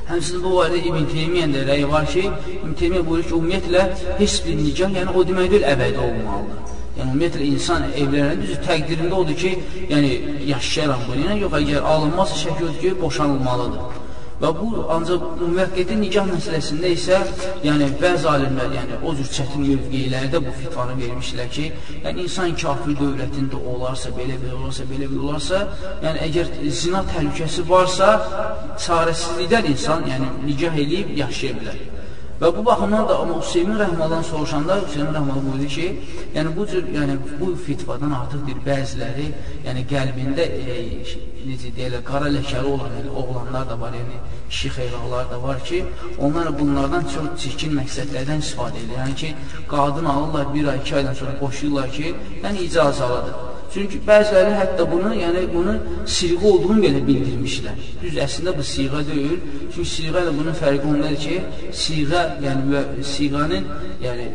Həmçinin 0.09 0.43
bu 0.45 0.53
barədə 0.59 0.79
İbn 0.89 1.07
Teymiyyə 1.11 1.47
də 1.55 1.65
rəyi 1.69 1.89
var 1.91 2.05
ki, 2.13 2.23
İbn 2.61 2.77
Teymiyyə 2.79 3.03
buyurur 3.09 3.27
ki, 3.27 3.35
ümumiyyətlə 3.39 3.83
heç 4.21 4.37
bir 4.45 4.57
nikah, 4.61 4.95
yəni 4.99 5.17
o 5.17 5.25
demək 5.29 5.51
deyil, 5.51 5.67
əbədi 5.73 6.01
olmalıdır. 6.05 6.63
Yəni 6.95 7.09
ümumiyyətlə 7.11 7.51
insan 7.51 7.87
evlənir, 7.91 8.41
düzü 8.43 8.57
təqdirində 8.69 9.21
odur 9.21 9.39
ki, 9.43 9.53
yəni 9.91 10.11
yaşayaram 10.53 11.05
bunu. 11.09 11.27
Yəni 11.27 11.39
yox, 11.43 11.59
əgər 11.61 11.91
alınmazsa 11.93 12.41
şək 12.43 12.65
yoxdur 12.65 12.81
ki, 12.83 12.97
boşanılmalıdır. 13.01 14.04
Və 14.45 14.51
bu 14.53 14.81
ancaq 14.93 15.23
müvəqqəti 15.39 15.95
nikah 15.97 16.27
məsələsində 16.29 16.89
isə, 16.93 17.21
yəni 17.65 17.87
bəzi 18.01 18.27
alimlər, 18.29 18.75
yəni 18.75 18.99
o 19.01 19.13
cür 19.17 19.31
çətin 19.37 19.63
mövqeylərdə 19.65 20.41
bu 20.45 20.53
fitvanı 20.59 20.97
vermişlər 20.99 21.49
ki, 21.55 21.65
yəni 22.03 22.27
insan 22.27 22.53
kafir 22.61 22.93
dövlətində 22.99 23.63
olarsa, 23.73 24.13
belə 24.19 24.37
belə 24.43 24.53
olarsa, 24.59 24.85
belə 24.91 25.09
belə 25.09 25.25
olarsa, 25.31 25.63
yəni 26.05 26.23
əgər 26.27 26.53
zina 26.83 27.01
təhlükəsi 27.09 27.65
varsa, 27.73 28.13
çarəsizlikdən 28.85 29.73
insan, 29.73 30.05
yəni 30.13 30.31
nikah 30.45 30.81
eləyib 30.85 31.17
yaşaya 31.25 31.57
bilər. 31.63 31.83
Və 32.39 32.49
bu 32.55 32.65
baxımdan 32.67 33.05
da 33.09 33.15
Hüseymin 33.27 33.77
Rəhmadan 33.79 34.23
soruşanda 34.29 34.75
Hüseymin 34.87 35.13
Rəhmadan 35.17 35.45
buyurdu 35.45 35.67
ki, 35.75 35.85
yəni 36.35 36.49
bu 36.57 36.65
cür, 36.71 36.83
yəni 36.97 37.15
bu 37.39 37.53
fitvadan 37.67 38.11
artıq 38.17 38.41
bir 38.47 38.59
bəziləri, 38.65 39.27
yəni 39.67 39.85
qəlbində 39.93 40.49
e, 40.75 40.75
necə 41.47 41.71
deyirlər, 41.77 42.03
qara 42.11 42.33
ləkəli 42.35 42.73
olan 42.73 42.91
yəni, 42.97 43.15
oğlanlar 43.23 43.69
da 43.71 43.79
var, 43.85 43.95
yəni 44.01 44.19
kişi 44.49 44.75
xeyralar 44.77 45.31
da 45.31 45.41
var 45.47 45.63
ki, 45.71 45.83
onlar 46.19 46.51
bunlardan 46.59 47.07
çox 47.15 47.33
çirkin 47.43 47.79
məqsədlərdən 47.79 48.43
istifadə 48.43 48.83
edir. 48.83 48.95
Yəni 48.99 49.19
ki, 49.23 49.35
qadın 49.71 50.13
alırlar 50.15 50.53
bir 50.53 50.73
ay, 50.73 50.83
iki 50.83 50.95
aydan 50.95 51.19
sonra 51.23 51.41
boşuyurlar 51.41 51.91
ki, 51.99 52.15
yəni 52.43 52.67
icazəlidir. 52.67 53.54
Çünki 53.73 53.99
bəziləri 54.07 54.53
hətta 54.59 54.85
bunu, 54.91 55.11
yəni 55.19 55.41
bunu 55.53 55.73
siğə 56.15 56.37
olduğunu 56.49 56.83
belə 56.85 57.01
bildirmişlər. 57.09 57.81
Düz 58.03 58.19
əslində 58.25 58.55
bu 58.57 58.63
siğə 58.73 59.01
deyil. 59.09 59.39
Çünki 59.73 59.89
siğə 59.95 60.13
ilə 60.13 60.33
bunun 60.39 60.55
fərqi 60.61 60.91
ondadır 60.91 61.19
ki, 61.25 61.41
siğə, 61.83 62.21
yəni 62.45 62.83
siğənin 63.13 63.67
yəni 64.05 64.27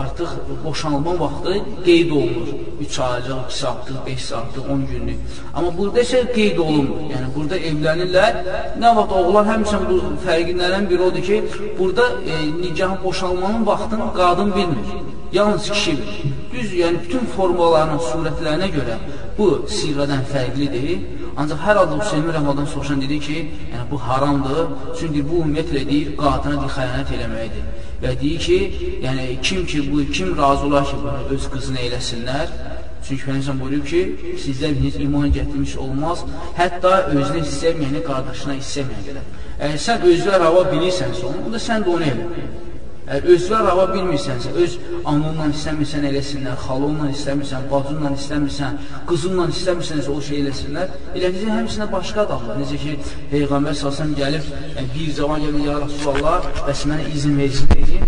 artıq 0.00 0.30
boşanma 0.64 1.20
vaxtı 1.20 1.54
qeyd 1.84 2.10
olunur. 2.10 2.48
3 2.80 2.98
aylıq, 2.98 3.36
2 3.48 3.58
saatlıq, 3.58 4.06
5 4.06 4.24
saatlıq, 4.24 4.70
10 4.72 4.86
günlük. 4.92 5.18
Amma 5.54 5.78
burada 5.78 6.00
isə 6.00 6.22
qeyd 6.34 6.58
olunmur. 6.58 7.02
Yəni 7.14 7.28
burada 7.36 7.58
evlənirlər. 7.70 8.38
Nə 8.82 8.94
vaxt 8.96 9.12
oğlan 9.20 9.50
həmçinin 9.52 9.86
bu 9.90 9.98
fərqindən 10.26 10.88
biri 10.90 11.02
odur 11.08 11.22
ki, 11.28 11.42
burada 11.78 12.06
e, 12.32 12.34
nikahın 12.62 13.04
boşalmanın 13.04 13.66
vaxtını 13.66 14.12
qadın 14.16 14.54
bilmir. 14.56 14.88
Yalnız 15.32 15.70
kişi 15.70 15.92
bilir. 15.92 16.40
Düz, 16.60 16.72
yəni 16.76 16.98
bütün 17.04 17.28
formalarının 17.34 18.00
surətlərinə 18.04 18.66
görə 18.74 18.96
bu 19.38 19.46
siğədən 19.76 20.26
fərqlidir. 20.32 21.04
Ancaq 21.40 21.62
hər 21.66 21.78
halda 21.80 22.00
Hüseymin 22.02 22.34
Rəhmadan 22.36 22.66
soruşan 22.72 23.00
dedi 23.04 23.20
ki, 23.26 23.36
yəni 23.72 23.86
bu 23.90 24.00
haramdır. 24.08 24.60
Çünki 24.98 25.22
bu 25.30 25.38
ümumiyyətlə 25.44 25.84
deyir, 25.90 26.10
qadına 26.20 26.58
deyir, 26.60 26.74
xəyanət 26.76 27.14
eləməkdir. 27.16 27.70
Və 28.02 28.12
deyir 28.22 28.44
ki, 28.46 28.58
yəni 29.06 29.24
kim 29.46 29.64
ki, 29.70 29.86
bu 29.92 30.04
kim 30.12 30.36
razı 30.42 30.66
olar 30.66 30.84
ki, 30.90 31.00
bunu 31.04 31.36
öz 31.36 31.48
qızına 31.54 31.86
eləsinlər, 31.88 32.54
Çünki 33.08 33.24
Peyğəmbər 33.24 33.60
buyurur 33.60 33.86
ki, 33.90 34.00
sizlər 34.44 34.74
heç 34.84 34.98
iman 35.06 35.30
gətirmiş 35.32 35.78
olmaz, 35.82 36.26
hətta 36.58 36.90
özünə 37.14 37.40
istəməyəni 37.46 38.02
qardaşına 38.04 38.58
istəməyən 38.60 39.06
qədər. 39.08 39.30
Əgər 39.60 39.80
sən 39.86 40.04
özünə 40.12 40.40
rava 40.44 40.66
bilirsənsə 40.68 41.24
onda 41.30 41.62
sən 41.68 41.86
də 41.86 41.94
onu 41.94 42.10
elə. 42.12 42.26
Əgər 43.08 43.32
özünə 43.32 43.58
rava 43.64 43.86
bilmirsənsə, 43.90 44.50
öz 44.60 44.74
anınla 45.08 45.46
istəmirsən 45.54 46.04
eləsinlər, 46.10 46.58
xalonla 46.60 47.08
istəmirsən, 47.14 47.64
bacınla 47.70 48.12
istəmirsən, 48.14 48.76
qızınla 49.08 49.46
istəmirsənsə 49.54 50.12
o 50.12 50.18
şey 50.26 50.42
eləsinlər, 50.44 50.92
eləcə 51.16 51.48
həmsinə 51.48 51.88
başqa 51.94 52.26
adamlar. 52.26 52.60
Necə 52.60 52.78
ki, 52.84 52.94
Peyğəmbər 53.32 53.78
salsın 53.80 54.12
gəlib, 54.20 54.46
yəni, 54.76 54.86
bir 54.94 55.10
zaman 55.16 55.42
gəlib, 55.46 55.66
ya 55.66 55.80
Rasulallah, 55.86 56.48
bəs 56.68 56.84
mənə 56.92 57.08
izin 57.16 57.40
versin 57.40 57.72
deyim. 57.74 58.06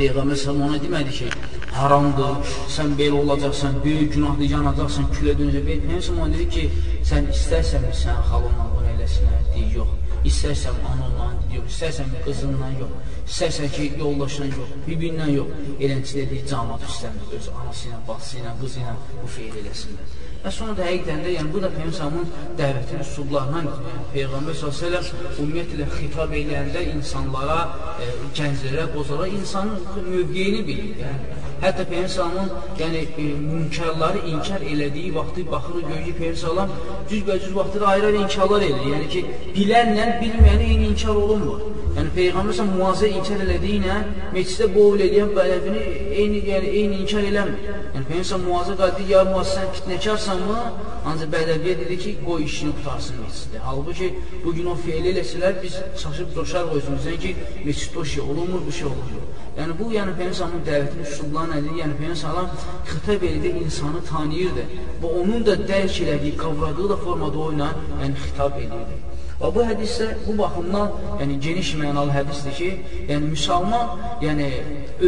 Peyğəmbər 0.00 0.42
salsın 0.42 0.66
ona 0.66 0.82
demədi 0.82 1.16
ki, 1.20 1.32
haramdır, 1.76 2.54
sən 2.76 2.96
belə 2.98 3.20
olacaqsan, 3.20 3.82
böyük 3.84 4.14
günahlı 4.16 4.52
yanacaqsan, 4.56 5.10
külə 5.14 5.36
dönəcək. 5.38 5.66
Peyğəmbər 5.70 6.12
ona 6.16 6.32
dedi 6.34 6.48
ki, 6.56 6.68
sən 7.12 7.28
istərsən 7.36 7.90
sən 8.04 8.24
xalonla 8.32 8.70
bunu 8.74 8.96
eləsinlər, 8.96 9.44
deyir, 9.54 9.82
yox. 9.82 10.09
İstərsən 10.28 10.80
anonla, 10.84 11.30
yox, 11.54 11.68
istərsən 11.72 12.10
qızınla, 12.26 12.66
yox. 12.76 13.12
İstərsən 13.24 13.70
ki, 13.72 13.86
yoldaşla 14.02 14.48
yox, 14.50 14.74
birbirindən 14.84 15.30
yox. 15.32 15.54
Eləncə 15.80 16.26
deyir, 16.28 16.42
camat 16.50 16.84
istəmir, 16.88 17.30
öz 17.38 17.48
anası 17.54 17.88
ilə, 17.88 18.00
bacısı 18.08 18.40
ilə, 18.42 18.52
qızı 18.60 18.82
ilə 18.82 18.96
bu 19.22 19.30
feyil 19.36 19.56
eləsinlər. 19.62 20.18
Və 20.40 20.52
sonra 20.56 20.74
da 20.76 20.84
həqiqdən 20.88 21.24
də, 21.24 21.32
yəni 21.38 21.52
bu 21.54 21.62
da 21.64 21.70
Peyğəmbərin 21.72 22.30
dəvətinin 22.60 23.04
üsullarından 23.04 23.66
yəni, 23.70 24.04
Peyğəmbər 24.14 24.60
s.ə.v 24.60 25.02
ümumiyyətlə 25.30 25.88
xitab 25.96 26.36
eləyəndə 26.36 26.84
insanlara, 26.94 27.58
e, 28.00 28.10
gənclərə, 28.36 28.86
qozlara 28.94 29.28
insanın 29.40 29.80
mövqeyini 30.08 30.62
bilir. 30.68 30.94
Yəni, 31.04 31.39
Hətta 31.60 31.84
Peyğəmbərin 31.90 32.46
yəni 32.80 33.00
e, 33.20 33.24
münkarları 33.38 34.20
inkar 34.32 34.62
elədiyi 34.72 35.10
vaxtı 35.14 35.42
baxırıq 35.52 35.88
görür 35.88 36.04
ki, 36.06 36.14
Peyğəmbər 36.20 36.70
cüzbəcüz 37.10 37.54
vaxtda 37.56 37.86
ayrı-ayrı 37.86 38.22
inkarlar 38.22 38.62
edir. 38.68 38.86
Yəni 38.92 39.08
ki, 39.14 39.20
bilənlə 39.56 40.06
bilməyənə 40.22 40.68
eyni 40.70 40.86
inkar 40.92 41.20
olunmur. 41.24 41.66
Yəni 41.98 42.14
Peyğəmbər 42.16 42.70
müazə 42.70 43.10
inkar 43.12 43.44
elədiyinə 43.44 43.96
meclisdə 44.36 44.70
qovul 44.72 45.04
edən 45.04 45.34
bələfini 45.36 45.82
eyni, 46.22 46.40
yəni, 46.48 46.70
eyni 46.80 47.02
inkar 47.02 47.28
eləmir. 47.32 47.68
Yəni 47.96 48.08
Peyğəmbər 48.12 48.46
müazə 48.46 48.78
qadı, 48.80 49.04
ya 49.12 49.26
müazə 49.28 49.58
sən 49.58 49.74
fitnəkarsanmı? 49.76 50.62
Ancaq 51.10 51.34
bədəviyə 51.34 51.76
dedi 51.82 51.98
ki, 52.06 52.14
qoy 52.24 52.46
işini 52.48 52.72
qutarsın 52.78 53.20
meclisdə. 53.20 53.60
Halbuki 53.66 54.08
bugün 54.46 54.72
o 54.72 54.78
feil 54.86 55.12
eləsələr 55.12 55.60
biz 55.60 55.76
çaşıb 56.00 56.32
coşarıq 56.38 56.80
özümüzdən 56.80 57.20
ki, 57.26 57.36
meclisdə 57.66 58.00
o 58.00 58.04
şey 58.14 58.24
olunmur, 58.30 58.64
bu 58.66 58.72
şey 58.80 58.88
olunmur. 58.94 59.29
Yəni 59.58 59.74
bu, 59.78 59.90
yəni 59.96 60.12
Peyğəmbərin 60.18 60.64
dəvətinin 60.68 61.06
üsulları 61.10 61.54
nədir? 61.56 61.78
Yəni 61.82 61.96
Peyğəmbər 61.98 62.50
xitab 62.90 63.24
edir, 63.30 63.60
insanı 63.64 64.02
tanıyırdı 64.10 64.66
və 65.02 65.12
onun 65.22 65.46
da 65.46 65.56
dərk 65.70 66.02
elədiyi, 66.04 66.36
qavradığı 66.42 66.88
da 66.92 66.98
formada 67.04 67.46
o 67.46 67.48
ilə 67.56 67.70
yəni 68.02 68.26
xitab 68.26 68.58
edirdi. 68.62 69.00
Və 69.40 69.48
bu 69.54 69.62
hədisdə 69.64 70.06
bu 70.26 70.34
baxımdan, 70.38 70.90
yəni 71.22 71.38
geniş 71.46 71.72
mənalı 71.80 72.12
hədisdir 72.12 72.56
ki, 72.58 72.70
yəni 73.08 73.30
müsəlman, 73.32 73.94
yəni 74.26 74.48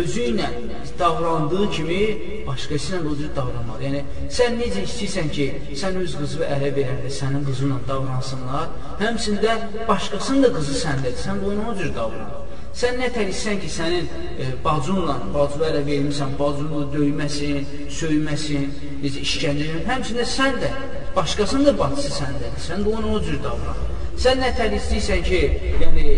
özü 0.00 0.28
ilə 0.33 0.48
davrandığı 0.98 1.66
kimi 1.76 2.00
başqası 2.46 2.94
ilə 2.96 3.11
o 3.11 3.16
cür 3.18 3.35
davranmalı. 3.37 3.83
Yəni 3.87 4.31
sən 4.38 4.57
necə 4.61 4.87
istəyirsən 4.88 5.28
ki, 5.37 5.48
sən 5.83 6.00
öz 6.02 6.16
qızını 6.22 6.48
ərə 6.57 6.72
verəndə 6.78 7.12
sənin 7.20 7.44
qızınla 7.48 7.83
davransınlar, 7.90 8.72
həmçində 9.05 9.59
başqasının 9.90 10.48
da 10.48 10.55
qızı 10.57 10.81
səndədir. 10.87 11.20
Sən 11.26 11.44
də 11.44 11.52
ona 11.52 11.68
o 11.74 11.76
cür 11.83 11.92
davran. 12.00 12.41
Sən 12.72 12.96
nə 12.96 13.11
tərsən 13.12 13.58
ki, 13.61 13.68
sənin 13.68 14.06
e, 14.40 14.46
bacunla, 14.64 15.18
bacıva 15.35 15.68
ərə 15.68 15.82
vermirsən, 15.85 16.32
bacunu 16.38 16.87
döyməsin, 16.94 17.66
söyməsin, 17.92 18.70
necə 19.02 19.24
işgəncə 19.26 19.66
verməsin. 19.66 19.88
Həmçində 19.90 20.24
sən 20.28 20.56
də, 20.62 20.70
başqasının 21.16 21.68
da 21.68 21.74
bacısı 21.82 22.14
səndədir. 22.16 22.62
Sən 22.64 22.87
də 22.87 22.94
ona 22.96 23.12
o 23.12 23.20
cür 23.26 23.37
davran. 23.44 23.82
Sən 24.22 24.40
nə 24.40 24.50
tər 24.56 24.72
istəyirsən 24.78 25.22
ki, 25.28 25.42
yəni 25.82 26.16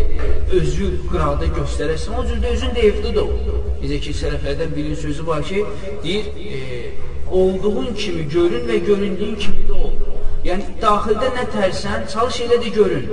özü 0.61 0.93
qıraqda 1.09 1.51
göstərəsən, 1.59 2.17
o 2.21 2.25
cür 2.31 2.41
də 2.47 2.55
özün 2.55 2.75
də 2.79 2.87
evdə 2.93 3.15
ol. 3.25 3.35
Necə 3.83 4.01
ki, 4.07 4.17
sələflərdən 4.23 4.75
birinin 4.79 5.03
sözü 5.03 5.27
var 5.27 5.43
ki, 5.51 5.67
deyir, 6.07 6.31
e, 6.39 6.91
olduğun 7.35 7.95
kimi 7.99 8.29
görün 8.29 8.69
və 8.71 8.83
göründüyün 8.87 9.39
kimi 9.43 9.67
də 9.71 9.83
ol. 9.89 10.04
Yəni, 10.45 10.75
daxildə 10.81 11.31
nə 11.33 11.45
tərsən, 11.55 12.03
çalış 12.13 12.43
elə 12.45 12.59
də 12.61 12.71
görün. 12.75 13.05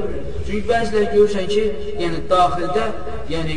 Çünki 0.47 0.63
bəziləri 0.67 1.11
görürsən 1.13 1.45
ki, 1.47 1.61
yəni 2.01 2.17
daxildə 2.27 2.87
yəni 3.31 3.55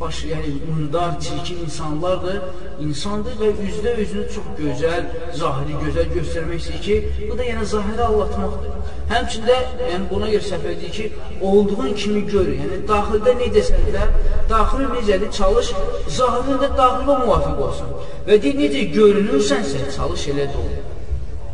baş, 0.00 0.18
yəni 0.28 0.50
mundar, 0.68 1.14
çirkin 1.24 1.62
insanlardır, 1.64 2.42
insandır 2.84 3.38
və 3.40 3.48
üzdə 3.68 3.94
özünü 4.02 4.24
çox 4.34 4.50
gözəl, 4.58 5.06
zahiri 5.40 5.78
gözəl 5.84 6.10
göstərmək 6.18 6.60
istəyir 6.60 6.82
ki, 6.86 7.28
bu 7.30 7.38
da 7.38 7.46
yəni 7.46 7.64
zahiri 7.70 8.04
allatmaqdır. 8.08 8.74
Həmçində 9.12 9.56
yəni 9.92 10.10
buna 10.10 10.28
görə 10.34 10.48
səhv 10.50 10.66
edir 10.74 10.92
ki, 10.98 11.06
olduğun 11.52 11.96
kimi 12.02 12.26
gör. 12.32 12.50
Yəni 12.58 12.82
daxildə 12.90 13.36
necəsən 13.40 13.88
də, 13.96 14.04
daxili 14.52 14.90
necədir? 14.98 15.32
Çalış, 15.38 15.72
zahirində 16.18 16.68
daxilə 16.82 17.16
müvafiq 17.24 17.64
olsun. 17.70 17.96
Və 18.28 18.36
deyir, 18.44 18.60
necə 18.60 18.84
görünürsənsə, 18.98 19.88
çalış 19.96 20.28
elə 20.34 20.50
də 20.52 20.60
olur. 20.66 20.95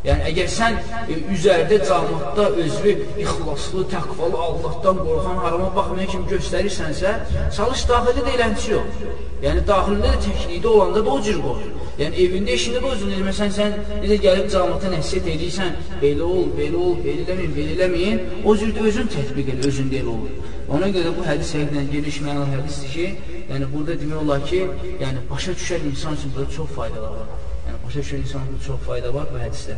Yəni, 0.02 0.22
əgər 0.32 0.48
sən 0.50 0.78
e, 1.06 1.16
üzərdə 1.30 1.76
camatda 1.86 2.48
özünü 2.58 2.94
ixlaslı, 3.22 3.84
təqvalı, 3.92 4.38
Allahdan 4.46 4.96
qorxan, 4.98 5.36
harama 5.44 5.68
baxmayan 5.76 6.08
kimi 6.10 6.30
göstərirsənsə, 6.32 7.12
çalış 7.56 7.84
daxildə 7.90 8.24
də 8.26 8.32
eləmsi 8.36 8.72
yox. 8.72 9.04
Yəni, 9.44 9.62
daxilində 9.68 10.10
də 10.10 10.24
təklikdə 10.24 10.72
olanda 10.72 11.04
da 11.06 11.12
o 11.12 11.20
cür 11.28 11.38
qoy. 11.44 11.68
Yəni, 12.00 12.18
evində, 12.24 12.56
işində 12.58 12.82
də 12.82 12.90
o 12.90 12.96
cür 12.98 13.12
eləməsən, 13.14 13.54
sən 13.58 13.78
necə 14.02 14.18
gəlib 14.26 14.50
camata 14.56 14.90
nəsiyyət 14.96 15.30
edirsən, 15.36 15.78
belə 16.02 16.26
ol, 16.26 16.50
belə 16.58 16.82
ol, 16.82 16.98
belə 17.06 17.22
eləməyin, 17.22 17.54
belə 17.60 17.78
eləməyin, 17.78 18.20
o 18.42 18.56
cür 18.58 18.74
də 18.74 18.88
özün 18.90 19.12
tətbiq 19.14 19.54
elə, 19.54 19.68
özün 19.70 19.94
deyil 19.94 20.10
olur. 20.16 20.34
Ona 20.72 20.90
görə 20.98 21.14
bu 21.14 21.28
hədis 21.28 21.54
həqiqdən 21.58 21.88
gelişməyən 21.94 22.52
hədisdir 22.56 22.92
ki, 22.96 23.38
yəni 23.52 23.70
burada 23.76 23.98
demək 24.02 24.20
olar 24.24 24.44
ki, 24.50 24.66
yəni 25.04 25.24
başa 25.30 25.54
düşən 25.62 25.90
insan 25.92 26.18
üçün 26.18 26.34
burada 26.34 26.58
çox 26.58 26.74
faydalar 26.80 27.18
var. 27.22 27.41
Başa 27.92 28.00
düşən 28.00 28.20
insanda 28.24 28.58
çox 28.66 28.78
fayda 28.86 29.10
var 29.14 29.26
bu 29.28 29.36
hədisdə. 29.36 29.74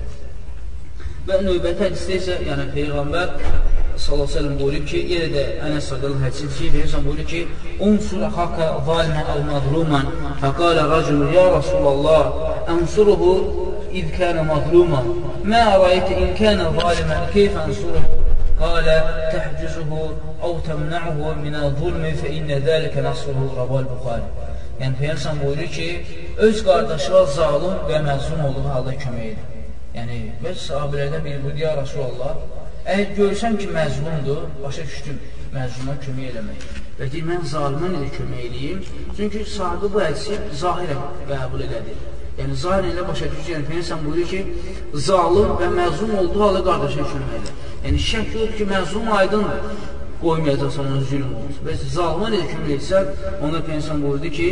Və 1.26 1.38
növbəti 1.42 1.82
hədisdə 1.82 2.18
isə, 2.20 2.34
yəni 2.46 2.66
Peyğəmbər 2.76 3.32
sallallahu 4.04 4.38
əleyhi 4.40 4.58
buyurur 4.60 4.84
ki, 4.90 5.00
yenə 5.10 5.30
də 5.32 5.42
Ənəs 5.66 5.88
radiyallahu 5.96 6.22
hədisidir 6.22 6.52
ki, 6.58 6.68
Peyğəmbər 6.76 7.04
buyurur 7.08 7.26
ki, 7.32 7.40
"Unsur 7.86 8.22
haqqa 8.36 8.68
zaliman 8.86 9.26
aw 9.34 9.40
mazluman." 9.50 10.06
Faqala 10.44 10.86
racul 10.92 11.24
ya 11.38 11.46
Rasulullah, 11.56 12.22
"Ansuruhu 12.76 13.32
iz 14.00 14.06
kana 14.18 14.42
mazluman." 14.52 15.04
Ma 15.50 15.64
ra'aytu 15.82 16.12
in 16.22 16.30
kana 16.38 16.70
zaliman 16.78 17.22
kayfa 17.34 17.60
ansuruhu? 17.66 18.22
قال 18.60 18.86
تحجزه 19.32 19.90
أو 20.42 20.58
تمنعه 20.58 21.34
من 21.44 21.54
الظلم 21.54 22.04
فإن 22.22 22.48
ذلك 22.68 22.98
نصره 22.98 23.54
رواه 23.56 23.80
البخاري 23.80 24.28
Yəni 24.80 24.96
Peyğəmbər 24.98 25.40
buyurur 25.44 25.68
ki, 25.70 25.88
öz 26.46 26.62
qardaşına 26.66 27.20
zalım 27.36 27.76
və 27.88 28.00
məzlum 28.06 28.40
olduğu 28.48 28.64
halda 28.72 28.94
kömək 29.02 29.26
edir. 29.28 29.44
Yəni 29.94 30.16
və 30.42 30.54
sahabelərdən 30.62 31.22
biri 31.26 31.42
buyurdu, 31.44 31.60
ya 31.62 31.76
Rasulullah, 31.76 32.40
əgər 32.94 33.12
görsəm 33.18 33.58
ki, 33.60 33.68
məzlumdur, 33.76 34.48
başa 34.64 34.86
düşdüm, 34.88 35.20
məzluma 35.54 35.94
kömək 36.06 36.32
eləmək. 36.32 36.66
Və 36.98 37.10
deyir, 37.12 37.28
mən 37.30 37.46
zalimə 37.52 37.92
necə 37.94 38.10
kömək 38.16 38.42
eləyim? 38.48 38.82
Çünki 39.16 39.46
sahabə 39.54 39.92
bu 39.94 40.02
hədisi 40.02 40.40
zahirə 40.64 40.98
qəbul 41.30 41.64
elədi. 41.68 41.94
Yəni, 42.40 42.58
zahirə 42.64 42.90
ilə 42.96 43.06
başa 43.06 43.30
düşür, 43.30 43.52
yəni 43.54 43.70
Peyğəmbər 43.70 44.04
buyurur 44.10 44.30
ki, 44.32 44.42
zalim 45.06 45.54
və 45.60 45.70
məzlum 45.78 46.18
olduğu 46.18 46.46
halda 46.48 46.66
qardaşına 46.70 47.10
kömək 47.14 47.38
edir. 47.38 47.58
Yəni, 47.86 48.06
şək 48.10 48.38
yoxdur 48.40 48.56
ki, 48.58 48.70
məzlum 48.74 49.12
aydındır 49.20 49.84
qoymayacaqsan 50.26 50.90
ona 50.90 51.00
zülm 51.10 51.32
olsun. 51.40 51.60
Və 51.66 51.74
zalıma 51.96 52.30
necə 52.34 52.46
kömək 52.52 52.72
etsən, 52.78 53.10
ona 53.46 53.60
pensiyon 53.68 54.02
buyurdu 54.04 54.30
ki, 54.38 54.48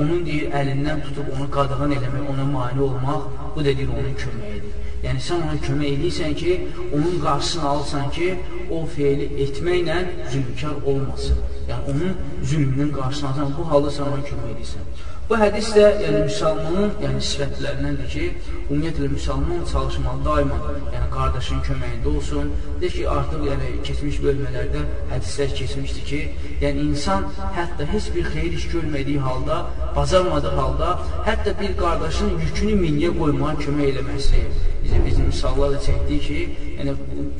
onun 0.00 0.24
deyir, 0.28 0.50
əlindən 0.60 1.02
tutub 1.06 1.32
onu 1.36 1.48
qadağan 1.56 1.94
eləmək, 1.98 2.28
ona 2.34 2.46
mani 2.52 2.84
olmaq, 2.88 3.26
bu 3.56 3.64
da 3.66 3.76
deyir, 3.80 3.92
onun 3.98 4.14
köməyidir. 4.22 4.76
Yəni, 5.06 5.22
sən 5.28 5.42
ona 5.46 5.58
kömək 5.66 5.98
edirsən 5.98 6.38
ki, 6.40 6.54
onun 6.92 7.18
qarşısını 7.24 7.68
alırsan 7.72 8.08
ki, 8.16 8.30
o 8.70 8.84
feili 8.96 9.28
etməklə 9.46 9.98
zülmkar 10.32 10.80
olmasın. 10.92 11.44
Yəni, 11.70 11.82
onun 11.92 12.16
zülmünün 12.52 12.92
qarşısını 13.00 13.28
alırsan, 13.30 13.54
bu 13.58 13.68
halda 13.70 13.92
sən 13.98 14.12
ona 14.12 14.24
kömək 14.30 14.54
edirsən. 14.54 15.05
Bu 15.26 15.34
hədis 15.34 15.72
də 15.74 15.84
yəni 15.98 16.18
müsəlmanın 16.28 16.92
yəni 17.02 17.20
sifətlərindəndir 17.28 18.10
ki, 18.12 18.26
ümumiyyətlə 18.68 19.08
müsəlman 19.10 19.64
çalışmalı 19.70 20.22
daima, 20.22 20.58
yəni 20.92 21.08
qardaşın 21.16 21.64
köməyində 21.66 22.12
olsun. 22.12 22.52
Deyir 22.82 22.94
ki, 22.94 23.02
artıq 23.14 23.42
yəni 23.48 23.72
keçmiş 23.88 24.20
bölmələrdə 24.22 24.84
hədislər 25.10 25.56
keçmişdir 25.62 26.06
ki, 26.12 26.20
yəni 26.62 26.86
insan 26.92 27.26
hətta 27.58 27.88
heç 27.90 28.06
bir 28.14 28.30
xeyir 28.36 28.54
iş 28.60 28.68
görmədiyi 28.76 29.26
halda, 29.26 29.58
bacarmadığı 29.98 30.54
halda, 30.60 30.94
hətta 31.26 31.58
bir 31.58 31.74
qardaşın 31.82 32.38
yükünü 32.46 32.78
minyə 32.86 33.10
qoymağa 33.18 33.58
kömək 33.64 33.94
eləməsi. 33.96 34.46
Bizim 34.86 35.06
bizim 35.06 35.26
misallar 35.26 35.70
da 35.74 35.78
çəkdik 35.86 36.20
ki, 36.26 36.40
yəni 36.78 36.92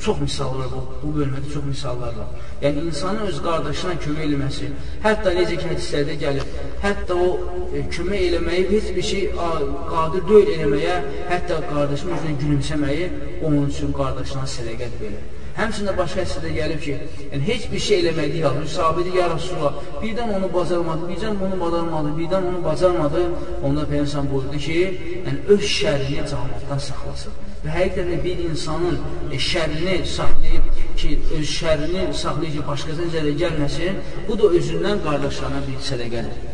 çox 0.04 0.16
misallar 0.20 0.66
bu, 0.74 0.80
bu 1.02 1.10
bölmədə 1.18 1.52
çox 1.54 1.64
misallar 1.64 2.16
var. 2.20 2.32
Yəni 2.62 2.86
insanın 2.88 3.28
öz 3.30 3.38
qardaşına 3.44 3.94
kömək 4.06 4.24
eləməsi, 4.24 4.70
hətta 5.04 5.34
necə 5.36 5.60
ki 5.60 5.70
hədislərdə 5.70 6.18
gəlir, 6.24 6.50
hətta 6.82 7.20
o 7.26 7.28
e, 7.70 7.84
kömək 7.94 8.26
eləməyi 8.32 8.66
heç 8.74 8.90
bir 8.98 9.08
şey 9.12 9.24
qadir 9.92 10.28
deyil 10.32 10.52
eləməyə, 10.56 10.98
hətta 11.30 11.62
qardaşın 11.70 12.18
üzrə 12.18 12.36
gülümsəməyi 12.42 13.08
onun 13.44 13.70
üçün 13.70 13.94
qardaşına 14.02 14.50
sədəqət 14.58 15.02
verir. 15.04 15.35
Həmçində 15.56 15.92
başqa 15.96 16.20
hissədə 16.20 16.50
gəlib 16.52 16.80
ki, 16.84 16.94
yəni 17.32 17.46
heç 17.46 17.62
bir 17.72 17.80
şey 17.80 18.02
eləmədiyi 18.02 18.42
halda, 18.44 18.60
müsabidir, 18.64 19.14
ya 19.16 19.28
Rasulullah, 19.32 19.76
birdən 20.02 20.32
onu 20.36 20.48
bacarmadı, 20.52 21.06
birdən 21.10 21.38
onu 21.46 21.60
bacarmadı, 21.60 22.10
birdən 22.18 22.48
onu 22.50 22.58
bacarmadı, 22.64 23.22
onda 23.64 23.86
Peygəmbər 23.92 24.26
buyurdu 24.32 24.58
ki, 24.66 24.80
yəni 25.26 25.38
öz 25.54 25.62
şərrini 25.76 26.26
cəhalətdən 26.32 26.82
saxlasın. 26.88 27.38
Və 27.62 27.72
həqiqətən 27.72 28.20
bir 28.26 28.42
insanın 28.50 28.98
e, 29.32 29.38
şərrini 29.46 29.94
saxlayıb 30.16 30.66
ki, 31.00 31.12
öz 31.38 31.54
şərrini 31.54 32.02
saxlayıb 32.24 32.58
ki, 32.58 32.64
başqasına 32.66 33.08
zərər 33.14 33.38
gəlməsin, 33.44 34.02
bu 34.28 34.36
da 34.42 34.50
özündən 34.58 35.00
qardaşlarına 35.06 35.62
bir 35.70 35.80
sədəqədir. 35.88 36.52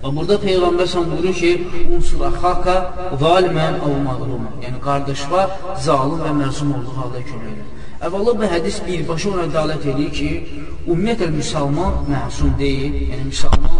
Və 0.00 0.14
burada 0.16 0.38
Peyğəmbər 0.40 0.88
sən 0.88 1.12
buyurur 1.12 1.36
ki, 1.36 1.52
unsur 1.98 2.24
əxaka 2.30 2.78
zalimən 3.20 3.76
əv 3.84 3.98
mağlumən. 4.06 4.56
Yəni, 4.64 4.80
qardaşva 4.88 5.44
zalim 5.88 6.24
və 6.24 6.32
məzum 6.40 6.72
olduğu 6.78 6.96
halda 7.02 7.20
kömək 7.28 7.52
edir. 7.52 7.68
Əvvəla 8.00 8.32
bu 8.32 8.46
hədis 8.48 8.78
birbaşa 8.86 9.28
ona 9.28 9.42
dalət 9.52 9.82
edir 9.92 10.06
ki, 10.16 10.28
ümumiyyətlə 10.86 11.26
müsəlman 11.34 11.98
məsum 12.08 12.54
deyil, 12.56 12.94
yəni 13.10 13.26
müsəlman 13.28 13.74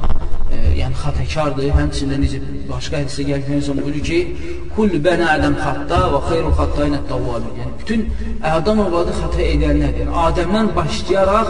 e, 0.52 0.58
yəni 0.76 0.98
xətəkardır, 1.02 1.70
həmçində 1.78 2.18
necə 2.20 2.40
başqa 2.68 3.00
hədisdə 3.00 3.24
gəlir 3.30 3.46
Peyğəmbər 3.46 3.86
buyurur 3.86 4.04
ki, 4.10 4.18
"Kullu 4.74 5.00
bani 5.06 5.26
Adəm 5.36 5.56
xətta 5.62 6.02
və 6.12 6.20
xeyru 6.28 6.52
xəttayın 6.60 6.98
at-tawwabin." 6.98 7.56
Yəni 7.62 7.72
bütün 7.80 8.04
Adəm 8.52 8.84
övladı 8.84 9.16
xəta 9.22 9.42
edənlərdir. 9.54 10.12
Adəmdən 10.26 10.70
başlayaraq 10.76 11.48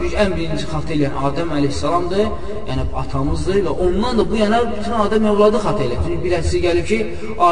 çünki 0.00 0.16
ən 0.24 0.36
birinci 0.36 0.66
xəta 0.74 0.92
edən 0.98 1.14
Adəm 1.30 1.56
əleyhissalamdır, 1.58 2.26
yəni 2.68 2.90
atamızdır 3.04 3.64
və 3.70 3.78
ondan 3.86 4.18
da 4.18 4.30
bu 4.30 4.42
yana 4.44 4.64
bütün 4.74 4.94
Adəm 5.06 5.32
övladı 5.36 5.58
xəta 5.66 5.82
edir. 5.86 5.98
Çünki 6.04 6.20
bir 6.24 6.38
hədisdə 6.40 6.66
gəlir 6.66 6.84
ki, 6.90 6.98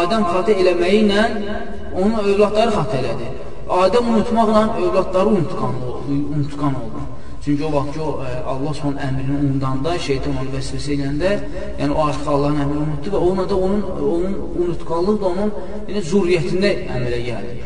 Adəm 0.02 0.22
xəta 0.34 0.60
eləməyi 0.60 1.02
ilə 1.06 1.24
onun 1.94 2.18
övladları 2.30 2.80
xəta 2.80 3.04
elədi. 3.04 3.45
Adəm 3.68 4.08
unutmaqla 4.14 4.76
övladları 4.82 5.26
unutqan, 5.26 5.72
unutqan 6.36 6.74
oldu. 6.82 7.00
Çünki 7.44 7.64
o 7.64 7.72
vaxt 7.72 7.92
ki, 7.94 8.00
o, 8.00 8.10
e, 8.24 8.44
Allah 8.52 8.74
son 8.74 8.94
əmrini 9.06 9.36
unudanda, 9.44 9.98
şeytan 9.98 10.32
onu 10.40 10.50
vəsvəsə 10.56 10.90
edəndə, 10.96 11.30
yəni 11.80 11.92
o 11.94 12.04
artıq 12.08 12.28
Allahın 12.34 12.60
əmrini 12.64 12.82
unutdu 12.86 13.12
və 13.14 13.20
ona 13.30 13.44
da 13.50 13.56
onun, 13.66 13.82
onun 14.14 14.34
unutqanlıq 14.62 15.20
da 15.22 15.26
onun 15.32 15.52
yəni, 15.88 16.02
zuriyyətində 16.10 16.72
əmələ 16.96 17.20
gəldi. 17.28 17.56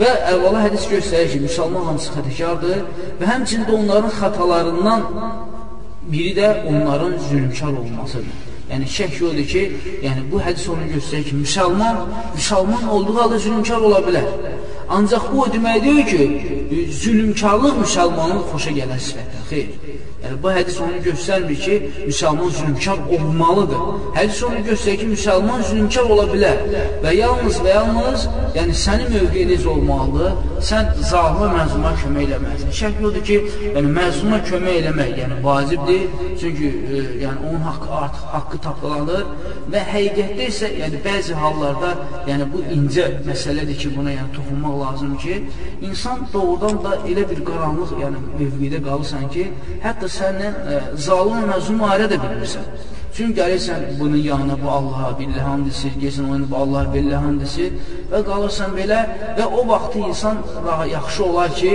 Və 0.00 0.10
əvvəla 0.32 0.64
hədis 0.66 0.86
göstərir 0.92 1.32
ki, 1.32 1.40
müsəlman 1.46 1.88
hamısı 1.88 2.14
xətəkardır 2.16 2.82
və 3.20 3.30
həmçində 3.32 3.78
onların 3.80 4.14
xatalarından 4.18 5.06
biri 6.12 6.34
də 6.40 6.52
onların 6.70 7.18
zülmkar 7.30 7.72
olmasıdır. 7.82 8.44
Yəni 8.70 8.86
şək 8.96 9.18
yoxdur 9.22 9.46
ki, 9.54 9.64
yəni 10.06 10.26
bu 10.30 10.42
hədis 10.42 10.66
onu 10.74 10.86
göstərir 10.94 11.26
ki, 11.30 11.36
müsəlman 11.42 12.02
müsəlman 12.34 12.88
olduğu 12.94 13.18
halda 13.22 13.38
zülmkar 13.38 13.90
ola 13.90 14.02
bilər. 14.06 14.30
Ancaq 14.88 15.24
bu 15.32 15.42
o 15.42 15.46
demək 15.50 15.80
deyil 15.84 16.04
ki, 16.10 16.22
zülümkarlıq 17.02 17.80
müsəlmanın 17.82 18.44
xoşa 18.52 18.72
gələn 18.78 19.00
sifətdir. 19.08 19.42
Xeyr. 19.50 20.05
Yəni, 20.26 20.38
bu 20.42 20.50
hədis 20.50 20.78
onu 20.82 20.98
göstərmir 21.04 21.58
ki, 21.62 21.74
müsəlman 22.08 22.50
zülümkar 22.58 22.98
olmalıdır. 23.16 23.82
Hədis 24.16 24.40
onu 24.48 24.62
göstərir 24.66 24.98
ki, 25.02 25.06
müsəlman 25.12 25.62
zülümkar 25.70 26.10
ola 26.14 26.26
bilər 26.32 26.62
və 27.04 27.12
yalnız 27.14 27.60
və 27.62 27.74
yalnız 27.74 28.26
yəni, 28.56 28.74
sənin 28.82 29.12
mövqeyiniz 29.14 29.66
olmalıdır, 29.72 30.32
sən 30.70 30.90
zalimə 31.10 31.50
məzluma 31.54 31.92
kömək 32.00 32.26
eləməlisən. 32.26 32.72
Şək 32.80 33.02
yoxdur 33.04 33.24
ki, 33.28 33.36
yəni, 33.76 33.92
məzluma 33.98 34.40
kömək 34.48 34.80
eləmək 34.80 35.12
yəni, 35.20 35.38
vacibdir, 35.44 36.02
çünki 36.40 36.72
e, 36.72 37.04
yəni, 37.22 37.38
onun 37.50 37.62
haqqı 37.68 37.92
artıq 38.00 38.26
haqqı 38.34 38.60
tapılanır 38.66 39.24
və 39.74 39.84
həqiqətdə 39.92 40.50
isə 40.50 40.72
yəni, 40.80 41.02
bəzi 41.06 41.38
hallarda 41.42 41.92
yəni, 42.30 42.48
bu 42.52 42.64
incə 42.76 43.08
məsələdir 43.28 43.78
ki, 43.82 43.92
buna 43.96 44.16
yəni, 44.16 44.32
toxunmaq 44.36 44.80
lazım 44.82 45.16
ki, 45.22 45.38
insan 45.90 46.26
doğrudan 46.32 46.82
da 46.84 46.96
elə 47.06 47.28
bir 47.30 47.44
qaranlıq 47.50 47.94
yəni, 48.02 48.24
mövqedə 48.40 48.82
qalırsan 48.88 49.28
ki, 49.36 49.48
hətta 49.84 50.10
səndən 50.18 50.60
e, 50.72 50.82
zalim 51.06 51.48
və 51.50 51.90
ayrı 51.92 52.10
da 52.12 52.20
bilmirsən. 52.24 52.68
Çünki 53.16 53.40
gəlirsən 53.40 53.84
bunun 54.00 54.20
yanına 54.30 54.56
bu 54.62 54.68
Allaha 54.70 55.10
billə 55.20 55.40
hamdisi, 55.40 55.88
gəlsən 56.02 56.26
oyunu 56.30 56.48
bu 56.50 56.56
Allaha 56.62 56.90
billə 56.94 57.20
hamdisi 57.24 57.70
və 58.10 58.20
qalırsan 58.26 58.74
belə 58.76 58.98
və 59.38 59.46
o 59.58 59.62
vaxtı 59.68 60.02
insan 60.08 60.42
daha 60.66 60.86
yaxşı 60.86 61.24
olar 61.24 61.54
ki, 61.60 61.70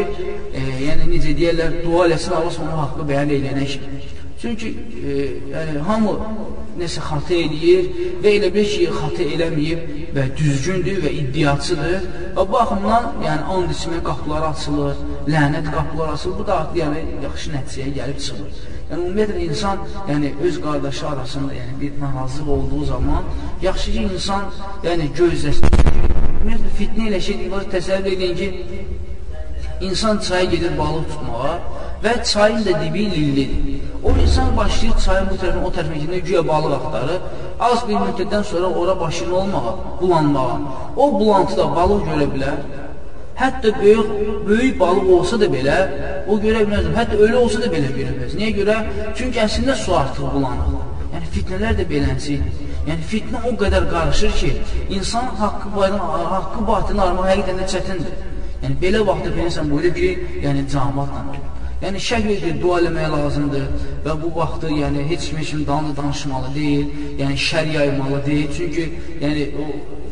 e, 0.54 0.62
yəni 0.88 1.08
necə 1.14 1.34
deyərlər, 1.40 1.80
dua 1.86 2.06
eləsin 2.08 2.38
Allah 2.40 2.60
onun 2.66 2.78
haqqı 2.84 3.08
bəyan 3.12 3.34
eləyənə 3.38 3.66
kimi. 3.74 4.02
Çünki 4.42 4.70
e, 5.08 5.16
yəni, 5.56 5.82
hamı 5.88 6.14
nəsə 6.84 7.02
xatı 7.08 7.40
eləyir 7.40 7.90
və 8.22 8.36
elə 8.38 8.54
bir 8.54 8.70
ki, 8.76 8.86
xatı 9.00 9.28
eləməyib 9.34 10.14
və 10.16 10.28
düzgündür 10.38 11.02
və 11.08 11.16
iddiaçıdır. 11.24 12.08
Və 12.38 12.46
bu 12.46 12.48
baxımdan 12.54 13.10
yəni, 13.26 13.50
and 13.56 13.74
içmə 13.74 14.04
qapıları 14.06 14.54
açılır, 14.54 15.02
lənət 15.28 15.72
qapıları 15.76 16.12
açılır. 16.12 16.38
Bu 16.40 16.48
da 16.48 16.58
yəni, 16.76 17.02
yaxşı 17.24 17.54
nəticəyə 17.56 17.94
gəlib 17.98 18.22
çıxır. 18.26 18.62
Yəni, 18.92 19.02
ümumiyyətlə, 19.08 19.44
insan 19.50 19.84
yəni, 20.10 20.34
öz 20.48 20.62
qardaşı 20.66 21.08
arasında 21.10 21.54
yəni, 21.54 21.80
bir 21.82 22.00
narazılıq 22.02 22.50
olduğu 22.58 22.86
zaman, 22.86 23.30
yaxşı 23.62 23.92
ki, 23.92 24.08
insan 24.14 24.44
yəni, 24.88 25.12
gözləsin. 25.20 25.78
Ümumiyyətlə, 26.42 26.74
fitnə 26.80 27.12
ilə 27.12 27.22
şey 27.28 27.40
deyil, 27.44 27.70
təsəvvür 27.76 28.18
edin 28.18 28.36
ki, 28.40 28.50
insan 29.82 30.18
çaya 30.18 30.44
gedir 30.44 30.78
balıq 30.78 31.06
tutmağa 31.14 31.54
və 32.04 32.24
çayın 32.24 32.66
da 32.66 32.82
dibi 32.82 33.06
lillidir. 33.12 33.82
O 34.04 34.12
insan 34.24 34.58
başlayır 34.58 34.96
çayın 35.06 35.28
bu 35.30 35.36
tərəfini, 35.42 35.64
o 35.66 35.70
tərəfini 35.76 36.00
gedəndə 36.04 36.20
güya 36.28 36.42
balıq 36.48 36.74
axtarır. 36.78 37.20
Az 37.60 37.84
bir 37.88 37.98
müddətdən 38.06 38.44
sonra 38.52 38.68
ora 38.82 39.00
başlayır 39.00 39.32
olmağa, 39.32 39.74
bulanmağa. 40.02 40.56
O 40.98 41.12
bulantıda 41.20 41.68
balıq 41.76 42.08
görə 42.10 42.28
bilər. 42.34 42.58
Hətta 43.36 43.72
böyük, 43.82 44.10
böyük 44.48 44.80
balıq 44.80 45.12
olsa 45.18 45.40
da 45.42 45.48
belə, 45.52 45.78
o 46.28 46.38
görə 46.40 46.66
bilməz. 46.66 46.90
Hətta 46.98 47.18
ölü 47.18 47.38
olsa 47.44 47.62
da 47.62 47.70
belə 47.74 47.94
görə 47.96 48.16
bilməz. 48.18 48.36
Niyə 48.40 48.52
görə? 48.60 48.76
Çünki 49.18 49.42
əslində 49.46 49.76
su 49.84 49.96
artıq 49.98 50.34
bulanır. 50.36 50.76
Yəni 51.14 51.32
fitnələr 51.36 51.78
də 51.80 51.88
beləncədir. 51.94 52.68
Yəni 52.90 53.08
fitnə 53.14 53.46
o 53.48 53.54
qədər 53.62 53.88
qarışır 53.94 54.36
ki, 54.42 54.52
insanın 54.98 55.40
haqqı, 55.42 55.88
haqqı 56.36 56.68
batını 56.68 57.08
armaq 57.08 57.32
həqiqətən 57.32 57.64
də 57.64 57.72
çətindir. 57.76 58.20
Yəni 58.64 58.78
belə 58.84 59.08
vaxtda 59.08 59.34
Peygəmbər 59.38 59.74
buyurur 59.74 59.98
ki, 59.98 60.12
yəni 60.46 60.68
cəmaatla 60.74 61.50
Yəni 61.82 61.98
şək 61.98 62.28
edir, 62.30 62.58
dua 62.62 62.76
eləmək 62.78 63.08
lazımdır 63.10 63.64
və 64.06 64.14
bu 64.22 64.28
vaxtı 64.36 64.70
yəni 64.70 65.02
heç 65.10 65.24
kim 65.32 65.40
kimi 65.42 65.64
danı 65.68 65.96
danışmalı 65.98 66.52
deyil, 66.56 66.92
yəni 67.22 67.38
şər 67.42 67.72
yaymalı 67.74 68.20
deyil. 68.26 68.52
Çünki 68.58 68.84
yəni 69.24 69.48
o 69.64 69.66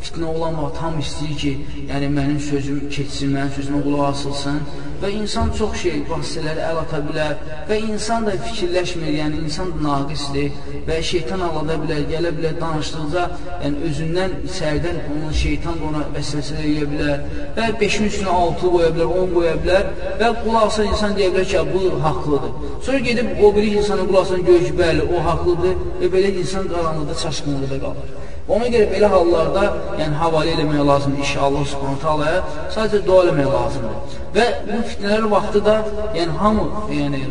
fitnə 0.04 0.28
olan 0.36 0.56
vaxt 0.62 0.78
tam 0.80 1.00
istəyir 1.04 1.38
ki, 1.42 1.54
yəni 1.92 2.10
mənim 2.18 2.40
sözüm 2.50 2.80
keçsin, 2.94 3.34
mənim 3.36 3.52
sözümə 3.58 3.82
qulaq 3.86 4.06
asılsın 4.14 4.60
və 5.02 5.10
insan 5.16 5.52
çox 5.58 5.76
şey 5.82 6.02
vasitələri 6.10 6.64
əl 6.70 6.80
ata 6.82 7.00
bilər 7.08 7.36
və 7.70 7.78
insan 7.88 8.26
da 8.28 8.36
fikirləşmir, 8.46 9.12
yəni 9.20 9.42
insan 9.46 9.72
naqisdir 9.84 10.56
və 10.88 11.00
şeytan 11.12 11.44
alada 11.48 11.78
bilər, 11.84 12.04
gələ 12.12 12.34
bilər 12.38 12.58
danışdıqca, 12.64 13.26
yəni 13.64 13.84
özündən 13.90 14.36
sərdən 14.58 15.02
onun 15.14 15.36
şeytan 15.44 15.84
ona 15.90 16.06
vəsvəsə 16.16 16.60
edə 16.64 16.88
bilər 16.94 17.24
və 17.58 17.70
5-in 17.84 18.10
üstünə 18.10 18.36
6 18.36 18.74
qoya 18.76 18.92
bilər, 18.96 19.14
10 19.24 19.36
qoya 19.36 19.56
bilər 19.64 19.92
və 20.22 20.32
qulaq 20.44 20.68
asan 20.72 20.92
insan 20.94 21.16
deyə 21.20 21.32
bilər 21.36 21.52
ki, 21.54 21.66
bu 21.74 22.02
haqlıdır. 22.08 22.58
Sonra 22.88 23.00
gedib 23.08 23.44
o 23.44 23.54
biri 23.56 23.76
insana 23.80 24.08
qulaq 24.10 24.28
asan 24.28 24.44
görür 24.48 24.66
ki, 24.68 24.76
bəli, 24.84 25.08
o 25.14 25.24
haqlıdır 25.30 25.80
və 26.02 26.12
belə 26.16 26.34
insan 26.44 26.68
qaranlıqda, 26.74 27.22
çaşqınlıqda 27.24 27.80
qalır. 27.86 28.29
Ona 28.50 28.70
görə 28.74 28.86
belə 28.90 29.10
hallarda 29.14 29.64
yəni, 30.00 30.16
havalə 30.18 30.56
eləmək 30.56 30.86
lazımdır 30.88 31.26
inşallah 31.26 31.66
subhanətə 31.74 32.08
alaya, 32.14 32.40
sadəcə 32.74 33.02
dua 33.06 33.26
eləmək 33.28 33.52
lazımdır. 33.54 34.16
Və 34.38 34.48
bu 34.70 34.80
fitnələr 34.90 35.28
vaxtı 35.36 35.66
da 35.68 35.76
yəni, 36.18 36.38
hamı, 36.42 36.66
yəni, 36.98 37.22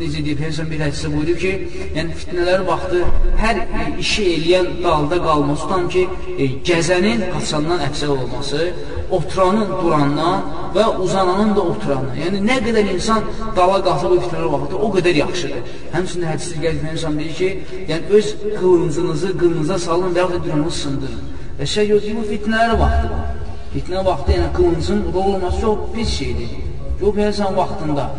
necə 0.00 0.22
deyib, 0.24 0.38
Peyğəmbər 0.40 0.68
bir 0.70 0.82
hədisdə 0.84 1.10
buyurub 1.12 1.38
ki, 1.42 1.50
yəni 1.96 2.14
fitnələr 2.20 2.62
vaxtı 2.68 3.00
hər 3.40 3.58
işi 4.02 4.24
eləyən 4.36 4.68
dalda 4.84 5.18
qalması, 5.26 5.66
tutam 5.66 5.88
ki, 5.94 6.04
e, 6.36 6.46
gəzənin 6.68 7.26
haçandan 7.34 7.82
əfsəl 7.88 8.14
olması, 8.16 8.70
oturanın 9.16 9.74
durandan 9.82 10.46
və 10.76 10.86
uzananın 11.04 11.52
da 11.56 11.66
oturandan. 11.72 12.16
Yəni 12.22 12.40
nə 12.46 12.56
qədər 12.66 12.92
insan 12.94 13.26
dala 13.58 13.80
qalsa 13.86 14.12
bu 14.12 14.20
fitnələr 14.24 14.52
vaxtı 14.54 14.80
o 14.86 14.90
qədər 14.96 15.20
yaxşıdır. 15.24 15.74
Həmçinin 15.96 16.30
hədisdə 16.32 16.64
gəlir 16.64 16.80
Peyğəmbər 16.86 17.20
deyir 17.20 17.36
ki, 17.42 17.50
yəni 17.90 18.16
öz 18.20 18.32
qılıncınızı 18.60 19.34
qılınıza 19.42 19.78
salın 19.86 20.16
və 20.16 20.24
ya 20.24 20.30
da 20.32 20.42
dünyanı 20.46 20.74
sındırın. 20.80 21.28
Və 21.60 21.70
şey 21.74 21.92
yox 21.92 22.08
ki, 22.08 22.16
bu 22.18 22.26
fitnələr 22.32 22.76
vaxtıdır. 22.84 23.38
Fitnə 23.74 24.04
vaxtı, 24.10 24.32
yəni 24.38 24.50
qılıncın 24.56 25.06
rol 25.14 25.34
olması 25.34 25.60
çox 25.66 25.86
pis 25.94 26.18
şeydir. 26.22 26.58
Yox, 27.02 27.16
Peyğəmbər 27.16 27.56
vaxtında. 27.62 28.10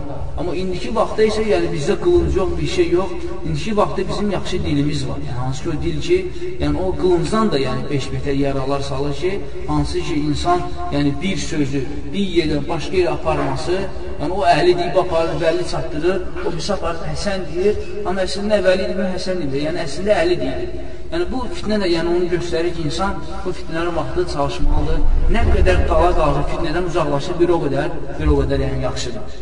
Amma 0.41 0.55
indiki 0.57 0.89
vaxtda 0.95 1.25
isə 1.29 1.43
yəni 1.45 1.67
bizdə 1.69 1.95
qılınc 2.01 2.37
yox, 2.39 2.53
bir 2.57 2.69
şey 2.75 2.87
yox. 2.89 3.11
İndiki 3.47 3.73
vaxtda 3.77 4.03
bizim 4.09 4.31
yaxşı 4.31 4.57
dilimiz 4.63 5.01
var. 5.09 5.19
Yəni 5.27 5.37
hansı 5.41 5.63
ki 5.63 5.69
o 5.69 5.73
dil 5.83 5.99
ki, 6.07 6.17
yəni 6.61 6.77
o 6.85 6.87
qılıncdan 7.01 7.51
da 7.51 7.59
yəni 7.59 7.83
5 7.89 8.07
metr 8.13 8.33
yaralar 8.45 8.79
salır 8.79 9.13
ki, 9.15 9.39
hansı 9.67 9.99
ki 10.07 10.15
insan 10.29 10.61
yəni 10.95 11.11
bir 11.21 11.37
sözü 11.37 11.81
bir 12.13 12.25
yerdən 12.37 12.65
başqa 12.69 12.95
yerə 12.97 13.11
aparması, 13.17 13.75
yəni 14.21 14.31
o 14.39 14.41
əhli 14.53 14.73
deyib 14.79 14.97
aparır, 15.03 15.37
vəli 15.43 15.67
çatdırır, 15.73 16.17
o 16.45 16.55
birisi 16.55 16.73
aparır, 16.73 17.05
Həsən 17.11 17.45
deyir, 17.51 17.77
amma 18.05 18.25
əslində 18.25 18.57
əvvəli 18.63 18.89
deyir, 18.89 19.13
Həsən 19.13 19.45
deyir, 19.45 19.67
yəni 19.67 19.83
əslində 19.85 20.17
əli 20.23 20.39
deyir. 20.41 20.73
Yəni 21.13 21.29
bu 21.35 21.43
fitnə 21.53 21.77
də 21.85 21.91
yəni 21.93 22.15
onu 22.15 22.33
göstərir 22.33 22.73
ki, 22.79 22.87
insan 22.89 23.21
bu 23.45 23.53
fitnələrin 23.61 23.93
vaxtı 24.01 24.27
çalışmalıdır. 24.33 25.05
Nə 25.37 25.47
qədər 25.53 25.87
dala 25.93 26.11
qalır, 26.17 26.43
fitnədən 26.55 26.91
uzaqlaşır, 26.93 27.39
bir 27.45 27.57
o 27.59 27.63
qədər, 27.67 27.95
bir 28.17 28.35
o 28.35 28.41
qədər 28.41 28.69
yəni 28.69 28.85
yaxşıdır. 28.89 29.41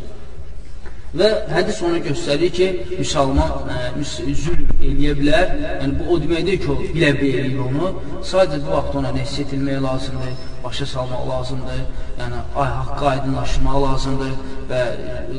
Və 1.17 1.29
hədis 1.49 1.79
onu 1.81 1.99
göstərir 2.05 2.51
ki, 2.53 2.65
müsəlman 2.99 3.71
ə, 3.73 3.77
zülm 4.05 4.67
eləyə 4.77 5.15
bilər. 5.17 5.53
Yəni, 5.81 5.95
bu 5.97 6.13
o 6.13 6.17
demək 6.21 6.43
deyil 6.45 6.59
ki, 6.61 6.69
o 6.69 6.75
bilə-bilə 6.93 7.39
eləyir 7.45 7.63
onu. 7.63 7.89
Sadəcə 8.29 8.59
bu 8.67 8.75
vaxt 8.75 8.97
ona 8.99 9.13
nəsiyyət 9.15 9.55
etmək 9.57 9.79
lazımdır, 9.87 10.35
başa 10.63 10.85
salmaq 10.91 11.23
lazımdır, 11.31 11.79
yəni 12.19 12.41
ay 12.61 12.69
haqqı 12.75 13.07
aydınlaşmaq 13.13 13.77
lazımdır 13.85 14.33
və 14.69 14.81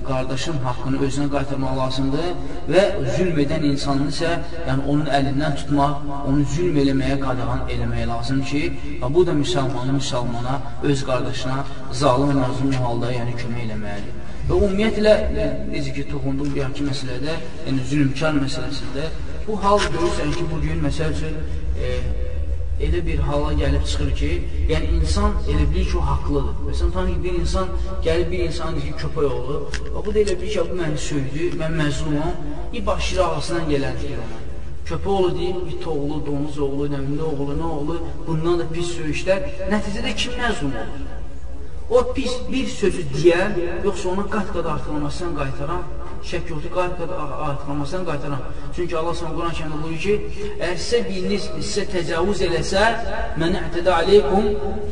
qardaşın 0.09 0.59
haqqını 0.64 1.03
özünə 1.07 1.29
qaytarmaq 1.35 1.77
lazımdır 1.79 2.31
və 2.73 2.85
zülm 3.16 3.39
edən 3.45 3.66
insanın 3.71 4.09
isə 4.11 4.33
yəni 4.66 4.87
onun 4.87 5.12
əlindən 5.18 5.59
tutmaq, 5.61 6.09
onu 6.31 6.47
zülm 6.55 6.81
eləməyə 6.83 7.21
qadağan 7.23 7.62
eləmək 7.77 8.09
lazımdır 8.11 8.51
ki, 8.55 8.97
bu 9.18 9.27
da 9.29 9.37
müsəlmanı 9.45 10.01
müsəlmana, 10.01 10.57
öz 10.91 11.07
qardaşına 11.12 11.61
zalim 12.03 12.35
və 12.35 12.41
məzlum 12.43 12.75
halda 12.87 13.14
yəni 13.21 13.39
kömək 13.45 13.68
eləməlidir. 13.68 14.20
Və 14.51 14.57
ümumiyyətlə, 14.59 15.11
necə 15.70 15.92
ki, 15.94 16.03
toxunduq 16.11 16.48
bir 16.51 16.64
yaxki 16.64 16.82
məsələdə, 16.88 17.34
yəni 17.68 17.84
zülümkar 17.86 18.38
məsələsində, 18.40 19.05
bu 19.44 19.59
hal 19.62 19.78
görürsən 19.92 20.32
ki, 20.34 20.46
bugün 20.51 20.80
məsəl 20.82 21.12
üçün 21.14 21.36
e, 21.78 21.92
elə 22.88 23.03
bir 23.07 23.22
hala 23.28 23.53
gəlib 23.61 23.84
çıxır 23.92 24.11
ki, 24.20 24.30
yəni 24.72 24.88
insan 24.96 25.36
elə 25.44 25.68
bilir 25.70 25.86
ki, 25.92 25.94
o 26.01 26.03
haqlıdır. 26.09 26.57
Məsələn, 26.66 26.90
tanı 26.96 27.12
ki, 27.12 27.20
bir 27.28 27.38
insan 27.44 27.70
gəlib 28.09 28.32
bir 28.32 28.42
insan 28.48 28.74
deyir 28.80 28.88
ki, 28.88 28.96
köpək 29.05 29.28
oğlu, 29.36 29.61
və 29.84 30.05
bu 30.09 30.16
da 30.16 30.22
elə 30.24 30.36
bilir 30.42 30.53
ki, 30.57 30.66
bu 30.72 30.80
məni 30.82 31.01
söydü, 31.07 31.46
mən 31.62 31.78
məzlumam, 31.84 32.42
bir 32.74 32.84
başlayır 32.90 33.24
ağasından 33.28 33.70
gələndir 33.70 34.18
ona. 34.24 34.42
Köpək 34.90 35.14
oğlu 35.14 35.30
deyir, 35.38 35.62
it 35.76 35.88
oğlu, 35.94 36.20
donuz 36.26 36.59
oğlu, 36.66 36.90
nəvində 36.96 37.30
oğlu, 37.30 37.55
nə 37.62 37.72
oğlu, 37.78 38.03
bundan 38.26 38.59
da 38.64 38.68
pis 38.74 38.90
söyüşlər. 38.98 39.48
Nəticədə 39.70 40.18
kim 40.24 40.38
məzlum 40.42 40.74
olur? 40.82 41.20
O 41.91 42.12
pis 42.14 42.32
bir 42.53 42.66
sözü 42.66 43.03
deyən, 43.14 43.57
yoxsa 43.84 44.09
onun 44.09 44.26
qat-qat 44.30 44.66
artırılmasından 44.72 45.32
qaytaran, 45.41 45.80
şək 46.30 46.51
yoxdur, 46.53 46.70
qat-qat 46.76 47.12
artırılmasından 47.47 48.05
qaytaran. 48.11 48.43
Çünki 48.76 48.97
Allah 48.99 49.14
sana 49.20 49.30
Quran 49.38 49.57
kəndə 49.59 49.78
buyur 49.82 49.99
ki, 50.05 50.45
əgər 50.53 50.76
sizə 50.84 51.01
biriniz 51.09 51.49
sizə 51.57 51.86
təcavüz 51.95 52.45
eləsə, 52.47 52.84
mənə 53.43 53.64
ətədə 53.68 53.97
aleykum, 53.97 54.47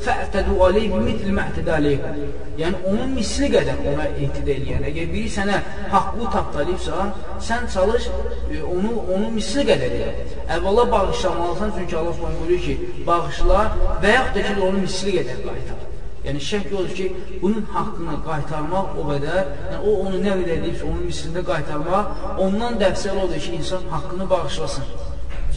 fəətədu 0.07 0.59
aleyhi 0.66 1.03
mitl 1.07 1.30
məətədə 1.38 1.76
aleykum. 1.76 2.18
Yəni, 2.62 2.82
onun 2.90 3.14
misli 3.14 3.53
qədər 3.53 3.78
ona 3.92 4.07
ehtidə 4.11 4.57
eləyən. 4.59 4.86
Əgər 4.90 5.12
biri 5.12 5.30
sənə 5.38 5.61
haqqlı 5.94 6.32
tapdalayıbsa, 6.34 7.05
sən 7.51 7.68
çalış, 7.74 8.09
e, 8.51 8.64
onu, 8.76 8.96
onun 9.05 9.30
misli 9.38 9.62
qədər 9.70 9.94
elə. 10.01 10.11
Əvvəla 10.57 10.90
bağışlamalısan, 10.96 11.76
çünki 11.78 12.01
Allah 12.03 12.24
buyuruyor 12.24 12.66
ki, 12.66 13.05
bağışla 13.07 13.62
və 14.03 14.16
yaxud 14.16 14.40
da 14.40 14.49
ki, 14.49 14.59
onun 14.59 14.82
misli 14.88 15.14
qədər 15.20 15.46
qaytar. 15.46 15.88
Yəni 16.26 16.40
şək 16.42 16.72
odur 16.74 16.94
ki, 16.98 17.06
bunun 17.42 17.66
haqqını 17.74 18.16
qaytarmaq 18.28 18.96
o 19.00 19.04
qədər, 19.10 19.44
yəni 19.70 19.78
o 19.82 19.92
onu 20.06 20.22
nə 20.24 20.34
qədər 20.40 20.64
deyibsə, 20.64 20.88
onun 20.90 21.04
mislində 21.10 21.44
qaytarmaq, 21.50 22.24
ondan 22.46 22.80
dəfsəl 22.82 23.22
odur 23.26 23.44
ki, 23.44 23.54
insan 23.60 23.86
haqqını 23.92 24.30
bağışlasın. 24.32 24.90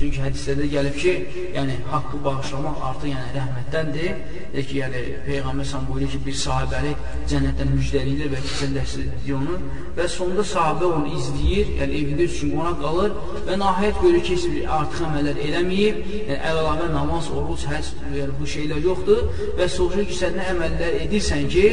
Çünki 0.02 0.18
hədislərdə 0.18 0.66
gəlib 0.72 0.96
ki, 0.98 1.12
yəni 1.54 1.76
haqqı 1.92 2.20
bağışlamaq 2.26 2.80
artıq 2.88 3.12
yəni 3.12 3.34
rəhmətdəndir. 3.36 4.16
Deyir 4.54 4.66
ki, 4.70 4.78
yəni 4.80 5.02
Peyğəmbər 5.28 5.68
sən 5.72 5.84
buyurur 5.86 6.10
ki, 6.10 6.22
bir 6.26 6.38
sahabəli 6.42 6.94
cənnətdən 7.30 7.70
müjdəliyir 7.76 8.32
və 8.32 8.40
keçənləşdirir 8.48 9.36
onu 9.38 9.60
və 9.98 10.08
sonunda 10.10 10.46
sahabə 10.48 10.90
onu 10.96 11.14
izləyir, 11.20 11.70
yəni 11.84 12.00
evində 12.00 12.26
üç 12.26 12.40
gün 12.42 12.58
ona 12.64 12.74
qalır 12.82 13.14
və 13.46 13.60
nəhayət 13.62 14.02
görür 14.02 14.26
ki, 14.26 14.40
heç 14.42 14.74
artıq 14.80 15.06
əməllər 15.10 15.42
eləməyib, 15.46 16.02
yəni 16.18 16.40
əlavə 16.50 16.90
namaz, 16.96 17.30
oruc, 17.38 17.70
həc, 17.70 17.94
yəni 18.18 18.42
bu 18.42 18.52
şeylər 18.56 18.84
yoxdur. 18.90 19.24
Və 19.62 19.70
soruşur 19.78 20.10
ki, 20.10 20.20
sən 20.24 20.38
nə 20.42 20.50
əməllər 20.56 21.00
edirsən 21.06 21.46
ki, 21.54 21.66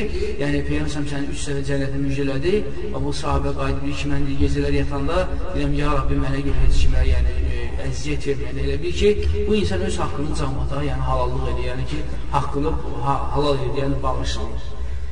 yəni 0.44 0.64
Peyğəmbər 0.68 1.08
səni 1.08 1.32
üç 1.32 1.48
səfər 1.48 1.66
cənnətə 1.72 2.04
müjdələdi. 2.04 2.56
Və 2.92 3.04
bu 3.08 3.16
sahabə 3.24 3.56
qayıdıb 3.56 4.00
ki, 4.02 4.12
mən 4.12 4.32
gecələr 4.44 4.82
yatanda 4.82 5.24
deyirəm, 5.54 5.78
ya 5.80 6.00
Rabbi 6.00 6.24
mənə 6.26 6.42
görə 6.44 6.66
heç 6.66 6.82
kimə, 6.84 7.06
yəni 7.14 7.47
əziyyət 7.88 8.26
verməyən 8.30 8.60
elə 8.64 8.76
bil 8.82 8.94
ki, 9.00 9.10
bu 9.48 9.56
insan 9.60 9.84
öz 9.88 9.98
haqqını 10.02 10.36
camata, 10.40 10.82
yəni 10.90 11.08
halallıq 11.10 11.48
edir, 11.52 11.64
yəni 11.70 11.86
ki, 11.90 11.98
haqqını 12.36 12.72
ha 13.06 13.16
halal 13.34 13.58
edir, 13.64 13.82
yəni 13.82 14.02
bağışlayır. 14.02 14.68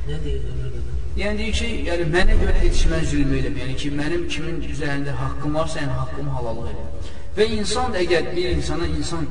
Nə 0.07 0.23
deyir 0.25 0.47
Ömür 0.51 0.71
dada? 0.75 0.97
Yəni 1.21 1.37
deyir 1.41 1.55
ki, 1.59 1.69
yəni 1.89 2.09
mənə 2.15 2.39
görə 2.41 2.55
heç 2.61 2.83
mən 2.91 3.05
zülm 3.11 3.31
eləmə. 3.39 3.63
Yəni 3.63 3.77
ki, 3.83 3.93
mənim 4.01 4.27
kimin 4.33 4.59
üzərində 4.73 5.15
haqqım 5.21 5.55
varsa, 5.59 5.79
yəni 5.83 5.95
haqqımı 6.01 6.35
halallıq 6.37 6.73
elə. 6.73 7.13
Və 7.37 7.47
insan 7.59 7.93
da 7.93 8.01
əgər 8.01 8.31
bir 8.35 8.51
insana 8.55 8.85
insan 8.89 9.25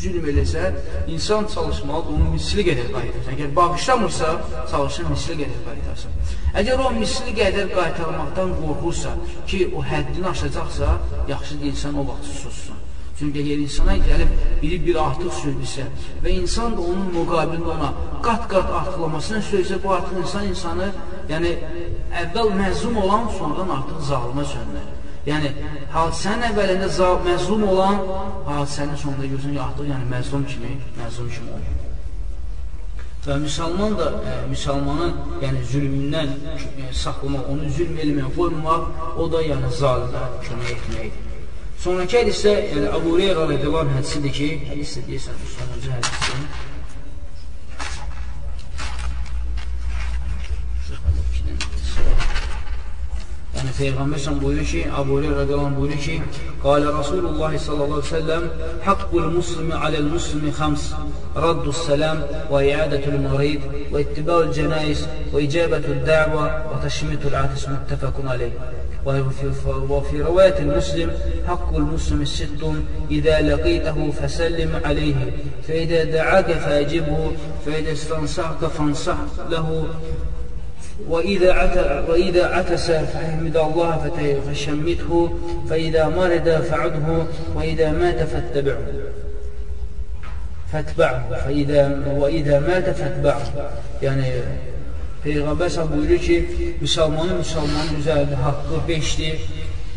zülm 0.00 0.26
eləsə, 0.32 0.70
insan 1.14 1.48
çalışmalıdır, 1.54 2.16
onu 2.16 2.34
misli 2.34 2.64
qədər 2.68 2.90
qaytarsın. 2.94 3.32
Əgər 3.34 3.54
bağışlamırsa, 3.56 4.30
çalışır 4.72 5.08
misli 5.12 5.38
qədər 5.42 5.64
qaytarsın. 5.68 6.20
Əgər 6.60 6.84
o 6.86 6.92
misli 6.98 7.34
qədər 7.40 7.72
qaytarmaqdan 7.74 8.54
qorxursa 8.60 9.16
ki, 9.46 9.64
o 9.76 9.84
həddini 9.92 10.28
aşacaqsa, 10.34 10.94
yaxşıdır 11.28 11.72
insan 11.72 11.98
o 12.00 12.06
vaxt 12.12 12.38
sussun. 12.44 12.78
Çünki 13.20 13.42
əgər 13.42 13.58
insana 13.66 13.98
gəlib 14.00 14.30
biri 14.62 14.78
bir 14.86 14.96
artıq 15.02 15.34
söylüsə 15.42 15.82
və 16.24 16.30
insan 16.40 16.72
da 16.78 16.86
onun 16.92 17.10
müqabilində 17.16 17.74
ona 17.74 17.90
qat-qat 18.24 18.72
artıqlamasını 18.78 19.42
söyləsə, 19.50 19.82
bu 19.82 19.92
artıq 19.98 20.22
insan 20.22 20.48
insanı, 20.48 20.88
yəni 21.28 21.50
əvvəl 22.22 22.54
məzlum 22.62 22.96
olan, 23.02 23.28
sonradan 23.36 23.76
artıq 23.76 24.00
zalimə 24.08 24.46
sönlər. 24.54 24.88
Yəni, 25.28 25.50
hadisənin 25.92 26.46
əvvəlində 26.48 26.88
məzlum 27.26 27.66
olan, 27.68 27.98
hadisənin 28.46 28.96
sonunda 28.96 29.28
ki, 29.28 29.58
artıq 29.66 29.90
yəni, 29.90 30.06
məzlum 30.14 30.46
kimi, 30.48 30.72
məzlum 30.96 31.28
kimi 31.34 31.52
olur. 31.56 31.76
Və 33.26 33.36
müsəlman 33.42 33.98
da, 33.98 34.06
e, 34.24 34.36
müsəlmanın 34.48 35.12
yəni, 35.42 35.60
zülmündən 35.72 36.30
e, 36.40 36.86
saxlamaq, 37.02 37.50
onu 37.52 37.68
zülm 37.76 38.00
eləməyə 38.00 38.32
qoymamaq, 38.38 38.86
o 39.20 39.28
da 39.34 39.44
yəni 39.44 39.74
zalimə 39.76 40.24
kömək 40.46 40.72
etməkdir. 40.78 41.28
Sonraki 41.84 42.22
hədisdə, 42.22 42.56
yəni 42.72 42.88
Əbu 42.96 43.14
Hüreyrə 43.18 43.44
radiyallahu 43.44 43.84
anh 43.90 43.94
hədisidir 43.98 44.36
ki, 44.40 44.50
hədisdə 44.72 45.04
deyirsən, 45.10 45.46
sonuncu 45.58 45.96
hədisdir. 45.98 46.68
Peyğəmbər 53.78 54.38
buyurur 54.40 54.66
ki, 54.72 54.82
Əbu 55.00 55.18
Hüreyrə 55.18 55.36
radiyallahu 55.42 55.70
anh 55.70 55.78
buyurur 55.80 56.00
ki, 56.04 56.16
Qalə 56.64 56.92
Rasulullah 56.98 57.56
sallallahu 57.66 58.00
aleyhi 58.00 58.14
ve 58.14 58.16
sellem, 58.16 58.44
Haqqul 58.86 59.30
muslimi 59.36 59.76
aləl 59.86 60.10
muslimi 60.16 60.52
xams, 60.58 60.90
raddus 61.44 61.84
səlam 61.86 62.24
və 62.50 62.60
iadətul 62.72 63.18
marid 63.28 63.66
və 63.92 64.04
ittiba'ul 64.06 64.52
cənais 64.58 65.06
və 65.32 65.46
icabətul 65.46 66.04
dəvə 66.08 66.44
və 66.70 66.84
təşmitul 66.84 67.40
atis 67.44 67.66
müttəfəqun 67.72 68.32
aleyh. 68.36 68.54
وفي, 69.06 69.52
وفي 69.88 70.22
رواية 70.22 70.58
المسلم 70.58 71.10
حق 71.48 71.76
المسلم 71.76 72.22
الست 72.22 72.64
إذا 73.10 73.40
لقيته 73.40 74.10
فسلم 74.10 74.80
عليه 74.84 75.14
فإذا 75.68 76.04
دعاك 76.04 76.52
فأجبه 76.52 77.32
فإذا 77.66 77.92
استنصحك 77.92 78.64
فانصح 78.64 79.16
له 79.50 79.86
وإذا 81.09 81.53
عت 81.53 81.77
وإذا 82.09 82.45
عتس 82.45 82.91
فحمد 82.91 83.57
الله 83.57 84.11
فشمته 84.47 85.39
فإذا 85.69 86.07
مرض 86.09 86.61
فعده 86.61 87.25
وإذا 87.55 87.91
مات 87.91 88.23
فاتبعه 88.23 88.87
فاتبعه 90.71 91.35
فإذا 91.45 92.03
وإذا 92.17 92.59
مات 92.59 92.89
فاتبعه 92.89 93.41
يعني 94.01 94.23
Peyğəmbər 95.25 95.71
sən 95.73 95.87
buyurur 95.89 96.19
ki, 96.21 96.35
müsəlmanın 96.83 97.39
müsəlmanın 97.39 97.95
üzərində 97.97 98.37
haqqı 98.43 98.81
5-dir. 98.85 99.39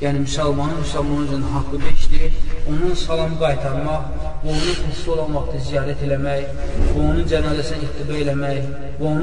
Yəni, 0.00 0.22
müsəlmanın 0.24 0.78
müsəlmanın 0.80 1.26
üzərində 1.26 1.50
haqqı 1.52 1.80
5-dir. 1.82 2.38
Onun 2.70 2.94
salam 2.96 3.34
qaytarmaq, 3.42 4.06
onun 4.43 4.73
xəstə 4.79 5.11
olan 5.13 5.35
vaxtı 5.37 5.59
ziyarət 5.69 6.01
eləmək, 6.07 6.63
onun 6.99 7.21
cənazəsinə 7.31 7.87
ittibə 7.87 8.17
eləmək, 8.25 8.65
ə, 8.99 9.13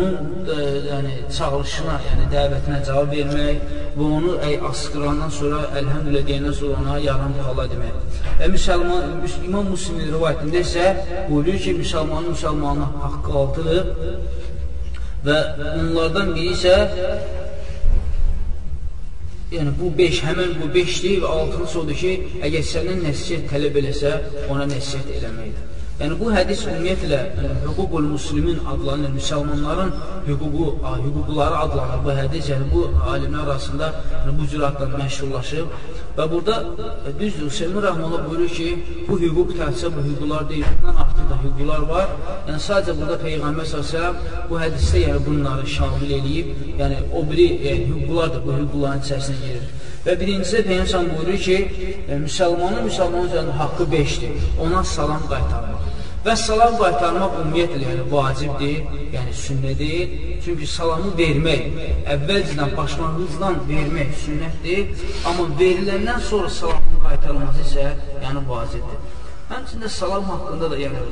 e, 0.55 0.69
yəni, 0.87 1.13
çağırışına, 1.37 1.97
yəni 2.07 2.29
dəvətinə 2.35 2.81
cavab 2.89 3.13
vermək, 3.15 3.75
və 3.97 4.09
onu 4.17 4.37
əy, 4.47 4.57
asqırandan 4.71 5.33
sonra, 5.35 5.61
əlhəmdülə 5.81 6.23
deyəndən 6.29 6.57
sonra 6.61 6.81
ona 6.81 6.99
yaran 7.05 7.35
xala 7.41 7.67
demək. 7.73 8.21
Və 8.41 8.51
müsəlman, 8.55 9.27
İmam 9.45 9.69
Müslimin 9.75 10.13
rivayətində 10.15 10.65
isə 10.65 10.87
buyurur 11.29 11.61
ki, 11.65 11.77
müsəlmanın 11.83 12.33
müsəlmanın 12.37 12.97
haqqı 13.05 13.37
altıdır 13.43 13.85
və 15.27 15.39
onlardan 15.77 16.33
biri 16.37 16.55
isə 16.57 16.77
yəni 19.51 19.73
bu 19.81 19.91
5, 19.99 20.21
həmən 20.29 20.55
bu 20.61 20.69
5-dir 20.77 21.25
və 21.25 21.33
altıncısı 21.39 21.81
odur 21.83 21.99
ki, 22.03 22.13
əgər 22.47 22.69
səndən 22.73 23.03
nəsiyyət 23.09 23.49
tələb 23.51 23.79
eləsə, 23.83 24.13
ona 24.53 24.67
nəsiyyət 24.71 25.11
eləməkdir. 25.19 25.67
Yəni 26.01 26.17
bu 26.17 26.31
hədis 26.33 26.63
ümumiyyətlə 26.65 27.17
yəni, 27.37 27.57
hüququl 27.67 28.07
muslimin 28.09 28.61
adlanır, 28.73 29.11
müsəlmanların 29.19 29.91
hüququ, 30.29 30.69
hüquqları 31.07 31.59
adlanır. 31.65 31.99
Bu 32.07 32.15
hədis 32.17 32.49
yəni 32.53 32.69
bu 32.71 32.87
alimlər 33.13 33.43
arasında 33.43 33.91
yəni, 34.15 34.37
bu 34.39 34.47
cür 34.53 34.65
adla 34.71 34.89
məşhurlaşıb 34.95 35.75
və 36.17 36.27
burada 36.33 36.57
e, 37.09 37.13
düzdür, 37.21 37.47
Hüseymin 37.51 37.83
Rəhmanlı 37.87 38.21
buyurur 38.29 38.53
ki, 38.59 38.69
bu 39.09 39.19
hüquq 39.23 39.53
təhsə 39.61 39.91
bu 39.97 40.05
hüquqlar 40.09 40.49
deyil, 40.51 40.67
bundan 40.83 41.03
artıq 41.05 41.27
da 41.31 41.39
hüquqlar 41.45 41.85
var. 41.93 42.09
Yəni 42.49 42.63
sadəcə 42.69 42.97
burada 43.01 43.19
Peyğəmbər 43.25 43.69
s.ə.v 43.73 44.15
bu 44.51 44.63
hədisdə 44.63 45.05
yəni 45.07 45.27
bunları 45.27 45.67
şamil 45.77 46.17
eləyib, 46.19 46.51
yəni 46.81 47.03
o 47.19 47.25
biri 47.31 47.49
yəni, 47.67 47.87
hüquqlar 47.93 48.35
da 48.35 48.43
bu 48.47 48.57
hüquqların 48.61 49.05
içərisinə 49.07 49.39
girir. 49.45 49.71
Və 50.07 50.17
birincisi 50.21 50.65
Peyyəmsən 50.69 51.13
buyurur 51.15 51.41
ki, 51.47 51.59
e, 52.09 52.21
müsəlmanın 52.27 52.87
müsəlmanın 52.89 53.31
üzərində 53.33 53.61
haqqı 53.63 53.91
beşdir, 53.95 54.51
ona 54.67 54.85
salam 54.97 55.27
qaytarmaq. 55.33 55.90
Və 56.21 56.35
salam 56.37 56.75
qaytarmaq 56.77 57.37
ümumiyyətlə 57.41 57.79
yəni, 57.81 58.03
vacibdir, 58.13 58.89
yəni 59.15 59.31
sünnə 59.41 59.71
deyil. 59.79 60.11
Çünki 60.45 60.67
salamı 60.69 61.15
vermək, 61.17 61.63
əvvəlcədən, 62.15 62.75
başlanğıcdan 62.77 63.57
vermək 63.71 64.11
sünnətdir. 64.27 65.07
Amma 65.31 65.47
veriləndən 65.61 66.21
sonra 66.27 66.51
salamın 66.59 67.01
qaytarılması 67.07 67.65
isə 67.71 67.87
yəni 68.27 68.43
vacibdir. 68.51 69.01
Həmçində 69.49 69.89
salam 69.97 70.29
haqqında 70.29 70.71
da 70.75 70.83
yəni, 70.83 71.07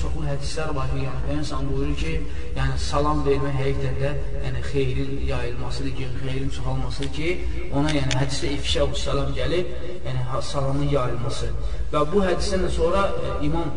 çoxlu 0.00 0.24
hədislər 0.26 0.74
var 0.74 0.90
ki, 0.96 1.06
yəni, 1.06 1.38
insan 1.38 1.70
buyurur 1.70 1.94
ki, 2.02 2.16
yəni 2.58 2.82
salam 2.88 3.22
vermək 3.28 3.56
həqiqətən 3.62 3.96
də 4.02 4.12
yəni, 4.48 4.66
xeyrin 4.72 5.16
yayılmasıdır 5.30 5.96
ki, 6.00 6.10
xeyrin 6.26 6.52
çoxalmasıdır 6.58 7.14
ki, 7.20 7.30
ona 7.70 7.94
yəni 8.00 8.18
hədisdə 8.18 8.54
ifşə 8.58 8.90
salam 9.06 9.30
gəlib, 9.38 9.70
yəni 10.10 10.44
salamın 10.52 10.90
yayılması. 10.98 11.54
Və 11.94 12.06
bu 12.12 12.26
hədisdən 12.26 12.68
sonra 12.74 13.08
e, 13.14 13.34
İmam 13.46 13.74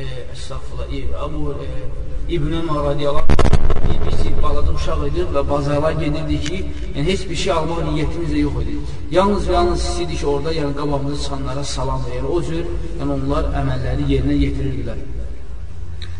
e, 0.00 0.32
estağfurullah, 0.32 1.22
Abu 1.24 1.54
e, 1.64 1.68
İbn 2.34 2.52
Ömər 2.60 2.84
radiyallahu 2.90 3.34
biz 4.06 4.42
balaca 4.42 4.72
uşaq 4.78 5.00
idik 5.08 5.30
və 5.34 5.42
bazara 5.48 5.92
gedirdik 6.02 6.42
ki, 6.48 6.58
yəni 6.94 7.06
heç 7.10 7.22
bir 7.30 7.38
şey 7.42 7.52
almaq 7.52 7.80
niyyətimiz 7.88 8.30
də 8.34 8.40
yox 8.42 8.56
idi. 8.62 8.76
Yalnız 9.16 9.48
və 9.48 9.54
yalnız 9.58 9.84
istəyirdik 9.86 10.24
orada 10.32 10.52
yəni 10.60 10.74
qabağımızda 10.80 11.18
çıxanlara 11.22 11.64
salam 11.64 12.06
verir. 12.10 12.28
O 12.36 12.42
cür 12.48 12.64
yəni 13.00 13.10
onlar 13.16 13.50
əməlləri 13.60 14.08
yerinə 14.12 14.36
yetirirdilər. 14.44 14.98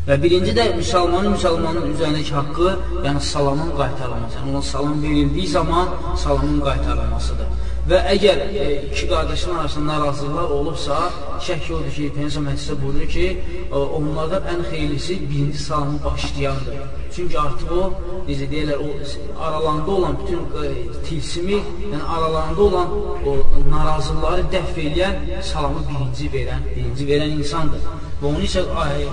Və 0.04 0.18
birinci 0.20 0.52
də 0.52 0.64
müsəlmanın 0.76 1.32
müsəlmanın 1.32 1.86
üzərindəki 1.94 2.34
haqqı, 2.36 2.72
yəni 3.06 3.20
salamın 3.24 3.70
qaytarılması. 3.78 4.36
Yəni 4.36 4.50
ona 4.50 4.62
salam 4.70 4.98
verildiyi 5.02 5.46
zaman 5.48 5.94
salamın 6.24 6.58
qaytarılmasıdır. 6.66 7.54
Və 7.88 8.00
əgər 8.10 8.42
e, 8.48 8.66
iki 8.90 9.08
qardaşın 9.08 9.54
arasında 9.54 9.96
narazılıqlar 9.96 10.52
olubsa, 10.58 10.98
şək 11.46 11.66
odur 11.78 11.90
ki, 11.96 12.10
Peynəsəm 12.18 12.50
hədisdə 12.50 12.76
buyurur 12.82 13.08
ki, 13.14 13.26
e, 13.64 13.80
onlardan 13.98 14.46
ən 14.52 14.62
xeylisi 14.70 15.18
birinci 15.30 15.58
salamı 15.64 15.98
başlayandır. 16.04 16.78
Çünki 17.16 17.40
artıq 17.40 17.74
o, 17.80 17.82
necə 18.28 18.48
deyirlər, 18.52 18.84
o 18.84 19.40
aralarında 19.48 19.90
olan 19.90 20.16
bütün 20.20 20.40
e, 20.64 20.72
tilsimi, 21.08 21.58
yəni 21.92 22.06
aralarında 22.16 22.62
olan 22.62 22.96
o 23.32 23.36
narazılıqları 23.72 24.48
dəf 24.56 24.80
eləyən 24.86 25.20
salamı 25.52 25.84
birinci 25.90 26.32
verən, 26.36 26.72
birinci 26.76 27.12
verən 27.12 27.38
insandır. 27.40 27.92
Və 28.24 28.28
onu 28.32 28.44
isə 28.44 28.60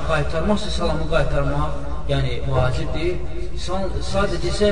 qaytarmaq, 0.07 0.63
salamı 0.77 1.11
qaytarmaq, 1.11 1.79
yəni 2.11 2.39
vacibdir. 2.51 3.15
Sadəcə 3.61 4.49
isə 4.49 4.69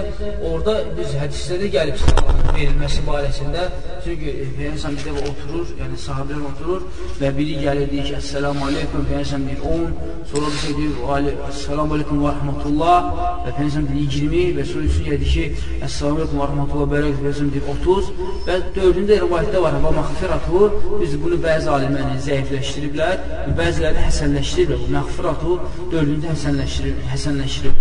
orada 0.50 0.80
biz 0.98 1.12
hədislərdə 1.20 1.68
gəlib 1.76 1.98
salamın 2.02 2.48
verilməsi 2.56 3.04
barəsində 3.06 3.68
çünki 4.04 4.32
Peyyəmsən 4.58 4.96
bir 4.98 5.06
dəfə 5.10 5.22
oturur, 5.30 5.74
yəni 5.78 6.00
sahabilər 6.00 6.46
oturur 6.50 6.86
və 7.20 7.30
biri 7.38 7.58
gəlir 7.64 7.90
deyir 7.92 8.08
ki, 8.08 8.16
Əssəlamu 8.20 8.66
aleykum, 8.70 9.06
Peyyəmsən 9.12 9.46
deyir 9.46 9.62
10, 9.74 9.92
sonra 10.32 10.52
bir 10.54 10.60
şey 10.64 10.76
deyir, 10.80 11.38
Əssəlamu 11.50 11.98
aleykum 11.98 12.24
və 12.24 12.34
rəhmətullah 12.38 12.98
və 13.46 13.54
Peyyəmsən 13.60 13.90
deyir 13.92 14.16
20 14.16 14.58
və 14.58 14.66
sonra 14.72 14.90
üçün 14.90 15.08
gəlir 15.10 15.34
ki, 15.36 15.46
Əssəlamu 15.88 16.24
aleykum 16.24 16.42
və 16.42 16.50
rəhmətullah 16.50 16.92
bərək, 16.96 17.20
Peyyəmsən 17.22 17.54
deyir 17.54 17.66
30 17.76 18.10
və 18.48 18.58
dördündə 18.80 19.20
rivayətdə 19.26 19.64
var, 19.68 19.80
və 19.86 19.94
məxfiratu, 20.00 20.64
biz 21.04 21.16
bunu 21.22 21.42
bəzi 21.46 21.72
aliməni 21.76 22.18
zəifləşdiriblər, 22.26 23.16
bəziləri 23.60 24.08
həsənləşdiriblər, 24.08 24.84
bu 24.86 24.98
məxfiratu 24.98 25.60
dördündə 25.94 26.34
həsənləşdirib, 26.34 27.04
həsənləşdirib. 27.30 27.76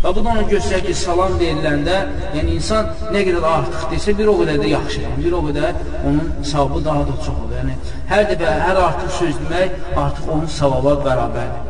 Və 0.00 0.12
bu 0.16 0.22
da 0.24 0.32
ona 0.32 0.44
göstərir 0.48 0.86
ki, 0.86 0.94
salam 0.96 1.36
veriləndə, 1.40 1.96
yəni 2.36 2.56
insan 2.56 2.92
nə 3.12 3.24
qədər 3.26 3.46
artıq 3.50 3.88
desə, 3.92 4.14
bir 4.18 4.30
o 4.32 4.36
qədər 4.40 4.60
də 4.62 4.70
yaxşı, 4.74 5.00
yəni, 5.04 5.24
bir 5.24 5.36
o 5.36 5.42
qədər 5.48 5.82
onun 6.10 6.30
savabı 6.52 6.84
daha 6.84 7.06
da 7.08 7.16
çox 7.24 7.34
olur. 7.34 7.56
Yəni, 7.60 7.76
hər 8.12 8.28
dəfə, 8.30 8.54
hər 8.66 8.84
artıq 8.86 9.18
söz 9.18 9.42
demək, 9.44 9.82
artıq 10.04 10.30
onun 10.36 10.48
savaba 10.60 10.96
bərabərdir. 11.04 11.69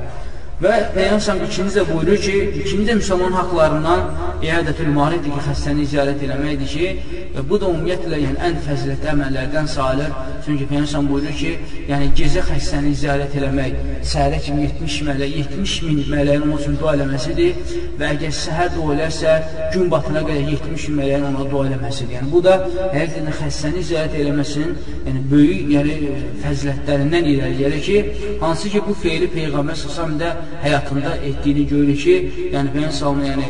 Və 0.60 0.74
Peyyəmsəm 0.92 1.38
ikinci 1.46 1.78
də 1.78 1.86
buyurur 1.88 2.18
ki, 2.20 2.34
ikinci 2.60 2.84
də 2.90 2.98
müsəlman 2.98 3.32
haqlarından 3.32 4.02
iədətül 4.44 4.90
marifdir 4.92 5.32
ki, 5.32 5.44
xəstəni 5.46 5.86
ziyarət 5.88 6.24
eləməkdir 6.26 6.68
ki, 6.74 7.14
və 7.32 7.44
bu 7.48 7.56
da 7.62 7.70
ümumiyyətlə 7.72 8.18
yəni, 8.20 8.36
ən 8.44 8.58
fəzilətli 8.66 9.08
əməllərdən 9.14 9.70
sayılır. 9.74 10.10
Çünki 10.44 10.66
Peyyəmsəm 10.68 11.08
buyurur 11.08 11.32
ki, 11.38 11.52
yəni 11.88 12.10
gecə 12.18 12.42
xəstəni 12.50 12.92
ziyarət 13.00 13.38
eləmək, 13.40 13.78
səhərə 14.10 14.42
kimi 14.44 14.66
70 14.66 14.98
mələk, 15.08 15.34
70 15.38 15.78
min 15.86 16.02
mələyin 16.12 16.44
onun 16.44 16.58
üçün 16.58 16.76
dua 16.80 16.92
eləməsidir 16.98 17.72
və 18.00 18.12
əgər 18.18 18.36
səhər 18.42 18.72
dua 18.76 18.98
eləsə, 18.98 19.38
gün 19.72 19.88
batına 19.92 20.24
qədər 20.28 20.44
70 20.58 20.88
min 20.90 21.00
mələyin 21.00 21.26
ona 21.30 21.48
dua 21.48 21.64
eləməsidir. 21.70 22.18
Yəni 22.18 22.32
bu 22.34 22.44
da 22.44 22.58
həqiqətən 22.68 23.32
xəstəni 23.40 23.86
ziyarət 23.94 24.20
eləməsinin 24.26 24.76
yəni, 25.08 25.24
böyük 25.32 25.74
yəni, 25.76 25.98
fəzilətlərindən 26.44 27.32
irəli 27.34 27.60
gəlir 27.64 27.84
ki, 27.88 28.00
hansı 28.44 28.72
ki, 28.72 28.84
bu 28.88 28.96
feili 29.04 29.30
Peyğəmbər 29.32 29.78
səsəmdə 29.84 30.32
həyatında 30.64 31.12
etdiyini 31.28 31.66
görürük 31.72 32.00
ki, 32.04 32.16
yəni 32.54 32.74
Peyyən 32.74 32.96
salını, 33.00 33.28
yəni 33.32 33.48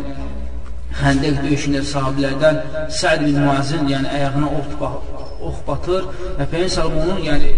Xəndək 1.00 1.40
döyüşündə 1.46 1.82
sahabilərdən 1.92 2.60
Səd 3.00 3.26
bin 3.26 3.40
Muazin, 3.46 3.88
yəni 3.94 4.14
ayağına 4.18 4.52
ox, 4.60 5.19
ox 5.48 5.62
batır 5.66 6.06
və 6.38 6.46
Peyyən 6.52 6.70
salım 6.76 6.98
onun, 7.04 7.18
yəni 7.24 7.50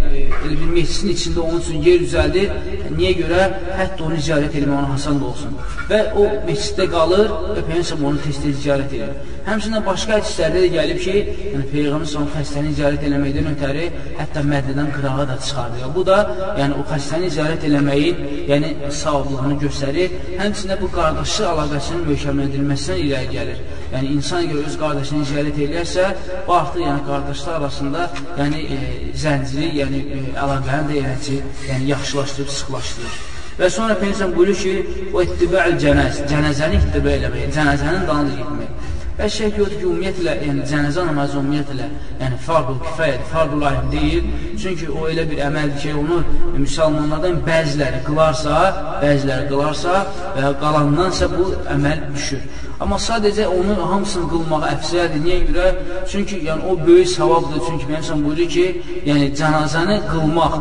elə 0.42 0.56
bir 0.60 0.70
meclisin 0.76 1.12
içində 1.14 1.44
onun 1.44 1.60
üçün 1.60 1.84
yer 1.86 2.00
düzəldir. 2.04 2.54
Niyə 2.96 3.12
görə? 3.20 3.42
Hətta 3.78 4.06
onu 4.06 4.20
ziyarət 4.26 4.56
etmək 4.60 4.78
ona 4.78 4.94
hasan 4.94 5.20
da 5.20 5.30
olsun. 5.32 5.58
Və 5.90 6.00
o 6.18 6.26
meclisdə 6.48 6.88
qalır 6.94 7.32
və 7.56 7.66
Peyyən 7.68 7.86
salım 7.90 8.08
onu 8.12 8.24
tez-tez 8.26 8.58
ziyarət 8.64 8.96
edir. 8.98 9.14
Həmçinin 9.46 9.82
başqa 9.86 10.18
hədislərdə 10.20 10.60
də 10.62 10.68
gəlib 10.76 11.00
ki, 11.02 11.14
yəni 11.52 11.64
Peyğəmbər 11.72 12.10
sallam 12.12 12.28
xəstəni 12.36 12.74
ziyarət 12.78 13.06
eləməkdən 13.08 13.48
ötəri 13.52 13.88
hətta 14.20 14.44
mədədən 14.52 14.92
qırağa 14.96 15.26
da 15.32 15.38
çıxardır. 15.46 15.88
Bu 15.96 16.06
da 16.06 16.18
yəni 16.60 16.78
o 16.78 16.84
xəstəni 16.92 17.30
ziyarət 17.36 17.66
eləməyin 17.70 18.22
yəni 18.52 18.74
savablığını 19.02 19.58
göstərir. 19.64 20.18
Həmçinin 20.38 20.78
bu 20.82 20.90
qardaşlıq 20.94 21.50
əlaqəsinin 21.54 22.04
möhkəmləndirilməsindən 22.12 23.02
irəli 23.08 23.32
gəlir. 23.34 23.64
Yəni 23.92 24.14
insan 24.16 24.46
əgər 24.46 24.68
öz 24.68 24.76
qardaşını 24.80 25.26
ziyarət 25.28 25.58
eləyərsə, 25.66 26.06
bu 26.46 26.54
artıq 26.56 26.80
yəni 26.86 27.04
qardaşlar 27.08 27.58
arasında 27.60 28.06
yəni 28.38 28.62
e, 28.76 28.78
zənciri, 29.24 29.68
yəni 29.80 30.00
e, 30.00 30.22
əlaqəni 30.44 30.88
də 30.88 31.02
yəni, 31.02 31.40
yəni 31.68 31.90
yaxşılaşdırıb, 31.90 32.54
sıxlaşdırır. 32.56 33.20
Və 33.58 33.68
sonra 33.68 33.98
Peygəmbər 34.00 34.32
buyurur 34.36 34.56
ki, 34.62 35.02
o 35.12 35.26
ittiba'ül 35.26 35.76
cənəz, 35.82 36.22
cənəzəni 36.30 36.80
ittiba 36.80 37.12
eləmək, 37.18 37.50
cənəzənin 37.58 38.08
dalınca 38.08 38.38
getmək. 38.40 38.72
Və 39.18 39.26
şək 39.28 39.58
yoxdur 39.60 39.76
ki, 39.76 39.84
ümumiyyətlə, 39.90 40.32
yəni 40.46 40.62
cənəzə 40.70 41.04
namazı 41.04 41.36
ümumiyyətlə, 41.36 41.88
yəni 42.22 42.38
fardul 42.46 42.78
kifayət, 42.86 43.26
fardul 43.28 43.66
aym 43.68 43.90
deyil. 43.92 44.30
Çünki 44.62 44.88
o 44.88 45.04
elə 45.12 45.26
bir 45.28 45.42
əməldir 45.50 45.82
ki, 45.82 45.92
onu 46.00 46.22
müsəlmanlardan 46.62 47.42
bəziləri 47.44 48.00
qılarsa, 48.08 48.62
bəziləri 49.04 49.50
qılarsa 49.52 50.00
və 50.38 50.54
qalandansa 50.64 51.28
bu 51.36 51.52
əməl 51.76 52.06
düşür. 52.16 52.48
Amma 52.82 52.96
sadəcə 52.98 53.44
onu 53.46 53.74
hamısını 53.90 54.26
qılmağı 54.32 54.70
əfsəldir. 54.74 55.20
Niyə 55.26 55.38
görə? 55.48 55.66
Çünki 56.10 56.40
yəni, 56.48 56.64
o 56.70 56.72
böyük 56.86 57.10
savabdır. 57.16 57.60
Çünki 57.68 57.86
Peygəmbər 57.90 58.24
buyurur 58.24 58.48
ki, 58.54 58.64
yəni 59.08 59.28
cənazəni 59.38 59.98
qılmaq 60.08 60.56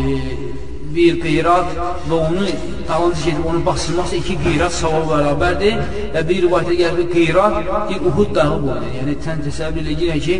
e, 0.00 0.04
bir 0.96 1.18
qeyrat 1.20 1.68
və 2.08 2.20
onu 2.28 2.46
dalınca 2.88 3.24
gedib 3.26 3.48
onu 3.50 3.60
basılmazsa 3.66 4.16
iki 4.22 4.38
qeyrat 4.46 4.72
savab 4.80 5.10
bərabərdir 5.12 5.82
və 6.14 6.22
bir 6.30 6.40
rivayətə 6.46 6.78
gəlir 6.80 7.10
qeyrat 7.12 7.58
bir 7.90 8.08
Uhud 8.10 8.32
dağı 8.38 8.56
boydur. 8.64 8.88
Yəni, 8.98 9.18
sən 9.26 9.44
təsəvvür 9.48 9.84
elə 9.84 9.98
girək 10.00 10.24
ki, 10.28 10.36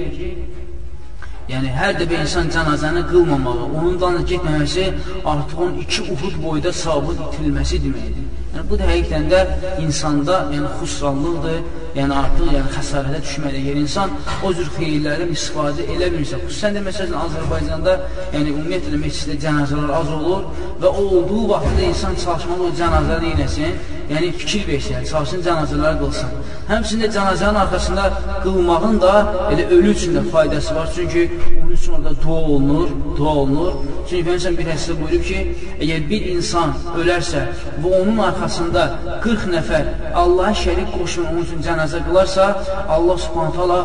yəni 1.53 1.74
hər 1.80 1.99
dəfə 2.01 2.22
insan 2.24 2.49
cənazəni 2.57 3.05
qılmamağı, 3.12 3.68
onun 3.76 4.01
dalınca 4.01 4.24
getməməsi 4.32 4.89
artıq 5.34 5.61
onun 5.66 5.84
iki 5.84 6.09
Uhud 6.16 6.41
boyda 6.47 6.72
savabın 6.84 7.20
itirilməsi 7.28 7.84
deməkdir. 7.84 8.26
Yəni, 8.57 8.71
bu 8.71 8.77
da 8.81 8.87
həqiqdən 8.89 9.27
də 9.29 9.39
insanda 9.85 10.37
yəni, 10.49 10.69
xusranlıqdır, 10.79 11.57
yəni 11.99 12.15
artıq 12.21 12.47
yəni, 12.55 12.71
xəsarətə 12.77 13.19
düşməli. 13.27 13.59
Yəni, 13.67 13.83
insan 13.85 14.15
o 14.41 14.53
cür 14.57 14.71
xeyirlərdən 14.79 15.35
istifadə 15.35 15.85
eləmirsə, 15.93 16.39
xüsusən 16.47 16.79
də 16.79 16.85
məsələn 16.87 17.19
Azərbaycanda 17.25 17.99
yəni, 18.33 18.55
ümumiyyətlə 18.55 19.03
meçiddə 19.03 19.37
cənazələr 19.45 19.93
az 19.99 20.15
olur 20.21 20.49
və 20.81 20.89
o 20.89 21.05
olduğu 21.19 21.43
vaxtda 21.53 21.85
insan 21.91 22.17
çalışmalı 22.25 22.71
o 22.71 22.73
cənazələri 22.81 23.35
eyləsin, 23.35 23.77
yəni 24.11 24.33
fikir 24.41 24.67
versin, 24.69 25.05
çalışsın 25.11 25.43
cənazələr 25.47 25.99
qılsın. 26.03 26.31
Həmçində 26.71 27.09
cənazənin 27.17 27.59
arxasında 27.63 28.05
qılmağın 28.45 29.01
da 29.03 29.15
elə 29.53 29.67
ölü 29.77 29.91
üçün 29.97 30.17
də 30.17 30.23
faydası 30.33 30.75
var, 30.75 30.89
çünki 30.95 31.31
onun 31.63 31.73
üçün 31.73 31.93
orada 31.93 32.13
dua 32.23 32.41
olunur, 32.55 32.89
dua 33.19 33.35
olunur. 33.43 33.73
Çünki 34.09 34.23
Peygəmbər 34.29 34.59
bir 34.59 34.71
hədisdə 34.73 34.97
buyurub 35.01 35.25
ki, 35.29 35.39
əgər 35.83 36.09
bir 36.11 36.27
insan 36.35 36.75
ölərsə 37.01 37.45
və 37.85 37.93
onun 38.01 38.19
arxasında 38.29 38.87
40 39.25 39.47
nəfər 39.55 39.93
Allaha 40.23 40.55
şərik 40.65 40.93
qoşun 40.99 41.31
onun 41.31 41.43
üçün 41.47 41.65
cənazə 41.67 42.03
qılarsa, 42.09 42.47
Allah 42.89 43.19
Subhanahu 43.19 43.57
taala 43.57 43.81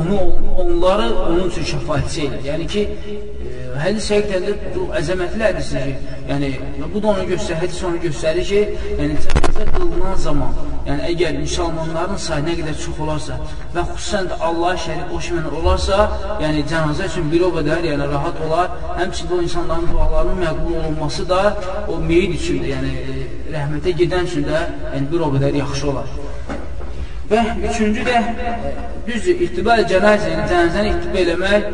onu 0.00 0.18
onları 0.64 1.08
onun 1.28 1.48
üçün 1.50 1.70
şəfaətçi 1.72 2.26
edir. 2.26 2.44
Yəni 2.50 2.66
ki, 2.74 2.88
hədis 3.82 4.06
həqiqətən 4.14 4.60
bu 4.74 4.86
əzəmətli 4.98 5.44
hədisdir. 5.48 5.90
Yəni 6.28 6.50
bu 6.92 7.02
da 7.02 7.10
onu 7.12 7.26
göstərir, 7.28 7.60
hədis 7.64 7.80
onu 7.88 8.00
göstərir 8.04 8.46
ki, 8.50 8.60
yəni 9.00 9.18
cənazə 9.24 9.66
qılınan 9.72 10.18
zaman, 10.24 10.58
yəni 10.88 11.06
əgər 11.10 11.38
müsəlmanların 11.42 12.20
sayı 12.26 12.46
nə 12.48 12.56
qədər 12.60 12.78
çox 12.84 13.00
olarsa 13.06 13.38
və 13.74 13.86
xüsusən 13.90 14.30
də 14.32 14.40
Allaha 14.48 14.80
şərik 14.86 15.12
qoşmayan 15.12 15.48
olarsa, 15.60 16.00
yəni 16.42 16.66
cənazə 16.72 17.08
üçün 17.12 17.30
bir 17.32 17.46
o 17.48 17.52
qədər 17.58 17.88
yəni 17.92 18.10
rahat 18.12 18.42
olar. 18.48 18.76
Həmçinin 18.98 19.38
o 19.38 19.40
insanların 19.46 19.88
dualarının 19.92 20.44
məqbul 20.46 20.78
olunması 20.82 21.28
da 21.28 21.42
o 21.88 21.98
meyid 22.10 22.38
üçün 22.40 22.62
də, 22.64 22.76
yəni 22.76 22.94
rəhmətə 23.56 23.98
gedən 24.02 24.30
üçün 24.30 24.46
də 24.50 24.68
yəni 24.94 25.10
bir 25.12 25.26
o 25.28 25.34
qədər 25.36 25.60
yaxşı 25.64 25.90
olar. 25.92 26.14
Və 27.30 27.40
üçüncü 27.70 28.02
də 28.04 28.18
düzdür, 29.06 29.38
ittibar 29.46 29.80
cənazə, 29.88 30.28
yəni 30.32 30.44
cənazəni 30.50 30.90
ittiba 30.92 31.20
eləmək, 31.22 31.68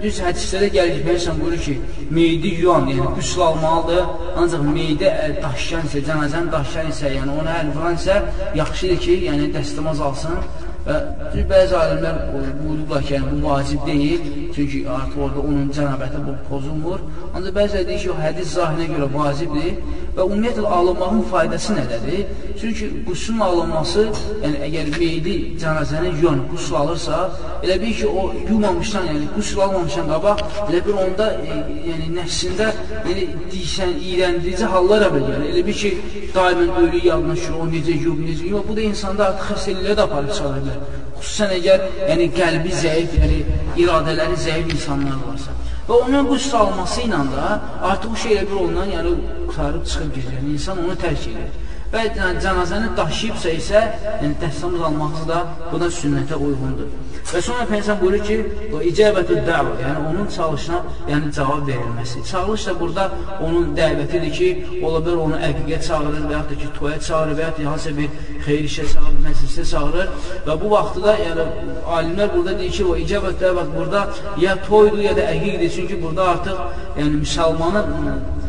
düz 0.00 0.20
hədislərdə 0.24 0.70
gəlir 0.76 0.94
ki, 0.96 1.04
Peyğəmbər 1.08 1.40
buyurur 1.42 1.62
ki, 1.66 1.74
meyidi 2.18 2.52
yuyan, 2.60 2.88
yəni 2.92 3.10
qüsl 3.18 3.42
almalıdır. 3.48 4.06
Ancaq 4.40 4.64
meyidi 4.70 5.10
daşıyan 5.42 5.88
isə, 5.90 6.04
cənazəni 6.08 6.52
daşıyan 6.56 6.92
isə, 6.94 7.12
yəni 7.18 7.36
ona 7.40 7.58
əl 7.60 7.72
vuran 7.76 8.00
isə 8.00 8.20
yaxşıdır 8.60 9.02
ki, 9.04 9.18
yəni 9.28 9.50
dəstəmaz 9.58 10.00
alsın. 10.08 10.40
Və 10.88 11.44
bəzi 11.52 11.76
alimlər 11.82 12.18
buyururlar 12.32 13.04
ki, 13.04 13.14
yəni, 13.18 13.30
bu 13.32 13.48
vacib 13.48 13.86
deyil, 13.88 14.24
çünki 14.56 14.88
artıq 14.88 15.18
orada 15.24 15.40
onun 15.40 15.68
cənabəti 15.76 16.18
bu 16.26 16.34
pozulmur. 16.48 16.98
Ancaq 17.34 17.54
bəziləri 17.58 17.86
deyir 17.88 18.02
ki, 18.04 18.10
o 18.14 18.16
hədis 18.24 18.54
zahirinə 18.56 18.86
görə 18.92 19.08
vacibdir 19.14 19.72
və 20.16 20.26
ümumiyyətlə 20.26 20.72
alınmağın 20.78 21.22
faydası 21.32 21.76
nədədir? 21.78 22.20
Çünki 22.60 22.90
qusun 23.08 23.40
alınması, 23.48 24.04
yəni 24.44 24.60
əgər 24.68 24.90
meydi 24.98 25.34
cənazəni 25.62 26.12
yuyan, 26.20 26.44
qusul 26.52 26.78
alırsa, 26.82 27.20
elə 27.64 27.78
bir 27.82 27.94
ki, 28.00 28.06
o 28.06 28.22
yumamışdan, 28.50 29.08
yəni 29.10 29.30
qusul 29.36 29.64
almamışdan 29.66 30.10
qabaq, 30.14 30.44
elə 30.68 30.82
bir 30.86 31.00
onda 31.06 31.30
e, 31.34 31.60
yəni 31.90 32.10
nəfsində 32.18 32.70
yəni, 33.08 33.26
deyişən, 33.54 33.96
iyrəndirici 34.10 34.70
hallar 34.74 35.08
əvəl 35.08 35.26
gəlir. 35.30 35.48
Elə 35.54 35.64
bir 35.70 35.80
ki, 35.82 35.94
daimən 36.36 36.76
ölü 36.84 37.02
yadına 37.08 37.34
düşür, 37.40 37.58
o 37.58 37.66
necə 37.74 37.98
yub, 38.06 38.22
necə 38.28 38.52
yub. 38.52 38.62
Bu 38.68 38.78
da 38.78 38.86
insanda 38.92 39.32
artıq 39.32 39.50
xəstəliklə 39.54 39.98
də 39.98 40.06
aparıb 40.06 40.30
çıxarır. 40.38 41.02
Xüsusən 41.24 41.52
əgər 41.58 41.84
yəni, 42.10 42.30
qəlbi 42.38 42.72
zəif, 42.84 43.14
yəni 43.20 43.38
iradələri 43.80 44.36
zəif 44.46 44.72
insanlar 44.76 45.18
varsa. 45.24 45.54
Və 45.88 45.98
onun 46.06 46.28
bu 46.28 46.38
salması 46.40 47.02
ilə 47.04 47.20
də 47.32 47.46
artıq 47.90 48.12
o 48.12 48.20
şeylə 48.24 48.44
bir 48.50 48.60
olunan, 48.64 48.92
yəni 48.96 49.14
qutarıb 49.48 49.84
çıxıb 49.88 50.14
gedir. 50.16 50.36
Yəni, 50.38 50.54
insan 50.58 50.80
onu 50.84 50.96
tərk 51.04 51.26
edir. 51.32 51.50
Və 51.94 52.08
yəni, 52.08 52.40
cənazəni 52.42 52.88
daşıyıbsa 52.98 53.50
isə, 53.54 53.80
yəni 54.22 54.34
dəstəmaz 54.42 54.86
alması 54.88 55.28
da 55.28 55.42
bu 55.70 55.78
da 55.78 55.90
sünnətə 55.94 56.38
uyğundur. 56.42 56.88
Və 57.30 57.40
sonra 57.42 57.64
Peygəmbər 57.70 58.00
buyurur 58.00 58.24
ki, 58.26 58.36
o 58.74 58.80
icabətü 58.90 59.36
dəvə, 59.46 59.76
yəni 59.80 60.02
onun 60.10 60.26
çalışına, 60.34 60.80
yəni 61.12 61.30
cavab 61.36 61.70
verilməsi. 61.70 62.24
Çağırış 62.30 62.66
da 62.66 62.74
burada 62.80 63.06
onun 63.46 63.70
dəvətidir 63.78 64.34
ki, 64.38 64.50
ola 64.82 65.00
bilər 65.06 65.22
onu 65.28 65.40
əqiqə 65.48 65.80
çağırır 65.86 66.26
və 66.26 66.34
yaxud 66.36 66.52
da 66.52 66.60
ki, 66.60 66.68
toya 66.78 67.00
çağırır 67.08 67.38
və 67.38 67.46
yaxud 67.46 67.64
da 67.64 67.70
hansısa 67.70 67.96
bir 67.98 68.08
xeyir 68.44 68.68
işə 68.70 68.86
çağırır, 68.92 69.18
məclisə 69.28 69.66
çağırır 69.72 70.30
və 70.46 70.60
bu 70.62 70.70
vaxtda 70.74 71.16
yəni 71.24 71.48
alimlər 71.96 72.32
burada 72.36 72.58
deyir 72.58 72.78
ki, 72.78 72.84
o 72.84 72.96
icabət 73.06 73.42
dəvət 73.46 73.74
burada 73.78 74.06
ya 74.46 74.56
toydur 74.68 75.02
ya 75.08 75.16
da 75.16 75.30
əqiqdir. 75.34 75.74
Çünki 75.78 76.02
burada 76.02 76.30
artıq 76.34 76.64
yəni 76.98 77.22
müsəlmanın 77.22 78.42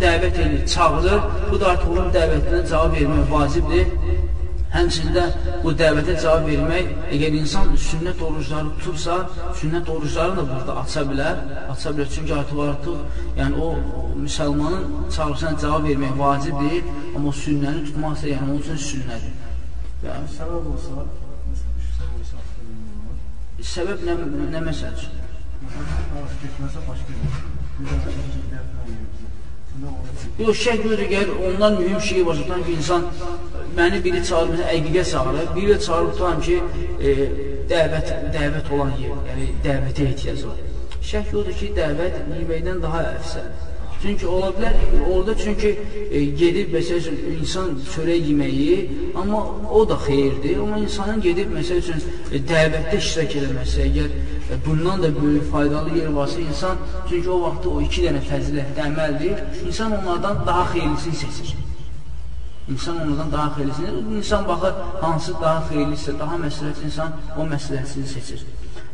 dəvət 0.00 0.40
edir, 0.44 0.66
çağırır. 0.74 1.20
Bu 1.50 1.60
da 1.60 1.72
artıq 1.72 1.92
onun 1.92 2.08
dəvətinə 2.16 2.62
cavab 2.70 2.96
vermək 2.98 3.30
vacibdir. 3.32 3.92
Həmçində 4.76 5.24
bu 5.62 5.72
dəvətə 5.80 6.16
cavab 6.22 6.48
vermək, 6.50 6.88
əgər 7.16 7.36
insan 7.40 7.70
sünnət 7.88 8.22
orucları 8.28 8.72
tutursa, 8.78 9.18
sünnət 9.60 9.88
oruclarını 9.94 10.36
da 10.40 10.46
burada 10.50 10.78
aça 10.82 11.04
bilər, 11.10 11.42
aça 11.72 11.94
bilər. 11.96 12.10
Çünki 12.14 12.34
artıq 12.40 12.62
artıq, 12.68 13.20
yəni 13.40 13.62
o 13.66 13.68
müsəlmanın 14.24 14.88
çağırışına 15.16 15.54
cavab 15.62 15.88
vermək 15.90 16.18
vacib 16.24 16.58
deyil, 16.64 16.90
amma 17.14 17.28
o 17.32 17.36
sünnəni 17.44 17.86
tutmazsa, 17.90 18.26
yəni 18.34 18.50
onun 18.50 18.64
üçün 18.64 18.82
sünnədir. 18.90 19.38
Yəni, 20.06 20.34
səbəb 20.38 20.74
olsa, 20.74 21.06
Səbəb 23.66 24.02
nə, 24.04 24.14
nə 24.52 24.60
məsəl 24.66 24.92
üçün? 24.98 25.14
Getməsə 26.42 26.82
başqa 26.86 27.16
bir, 27.22 27.38
bir 27.78 27.86
də 28.06 29.15
Yox, 30.38 30.56
şək 30.62 30.82
yoxdur, 30.84 31.02
gəlir, 31.10 31.32
ondan 31.48 31.76
mühüm 31.80 32.00
şey 32.08 32.26
var, 32.26 32.36
tutan 32.40 32.64
ki, 32.64 32.72
insan 32.78 33.04
məni 33.76 34.00
biri 34.04 34.22
çağırır, 34.28 34.50
məsələn, 34.54 34.72
əqiqə 34.76 35.04
çağırır, 35.12 35.46
biri 35.56 35.76
çağırır, 35.86 36.10
tutan 36.16 36.40
ki, 36.46 36.56
e, 37.00 37.14
dəvət, 37.72 38.12
dəvət 38.36 38.72
olan 38.76 38.92
yer, 39.02 39.14
yəni 39.30 39.46
dəvətə 39.68 40.10
ehtiyac 40.10 40.44
var. 40.48 40.60
Şək 41.12 41.32
yoxdur 41.36 41.56
ki, 41.60 41.72
dəvət 41.80 42.20
yeməkdən 42.40 42.84
daha 42.84 43.06
əfsəldir. 43.14 43.65
Çünki 44.02 44.26
ola 44.26 44.50
bilər, 44.52 44.74
orada 45.08 45.34
çünki 45.38 45.70
e, 46.10 46.24
gedib, 46.40 46.72
məsəl 46.74 46.98
üçün, 47.00 47.16
insan 47.32 47.70
çörək 47.94 48.26
yeməyi, 48.28 48.74
amma 49.16 49.40
o 49.72 49.84
da 49.88 49.96
xeyirdir. 50.04 50.58
Amma 50.60 50.78
insanın 50.84 51.22
gedib, 51.24 51.54
məsəl 51.56 51.80
üçün, 51.80 52.02
e, 52.30 52.40
dəvətdə 52.50 52.98
iştirak 53.00 53.36
eləməsi, 53.40 53.78
əgər 53.86 54.10
e, 54.12 54.58
bundan 54.66 55.02
da 55.02 55.12
böyük 55.16 55.48
faydalı 55.52 55.96
yer 55.98 56.12
varsa, 56.18 56.40
insan, 56.44 56.82
çünki 57.08 57.30
o 57.30 57.40
vaxtda 57.46 57.72
o 57.72 57.80
iki 57.86 58.04
dənə 58.04 58.20
fəzilətdə 58.28 58.84
əməldir, 58.90 59.40
insan 59.64 59.96
onlardan 60.00 60.44
daha 60.46 60.68
xeyirlisini 60.74 61.22
seçir. 61.22 61.56
İnsan 62.68 63.02
onlardan 63.02 63.32
daha 63.32 63.48
xeyirlisini, 63.56 64.18
insan 64.20 64.48
baxır, 64.48 64.78
hansı 65.00 65.40
daha 65.40 65.64
xeyirlisə, 65.72 66.18
daha 66.20 66.36
məsləhət 66.44 66.84
insan 66.84 67.16
o 67.38 67.48
məsləhətini 67.54 68.12
seçir. 68.12 68.44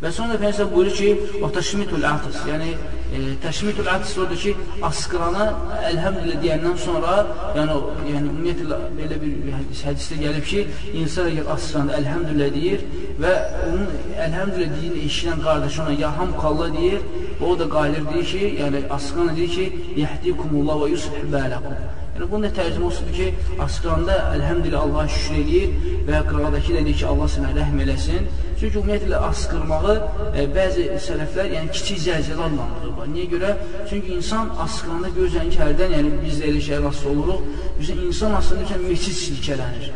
Və 0.03 0.11
sonra 0.11 0.35
Peyğəmbər 0.35 0.71
buyurur 0.73 0.95
ki, 0.99 1.11
"Və 1.43 1.49
təşmitul 1.57 2.05
atis", 2.15 2.39
yəni 2.49 2.71
e, 3.17 3.19
təşmitul 3.45 3.87
atis 3.93 4.17
odur 4.23 4.41
ki, 4.45 4.55
asqırana 4.89 5.45
elhamdülillah 5.91 6.41
deyəndən 6.45 6.77
sonra, 6.87 7.13
yəni 7.59 7.77
yəni 8.11 8.33
ümumiyyətlə 8.33 8.81
belə 8.99 9.21
bir 9.23 9.55
hədis, 9.59 9.85
hədisdə 9.89 10.19
gəlib 10.25 10.51
ki, 10.51 10.65
insan 11.05 11.31
əgər 11.31 11.55
asqıranda 11.55 12.01
elhamdülillah 12.01 12.51
deyir 12.59 12.85
və 13.23 13.33
onun 13.69 13.87
elhamdülillah 14.27 14.77
deyini 14.81 15.07
eşidən 15.09 15.47
qardaşı 15.47 15.83
ona 15.87 15.97
yarhamkallah 16.05 16.77
deyir, 16.81 17.01
o 17.47 17.59
da 17.59 17.73
qaylir 17.79 18.05
deyir 18.13 18.27
ki, 18.35 18.45
yəni 18.63 18.85
asqırana 18.99 19.37
deyir 19.37 19.51
ki, 19.57 19.65
"Yəhdikumullah 20.03 20.77
və 20.83 20.95
yuslih 20.95 21.27
balakum". 21.39 21.77
Yəni, 22.15 22.27
bunun 22.31 22.43
da 22.49 22.51
tərcümə 22.59 22.85
olsundur 22.89 23.15
ki, 23.21 23.29
asqıranda 23.67 24.15
əlhəmdülillah 24.35 24.83
Allaha 24.87 25.09
şükür 25.09 25.39
edir 25.43 25.69
və 26.09 26.19
qıradakı 26.31 26.73
də 26.77 26.83
deyir 26.87 26.99
ki, 27.01 27.07
Allah 27.13 27.29
sənə 27.35 27.51
rəhm 27.59 27.79
eləsin. 27.85 28.27
Çünki 28.63 28.79
ümumiyyətlə 28.79 29.19
asqırmağı 29.27 29.95
e, 30.39 30.43
bəzi 30.55 30.85
sələflər 31.03 31.49
yəni, 31.51 31.71
kiçik 31.75 31.99
zəlzələ 32.05 32.45
adlandırırlar. 32.45 33.09
Niyə 33.11 33.25
görə? 33.33 33.49
Çünki 33.91 34.13
insan 34.15 34.53
asqıranda 34.63 35.11
görürsən 35.17 35.49
ki, 35.51 35.59
hərdən, 35.65 35.95
yəni 35.97 36.13
biz 36.21 36.37
də 36.39 36.47
elə 36.53 36.61
şey 36.69 36.79
rast 36.85 37.09
oluruq, 37.11 37.49
bizə 37.81 37.97
insan 38.07 38.37
aslında 38.39 38.79
meçid 38.85 39.19
silkələnir. 39.19 39.89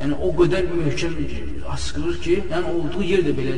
Yəni, 0.00 0.18
o 0.26 0.32
qədər 0.40 0.66
möhkəm 0.72 1.14
asqırır 1.76 2.18
ki, 2.24 2.36
yəni 2.50 2.74
olduğu 2.80 3.06
yer 3.12 3.22
də 3.28 3.36
belə 3.38 3.54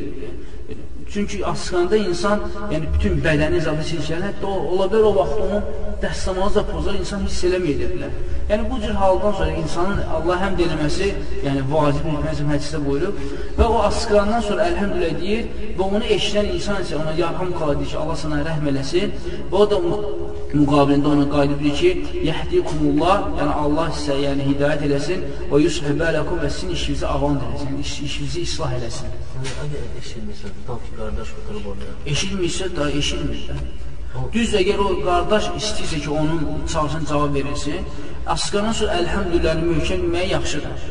Çünki 1.12 1.46
asqanda 1.46 1.96
insan, 1.96 2.40
yəni 2.72 2.86
bütün 2.94 3.18
bədəni 3.24 3.60
zadı 3.60 3.84
silkələnir, 3.90 4.44
ola 4.48 4.86
bilər 4.88 5.08
o 5.10 5.16
vaxt 5.18 5.42
onun 5.44 5.90
dəstəmazı 6.04 6.54
da 6.58 6.62
pozar, 6.70 6.96
insan 6.96 7.26
hiss 7.26 7.44
eləməyə 7.48 7.90
bilər. 7.90 8.14
Yəni 8.48 8.64
bu 8.70 8.78
cür 8.80 8.94
haldan 9.02 9.36
sonra 9.38 9.58
insanın 9.62 10.00
Allah 10.16 10.40
həmd 10.46 10.64
eləməsi, 10.66 11.10
yəni 11.44 11.66
vacib 11.74 12.08
mühəzzəm 12.08 12.50
hədisdə 12.54 12.80
buyurub 12.86 13.20
və 13.58 13.68
o 13.68 13.78
asqandan 13.90 14.42
sonra 14.48 14.70
əlhəmdülə 14.72 15.12
deyir 15.20 15.46
və 15.78 15.86
onu 15.98 16.02
eşidən 16.16 16.50
insan 16.56 16.82
isə 16.86 16.98
ona 17.02 17.14
yarham 17.20 17.52
qala 17.60 17.76
deyir 17.78 17.92
ki, 17.92 17.98
Allah 18.02 18.18
sana 18.24 18.42
rəhm 18.48 18.68
eləsin 18.72 19.14
və 19.52 19.62
o 19.62 19.68
da 19.68 19.78
müqabilində 20.59 21.26
qaydı 21.34 21.59
bilir 21.61 21.76
ki, 21.80 21.90
yəhdikumullah, 22.28 23.16
yəni 23.38 23.55
Allah 23.64 23.90
sizə 23.98 24.16
yəni 24.22 24.48
hidayət 24.50 24.86
eləsin 24.88 25.24
və 25.50 25.61
yushibələkum 25.64 26.42
və 26.44 26.50
sizin 26.55 26.74
işinizi 26.76 27.07
avandır 27.14 27.46
eləsin, 27.50 27.78
iş, 27.84 27.92
işinizi 28.09 28.44
islah 28.48 28.74
eləsin. 28.78 29.14
Əgər 29.66 29.86
eşitmirsə, 30.03 30.53
tam 30.66 30.82
ki, 30.84 30.96
qardaş 30.98 31.34
oturub 31.42 31.70
orada. 31.72 31.94
Eşitmirsə, 32.14 32.70
da 32.76 32.90
eşitmir 33.03 33.46
də. 33.50 33.61
Düz 34.32 34.57
əgər 34.62 34.82
o 34.86 34.90
qardaş 35.07 35.53
istəyirsə 35.61 36.03
ki, 36.05 36.11
onun 36.22 36.66
çalışın 36.72 37.07
cavab 37.11 37.38
verilsin, 37.38 37.86
asqadan 38.34 38.76
sonra 38.80 38.98
əlhəmdülillah 39.00 39.64
möhkəm 39.70 40.05
deməyə 40.09 40.34
yaxşıdır. 40.36 40.90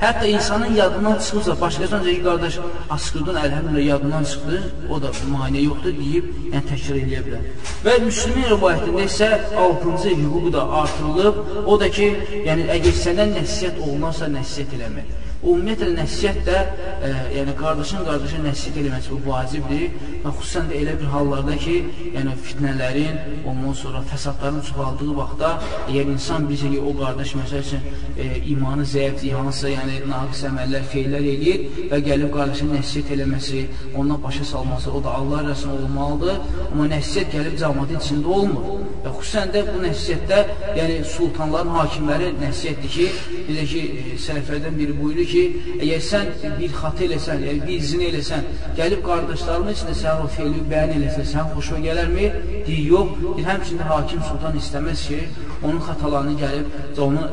Hətta 0.00 0.26
insanın 0.26 0.74
yadından 0.74 1.18
çıxırsa, 1.18 1.60
başqasından 1.60 2.04
ki, 2.04 2.22
qardaş, 2.26 2.58
asqırdan 2.90 3.36
əlhəmdülillah 3.44 3.84
yadından 3.92 4.24
çıxdı, 4.30 4.58
o 4.92 4.98
da 5.02 5.10
maniyə 5.32 5.62
yoxdur 5.68 5.94
deyib, 6.00 6.28
yəni 6.52 6.64
təkrar 6.70 6.98
eləyə 7.02 7.22
bilər. 7.26 7.48
Və 7.86 7.94
Müslümin 8.04 8.46
rivayətində 8.52 9.06
isə 9.08 9.30
6-cı 9.64 10.14
hüququ 10.20 10.52
da 10.56 10.68
artırılıb, 10.82 11.42
o 11.66 11.80
da 11.80 11.90
ki, 11.96 12.08
yəni 12.48 12.68
əgər 12.76 12.98
səndən 13.04 13.36
nəsiyyət 13.38 13.80
olunarsa, 13.86 14.28
nəsiyyət 14.38 14.76
eləmək. 14.78 15.18
Ümumiyyətlə, 15.42 15.88
nəsiyyət 15.96 16.36
də, 16.46 16.58
e, 17.02 17.08
yəni 17.34 17.52
qardaşın 17.58 18.04
qardaşın 18.06 18.44
nəsiyyət 18.46 18.76
eləməsi 18.78 19.10
bu 19.10 19.16
vacibdir 19.26 19.96
və 20.22 20.30
xüsusən 20.36 20.68
də 20.70 20.76
elə 20.78 20.92
bir 21.00 21.08
hallarda 21.10 21.56
ki, 21.64 21.74
yəni 22.14 22.34
fitnələrin, 22.44 23.16
ondan 23.50 23.74
sonra 23.80 24.04
fəsadların 24.12 24.60
çoxaldığı 24.68 25.16
vaxtda, 25.16 25.50
əgər 25.88 26.12
insan 26.12 26.46
bilsə 26.46 26.70
ki, 26.70 26.78
o 26.78 26.92
qardaş 27.00 27.32
məsəl 27.40 27.64
üçün 27.66 27.82
e, 28.14 28.28
imanı 28.52 28.86
zəifdir, 28.92 29.34
hansısa 29.40 29.72
yəni 29.72 29.98
naqis 30.12 30.44
əməllər, 30.52 30.86
feylər 30.94 31.26
eləyir 31.32 31.90
və 31.90 32.00
gəlib 32.06 32.30
qardaşın 32.38 32.70
nəsiyyət 32.76 33.10
eləməsi, 33.16 33.64
ondan 33.98 34.22
başa 34.22 34.46
salması, 34.52 34.94
o 34.94 35.02
da 35.02 35.16
Allah 35.18 35.42
rəsmi 35.48 35.74
olmalıdır, 35.80 36.38
amma 36.70 36.86
nəsiyyət 36.94 37.34
gəlib 37.34 37.58
cəmatın 37.64 37.98
içində 37.98 38.38
olmur. 38.38 38.70
Və 39.02 39.10
xüsusən 39.18 39.50
də 39.50 39.66
bu 39.66 39.82
nəsiyyətdə, 39.88 40.40
yəni 40.78 41.02
sultanların, 41.16 41.74
hakimlərin 41.80 42.38
nəsiyyətdir 42.46 42.92
ki, 42.94 43.10
necə 43.56 43.66
ki, 43.72 43.82
e, 44.12 44.16
sələflərdən 44.24 44.78
biri 44.78 44.96
buyurur 44.98 45.28
ki, 45.32 45.42
əgər 45.78 46.02
sən 46.08 46.30
bir 46.58 46.74
xatı 46.80 47.06
eləsən, 47.08 47.44
yəni 47.48 47.66
bir 47.68 47.84
zin 47.90 48.04
eləsən, 48.08 48.48
gəlib 48.78 49.04
qardaşlarımın 49.06 49.76
içində 49.76 49.96
sən 50.02 50.24
o 50.24 50.28
feyli 50.36 50.64
bəyan 50.72 50.94
eləsən, 50.98 51.28
sən 51.32 51.52
xoşuna 51.54 51.82
gələrmi? 51.86 52.26
Deyir, 52.66 52.82
yox. 52.94 53.14
Deyir, 53.22 53.48
həmçində 53.50 53.88
hakim 53.92 54.24
sultan 54.28 54.58
istəməz 54.62 55.06
ki, 55.10 55.20
onun 55.62 55.80
xatalarını 55.88 56.36
gəlib 56.42 57.00
onun 57.06 57.24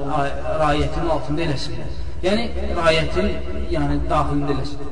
rayətinin 0.63 1.09
altında 1.15 1.45
eləsin. 1.47 1.83
Yəni, 2.23 2.49
rayətin 2.75 3.29
yəni, 3.71 4.01
daxilində 4.09 4.55
eləsin. 4.57 4.89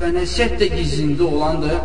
Və 0.00 0.10
nəsiyyət 0.16 0.56
də 0.58 0.70
gizlində 0.74 1.28
olandır. 1.28 1.76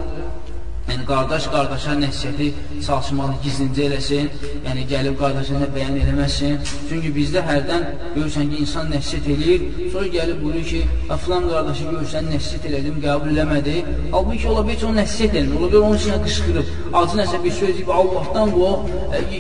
Yəni, 0.89 1.03
qardaş 1.05 1.43
qardaşa 1.53 1.95
nəsiyyəti 2.01 2.45
çalışmalı 2.85 3.35
gizlincə 3.43 3.83
eləsin, 3.87 4.29
yəni 4.65 4.85
gəlib 4.89 5.19
qardaşına 5.19 5.67
bəyan 5.75 5.99
eləməsin. 6.01 6.55
Çünki 6.89 7.11
bizdə 7.17 7.43
hərdən 7.49 7.85
görürsən 8.15 8.49
ki, 8.49 8.61
insan 8.63 8.89
nəsiyyət 8.93 9.27
eləyir, 9.35 9.67
sonra 9.93 10.07
gəlib 10.15 10.41
buyurur 10.45 10.65
ki, 10.71 10.81
filan 11.25 11.45
qardaşı 11.51 11.85
görürsən, 11.91 12.31
nəsiyyət 12.33 12.65
elədim, 12.71 12.97
qəbul 13.05 13.35
eləmədi. 13.35 13.75
Halbuki 14.15 14.49
ola 14.55 14.65
ki, 14.71 14.79
o 14.89 14.95
nəsiyyət 14.97 15.39
elmir, 15.43 15.61
ola 15.61 15.71
bilər 15.75 15.87
onun 15.91 16.01
içinə 16.01 16.19
qışqırıb, 16.25 16.73
acı 17.03 17.21
nəsə 17.21 17.43
bir 17.45 17.55
söz 17.61 17.77
deyib, 17.77 17.93
Allahdan 17.99 18.57
bu, 18.57 18.73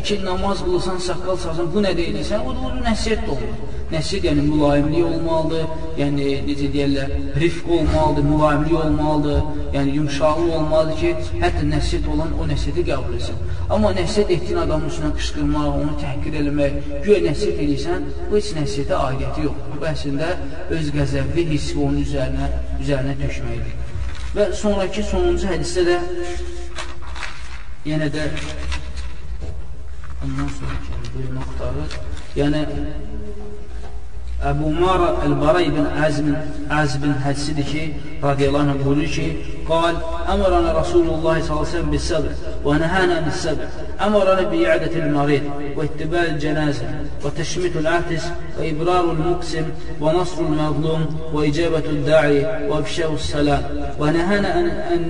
ki, 0.05 0.21
namaz 0.29 0.63
qılırsan, 0.67 1.03
saqqal 1.09 1.43
sarsan, 1.47 1.73
bu 1.73 1.85
nə 1.87 1.97
deyilsən, 1.97 2.45
o 2.45 2.53
da 2.53 2.69
o 2.69 2.87
nəsiyyət 2.91 3.25
də 3.25 3.37
olmur. 3.39 3.78
Nəsiyyət 3.89 4.25
yəni 4.27 4.43
mülayimlik 4.45 5.05
olmalıdır, 5.05 5.63
yəni 5.97 6.25
necə 6.45 6.67
deyərlər, 6.75 7.13
rifq 7.41 7.71
olmalıdır, 7.73 8.25
mülayimlik 8.27 8.75
olmalıdır, 8.83 9.39
yəni 9.73 9.95
yumşaqlıq 9.95 10.51
olmalıdır 10.59 10.99
ki, 10.99 11.13
hətta 11.41 11.63
nəsiyyət 11.71 12.09
olan 12.13 12.35
o 12.37 12.45
nəsiyyəti 12.51 12.83
qəbul 12.91 13.15
etsin. 13.17 13.39
Amma 13.73 13.89
nəsiyyət 13.97 14.35
etdiyin 14.35 14.61
adamın 14.65 14.91
üstünə 14.91 15.09
qışqırmaq, 15.17 15.81
onu 15.81 15.97
təhqir 16.03 16.37
eləmək, 16.43 16.77
güya 17.07 17.19
nəsiyyət 17.25 17.63
edirsən, 17.65 18.07
bu 18.29 18.37
heç 18.37 18.53
nəsiyyətə 18.59 19.01
aidiyyəti 19.07 19.47
yoxdur. 19.47 19.75
Bu 19.81 19.89
əslində 19.93 20.29
öz 20.77 20.93
qəzəbli 20.99 21.49
hissi 21.55 21.81
onun 21.81 21.99
üzərinə, 22.05 22.53
üzərinə 22.85 23.17
tökməkdir. 23.25 23.75
Və 24.37 24.49
sonraki 24.61 25.01
sonuncu 25.09 25.49
hədisdə 25.49 25.87
də 25.89 25.99
yenə 27.89 28.13
də 28.13 28.29
ondan 30.21 30.49
sonraki 30.59 30.99
bir 31.15 31.29
nöqtarı, 31.33 31.85
yəni 32.37 32.67
Əbu 34.39 34.69
Umar 34.71 35.01
Əl-Bara 35.25 35.61
ibn 35.67 35.87
Əzmin 35.99 36.35
Əzbin 36.71 37.17
hədsidir 37.25 37.65
ki, 37.67 37.81
radiyallahu 38.21 38.71
anh 38.73 38.83
buyurur 38.85 39.09
ki, 39.15 39.25
qal, 39.67 39.97
əmrana 40.31 40.71
Rasulullah 40.77 41.41
s.ə.v 41.41 41.81
bis-səbr 41.91 42.37
və 42.63 42.77
nəhənə 42.83 43.17
mis-səbr 43.25 43.89
əmrana 44.05 44.45
bi'ədətil 44.53 45.09
marid 45.17 45.51
və 45.75 45.89
ittibəl 45.89 46.31
cənəzə 46.45 46.87
və 47.25 47.33
təşmitul 47.41 47.91
əhtis 47.97 48.29
və 48.55 48.69
ibrarul 48.71 49.19
muqsim 49.25 49.73
və 49.99 50.15
nasrul 50.21 50.55
məzlum 50.61 51.05
və 51.35 51.45
icabətul 51.51 52.01
da'i 52.07 52.41
və 52.71 52.81
ifşəvus 52.85 53.29
səlam 53.35 53.69
və 53.99 54.15
nəhənə 54.15 54.55
ən 54.63 55.07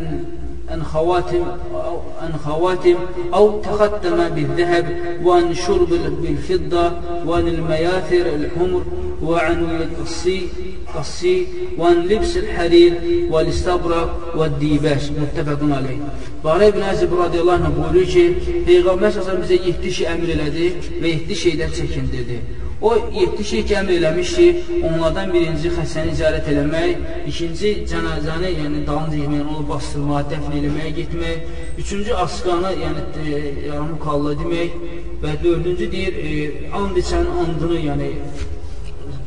أن 0.73 0.83
خواتم 0.83 1.45
أو 1.73 2.01
أن 2.21 2.33
خواتم 2.45 2.95
أو 3.33 3.61
تختم 3.61 4.29
بالذهب 4.29 4.85
وأن 5.23 5.53
شرب 5.53 5.89
بالفضة 6.21 6.91
وأن 7.25 7.47
المياثر 7.47 8.25
الحمر 8.35 8.83
وعن 9.23 9.63
القصي 9.63 10.47
قصي 10.95 11.47
وعن 11.77 11.95
لبس 11.95 12.37
الحرير 12.37 12.93
والاستبرق 13.31 14.33
والديباش 14.35 15.03
متفق 15.11 15.59
عليه. 15.75 15.97
Bara 16.43 16.65
ibn 16.71 16.79
Əzib 16.79 17.11
radiyallahu 17.11 17.65
anh 17.67 17.75
buyurur 17.75 18.07
ki, 18.07 18.23
Peyğəmbər 18.67 19.11
səsəm 19.17 19.41
bizə 19.43 19.57
7 19.65 19.91
şey 19.97 20.07
əmr 20.13 20.29
elədi 20.37 20.67
və 21.01 21.07
7 21.27 21.35
şeydən. 21.43 22.68
O 22.81 22.95
7 22.95 23.43
şey 23.43 23.65
ki 23.67 23.73
əmr 23.75 23.91
eləmiş 23.97 24.29
ki, 24.35 24.45
onlardan 24.87 25.33
birinci 25.33 25.67
xəstəni 25.75 26.13
ziyarət 26.15 26.45
eləmək, 26.53 27.01
ikinci 27.27 27.71
cənazəni, 27.91 28.51
yəni 28.55 28.83
dalınca 28.87 29.17
yemək, 29.19 29.41
onu 29.51 29.63
bastırmağa, 29.67 30.21
dəfn 30.31 30.53
eləməyə 30.61 30.93
getmək, 30.99 31.49
üçüncü 31.83 32.13
asqanı, 32.23 32.71
yəni 32.83 33.01
e, 33.23 33.41
yarımı 33.65 33.97
kalla 34.05 34.31
demək 34.39 34.77
və 35.23 35.33
dördüncü 35.43 35.89
deyir, 35.91 36.21
e, 36.23 36.69
and 36.79 37.01
içənin 37.01 37.41
andını, 37.41 37.81
yəni 37.89 38.07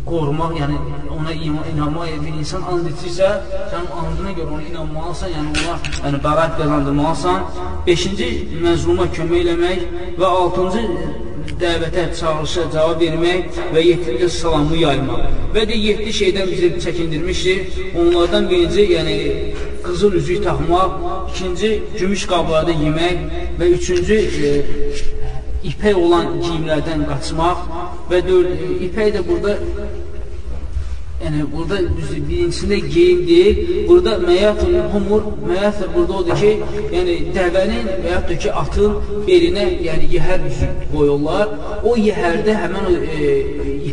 qorumaq, 0.09 0.55
yəni 0.57 0.79
ona 1.19 1.35
inanmaq, 1.73 2.15
bir 2.25 2.39
insan 2.41 2.65
and 2.73 2.89
içirsə, 2.89 3.35
sən 3.75 3.85
andına 4.01 4.33
görə 4.39 4.49
ona 4.49 4.63
inanmalısan, 4.71 5.35
yəni 5.37 5.53
ona 5.67 5.77
yəni, 6.07 6.23
bərat 6.25 6.57
qazandırmalısan. 6.63 7.45
Beşinci, 7.87 8.31
məzluma 8.65 9.11
kömək 9.13 9.45
eləmək 9.45 9.85
və 10.17 10.33
altıncı, 10.41 10.87
dəvətə, 11.63 12.05
çağırışa 12.19 12.65
cavab 12.75 13.01
vermək 13.03 13.59
və 13.75 13.85
yetinci 13.87 14.29
salamı 14.37 14.81
yaymaq. 14.83 15.25
Və 15.55 15.65
də 15.71 15.79
yetdi 15.87 16.15
şeydən 16.21 16.51
bizi 16.51 16.71
çəkindirmişdir. 16.85 17.81
Onlardan 18.01 18.51
birinci, 18.51 18.87
yəni 18.97 19.17
qızıl 19.87 20.13
üzük 20.21 20.45
taxmaq, 20.45 20.93
ikinci, 21.31 21.71
gümüş 21.99 22.27
qablarda 22.33 22.75
yemək 22.85 23.27
və 23.61 23.71
üçüncü, 23.79 24.19
e, 24.49 24.53
ipək 25.71 25.99
olan 26.05 26.39
giyimlərdən 26.43 27.05
qaçmaq 27.11 27.67
və 28.11 28.23
dörd, 28.29 28.65
ipək 28.89 29.13
də 29.17 29.27
burada 29.29 29.59
yəni 31.23 31.45
burada 31.53 31.79
birincisində 32.29 32.79
geyim 32.95 33.21
deyil, 33.29 33.59
burada 33.89 34.15
məyətul 34.27 34.77
humur, 34.93 35.27
məyətul 35.49 35.91
burada 35.95 36.19
odur 36.21 36.41
ki, 36.43 36.53
yəni 36.97 37.17
dəvənin 37.37 37.91
və 38.05 38.15
yaxud 38.15 38.31
da 38.31 38.39
ki, 38.45 38.53
atın 38.63 39.21
belinə 39.29 39.67
yəni 39.89 40.09
yəhər 40.17 40.47
qoyurlar. 40.93 41.55
O 41.89 41.95
yəhərdə 41.99 42.57
həmən 42.63 42.89
o 42.91 42.97
e, 43.19 43.31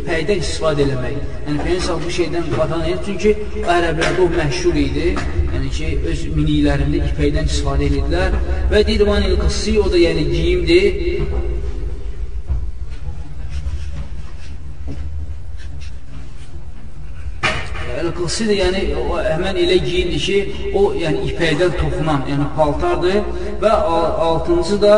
ipəkdən 0.00 0.42
istifadə 0.44 0.86
eləmək. 0.86 1.20
Yəni 1.46 1.62
Peynəsal 1.66 2.02
bu 2.04 2.14
şeydən 2.18 2.50
qatan 2.56 2.84
edir, 2.88 3.04
çünki 3.06 3.62
ərəblərdə 3.76 4.26
o 4.26 4.28
məşhur 4.34 4.82
idi. 4.86 5.14
Yəni 5.54 5.72
ki, 5.76 5.92
öz 6.12 6.26
miniklərində 6.38 7.04
ipəkdən 7.12 7.50
istifadə 7.50 7.88
edirdilər. 7.90 8.36
Və 8.72 8.84
Dirvan 8.90 9.30
il-Qıssi, 9.30 9.78
o 9.82 9.88
da 9.92 10.04
yəni 10.08 10.26
geyimdir. 10.34 11.49
Qısı 18.16 18.46
da 18.48 18.54
yəni 18.56 18.80
həmən 19.26 19.58
elə 19.64 19.76
giyindir 19.84 20.22
ki, 20.26 20.38
o 20.74 20.82
yəni 21.02 21.26
ipəkdən 21.30 21.76
toxunan, 21.80 22.24
yəni 22.30 22.46
paltardır 22.56 23.18
və 23.62 23.72
altıncı 24.28 24.80
da 24.82 24.94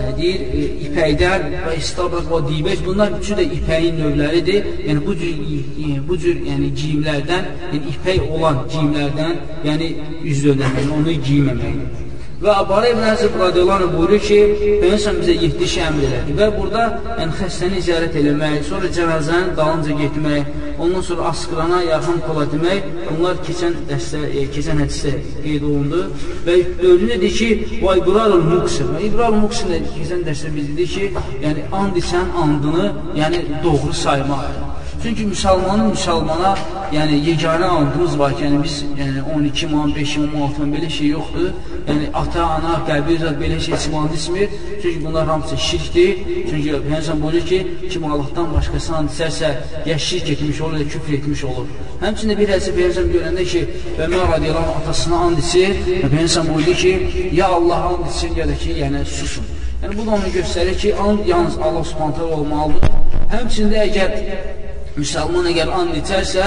e, 0.00 0.06
deyir 0.18 0.40
e, 0.60 0.64
ipəkdən 0.88 1.46
və 1.66 1.76
istabaq 1.82 2.26
və 2.32 2.40
dibək 2.48 2.82
bunlar 2.86 3.14
üçü 3.20 3.38
də 3.40 3.46
ipəyin 3.58 4.00
növləridir. 4.02 4.72
Yəni 4.88 5.06
bu 5.06 5.16
cür 5.20 5.46
e, 5.86 5.94
bu 6.08 6.20
cür 6.24 6.42
yəni 6.50 6.72
geyimlərdən, 6.80 7.48
yəni 7.68 7.94
ipək 7.94 8.28
olan 8.34 8.66
geyimlərdən, 8.74 9.40
yəni 9.68 9.94
üz 10.32 10.44
dönməmək, 10.48 10.92
onu 10.98 11.18
geyməmək. 11.30 12.07
Və 12.38 12.52
Abara 12.54 12.86
ibn 12.92 13.02
Əsib 13.02 13.34
radiyallahu 13.34 13.88
buyurur 13.96 14.20
ki, 14.22 14.36
Peygəmbər 14.78 15.16
bizə 15.24 15.34
7 15.40 15.70
şey 15.72 15.84
əmr 15.88 16.04
elədi 16.08 16.36
və 16.38 16.46
burada 16.54 16.84
yəni 17.18 17.34
xəstəni 17.40 17.80
ziyarət 17.82 18.18
eləmək, 18.20 18.54
sonra 18.68 18.90
cənazənin 18.94 19.56
dalınca 19.58 19.96
getmək, 20.02 20.52
ondan 20.78 21.02
sonra 21.08 21.32
asqırana 21.32 21.80
yaxın 21.88 22.22
kola 22.28 22.46
demək, 22.52 22.86
bunlar 23.08 23.42
keçən 23.48 23.74
dəstə, 23.90 24.22
e, 24.30 24.46
keçən 24.54 24.84
hədisdə 24.84 25.16
qeyd 25.42 25.66
olundu 25.66 26.04
və 26.46 26.56
dördüncü 26.78 27.10
dedi 27.16 27.34
ki, 27.40 27.50
və 27.82 27.98
ibrarul 28.04 28.46
muqsim. 28.54 28.94
İbrarul 29.10 29.42
muqsim 29.42 29.74
də 29.74 29.82
keçən 29.98 30.22
dəstə 30.30 30.54
biz 30.54 30.72
dedik 30.72 30.94
ki, 30.94 31.28
yəni 31.42 31.68
and 31.82 32.02
içən 32.04 32.34
andını, 32.46 32.88
yəni 33.18 33.46
doğru 33.66 33.90
saymaq. 34.06 34.67
Çünki 35.02 35.24
müsəlmanın 35.30 35.92
müsəlmana, 35.92 36.52
yəni 36.90 37.18
yeganə 37.28 37.66
andımız 37.70 38.18
var 38.18 38.32
ki, 38.36 38.42
yəni 38.44 38.62
biz 38.64 38.78
yəni 38.98 39.20
12 39.34 39.66
man, 39.66 39.94
5 39.94 40.16
man, 40.18 40.32
6 40.46 40.60
man 40.62 40.72
belə 40.74 40.88
şey 40.90 41.06
yoxdur. 41.12 41.52
Yəni 41.88 42.08
ata, 42.20 42.46
ana, 42.56 42.72
qəbir 42.88 43.20
zat 43.20 43.38
belə 43.42 43.60
şey 43.66 43.74
içmanı 43.74 44.14
ismir. 44.14 44.48
Çünki 44.82 45.04
bunlar 45.04 45.28
hamısı 45.28 45.56
şirkdir. 45.68 46.24
Çünki 46.50 46.74
Peyğəmbər 46.88 47.22
buyurur 47.22 47.46
ki, 47.50 47.60
kim 47.92 48.10
Allahdan 48.12 48.50
başqasını 48.56 48.96
and 48.96 49.14
içərsə, 49.14 49.52
ya 49.86 49.98
şirk 49.98 50.30
etmiş 50.30 50.60
olur, 50.60 50.76
ya 50.82 50.88
küfr 50.88 51.12
etmiş 51.20 51.44
olur. 51.44 51.70
Həmçində 52.02 52.38
bir 52.42 52.52
hədisi 52.54 52.74
Peyğəmbər 52.80 53.14
görəndə 53.14 53.46
ki, 53.54 53.64
Ömər 54.02 54.26
radiyallahu 54.34 54.76
atasına 54.82 55.24
and 55.28 55.38
içir, 55.46 55.78
Peyğəmbər 56.16 56.54
buyurdu 56.54 56.74
ki, 56.82 56.92
ya 57.38 57.48
Allah 57.48 57.88
and 57.94 58.06
içsin, 58.10 58.34
ya 58.42 58.48
da 58.50 58.60
ki, 58.66 58.74
yəni 58.82 59.04
susun. 59.04 59.46
Yəni 59.82 59.96
bu 59.98 60.06
da 60.06 60.18
onu 60.18 60.36
göstərir 60.40 60.76
ki, 60.78 60.94
and 61.08 61.26
yalnız 61.26 61.58
Allah 61.58 61.84
Subhanahu 61.84 62.34
olmalıdır. 62.34 62.96
Həmçində 63.34 63.84
əgər 63.86 64.57
Müsəlman 64.98 65.46
əgər 65.52 65.72
and 65.78 65.96
içərsə, 66.00 66.44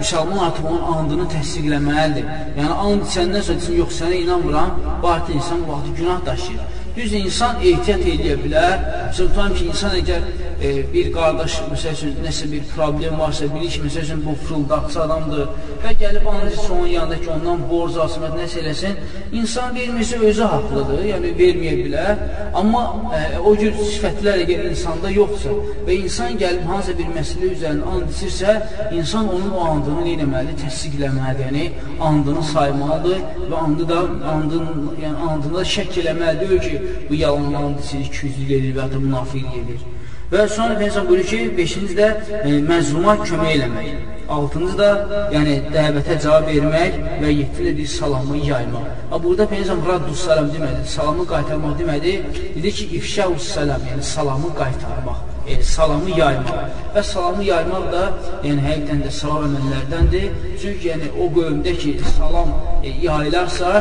müsəlman 0.00 0.40
artıq 0.48 0.70
onun 0.70 0.82
andını 0.94 1.26
təsdiqləməlidir. 1.32 2.26
Yəni, 2.58 2.74
and 2.86 3.06
içəndən 3.08 3.46
sonra 3.46 3.60
desin, 3.60 3.78
yox, 3.80 4.00
sənə 4.00 4.22
inanmıram, 4.24 4.74
bu 5.02 5.12
artıq 5.14 5.38
insan 5.40 5.62
bu 5.64 5.72
vaxtı 5.72 5.94
günah 6.00 6.26
daşıyır. 6.26 6.64
Düz 6.96 7.12
insan 7.18 7.56
ehtiyat 7.70 8.04
edə 8.14 8.36
bilər. 8.42 8.82
Tutam 9.16 9.54
ki, 9.56 9.70
insan 9.72 9.96
əgər 9.98 10.28
e, 10.64 10.92
bir 10.94 11.10
qardaş, 11.16 11.56
məsəl 11.72 11.96
üçün, 11.96 12.14
nəsə 12.24 12.48
bir 12.52 12.64
problem 12.74 13.18
varsa, 13.20 13.48
bilir 13.54 13.70
ki, 13.74 13.82
məsəl 13.86 14.06
üçün, 14.06 14.20
bu 14.26 14.34
fırıldaqçı 14.44 15.00
adamdır 15.04 15.44
və 15.84 15.92
gəlib 16.00 16.28
ancaq 16.32 16.70
onun 16.74 16.86
yanında 16.96 17.18
ki, 17.22 17.30
ondan 17.36 17.64
borc 17.70 17.98
alsın, 18.04 18.26
nəsə 18.38 18.62
eləsin, 18.62 18.94
insan 19.40 19.74
vermirsə 19.76 20.20
özü 20.30 20.48
haqlıdır, 20.54 21.02
yəni 21.10 21.32
verməyə 21.40 21.74
bilər. 21.82 22.22
Amma 22.60 22.82
e, 23.18 23.22
o 23.38 23.54
cür 23.60 23.76
sifətlər 23.80 24.44
əgər 24.44 24.68
insanda 24.70 25.12
yoxsa 25.12 25.54
və 25.88 25.98
insan 26.04 26.38
gəlib 26.42 26.68
hansısa 26.70 26.98
bir 27.00 27.10
məsələ 27.18 27.50
üzərində 27.56 27.94
and 27.94 28.14
içirsə, 28.14 28.56
insan 29.00 29.28
onun 29.36 29.50
o 29.58 29.66
andını 29.72 30.06
neyləməlidir? 30.08 30.60
Təsdiqləməlidir, 30.64 31.50
yəni 31.50 31.66
andını 32.08 32.44
saymalıdır 32.52 33.50
və 33.50 33.64
andı 33.66 33.88
da, 33.90 34.00
andın, 34.34 34.70
yəni 35.02 35.28
andında 35.30 35.66
şək 35.74 36.00
eləməlidir 36.04 36.56
ki, 36.68 36.80
bu 37.10 37.20
yalanlarını 37.24 37.90
siz 37.90 38.10
küzlük 38.18 38.56
edir 38.58 38.72
və 38.78 38.86
ya 38.86 38.92
da 38.94 39.02
münafiq 39.08 39.60
edir. 39.60 39.84
Və 40.32 40.46
sonra 40.48 40.78
Peyğəmbər 40.80 41.08
buyurur 41.08 41.26
ki, 41.28 41.40
beşinci 41.58 41.96
də 41.98 42.08
e, 42.40 42.54
məzluma 42.68 43.18
kömək 43.22 43.50
eləmək. 43.56 43.90
Altıncı 44.34 44.78
da, 44.78 44.88
yəni 45.34 45.58
dəvətə 45.74 46.16
cavab 46.24 46.48
vermək 46.48 46.96
və 47.20 47.34
yetkilə 47.34 47.74
bir 47.76 47.90
salamı 47.98 48.40
yaymaq. 48.46 48.88
Ha, 49.10 49.20
burada 49.26 49.44
Peyğəmbər 49.52 49.92
raddus 49.92 50.24
salam 50.30 50.48
demədi, 50.54 50.88
salamı 50.96 51.28
qaytarmaq 51.34 51.76
demədi. 51.82 52.16
Dedi 52.56 52.74
ki, 52.80 52.88
ifşəus 53.02 53.52
salam, 53.58 53.84
yəni 53.92 54.08
salamı 54.14 54.56
qaytarmaq 54.62 55.22
e, 55.46 55.62
salamı 55.62 56.10
yaymaq. 56.18 56.58
Və 56.94 57.02
salamı 57.02 57.44
yaymaq 57.44 57.86
da 57.92 58.02
yəni 58.46 58.64
həqiqətən 58.64 59.04
də 59.04 59.12
salam 59.18 59.46
əməllərdəndir. 59.50 60.26
Çünki 60.62 60.90
yəni 60.90 61.12
o 61.20 61.28
qövmdə 61.36 61.76
ki, 61.82 61.94
salam 62.16 62.54
e, 62.82 62.96
yayılarsa, 63.04 63.72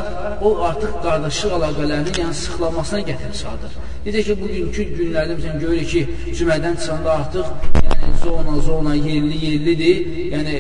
o 0.42 0.56
artıq 0.70 1.00
qardaşlıq 1.08 1.58
əlaqələrinin 1.60 2.24
yəni 2.24 2.40
sıxlamasına 2.44 3.04
gətirib 3.12 3.38
çıxardır. 3.40 3.82
Necə 4.04 4.20
ki, 4.28 4.34
bugünkü 4.36 4.84
günlərdə 4.98 5.38
məsələn 5.38 5.62
görürük 5.62 5.88
ki, 5.94 6.02
cümədən 6.36 6.76
çıxanda 6.76 7.14
artıq 7.22 7.70
yəni 7.86 8.13
zona, 8.24 8.62
zona, 8.62 8.96
yerli, 8.96 9.38
yerlidir. 9.46 9.98
Yəni 10.34 10.56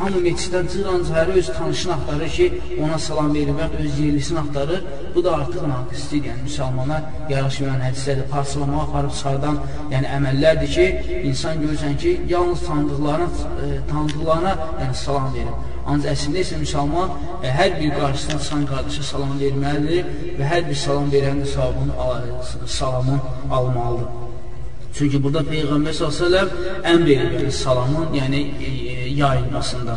hamı 0.00 0.20
meçiddən 0.26 0.66
çıxır, 0.70 0.88
ancaq 0.94 1.16
hər 1.18 1.30
öz 1.40 1.48
tanışını 1.58 1.92
axtarır 1.96 2.30
ki, 2.36 2.46
ona 2.84 2.98
salam 2.98 3.30
və 3.34 3.66
öz 3.84 4.00
yerlisini 4.04 4.38
axtarır. 4.38 4.82
Bu 5.14 5.24
da 5.24 5.36
artıq 5.40 5.62
naqisdir, 5.72 6.24
yəni 6.30 6.42
müsəlmana 6.48 6.98
yaraşmayan 7.30 7.80
hədisədir. 7.86 8.26
Parçalamağa 8.34 8.82
aparıb 8.86 9.14
çıxardan 9.16 9.56
yəni 9.94 10.12
əməllərdir 10.18 10.74
ki, 10.76 10.86
insan 11.30 11.62
görürsən 11.62 11.96
ki, 12.02 12.12
yalnız 12.34 12.66
tanıdıqlarına, 12.68 13.28
e, 13.62 13.66
tanıdıqlarına 13.92 14.52
yəni 14.82 15.00
salam 15.04 15.32
verir. 15.38 15.56
Ancaq 15.86 16.12
əslində 16.16 16.44
isə 16.44 16.60
müsəlman 16.64 17.16
e, 17.42 17.48
hər 17.60 17.80
bir 17.80 17.96
qarşısına 18.00 18.38
çıxan 18.44 18.68
qardaşa 18.72 19.08
salam 19.12 19.34
verməlidir 19.40 20.38
və 20.38 20.52
hər 20.52 20.68
bir 20.68 20.84
salam 20.84 21.10
verən 21.16 21.42
də 21.42 21.50
salamını, 21.56 22.68
salamı 22.78 23.20
almalıdır. 23.50 24.25
Çünki 24.96 25.22
burada 25.22 25.42
Peyğəmbər 25.44 25.92
s.ə.v 25.92 26.44
əmr 26.92 27.08
edir 27.14 27.50
salamın, 27.52 28.14
yəni 28.16 28.44
e, 28.64 28.70
yayılmasında. 29.18 29.96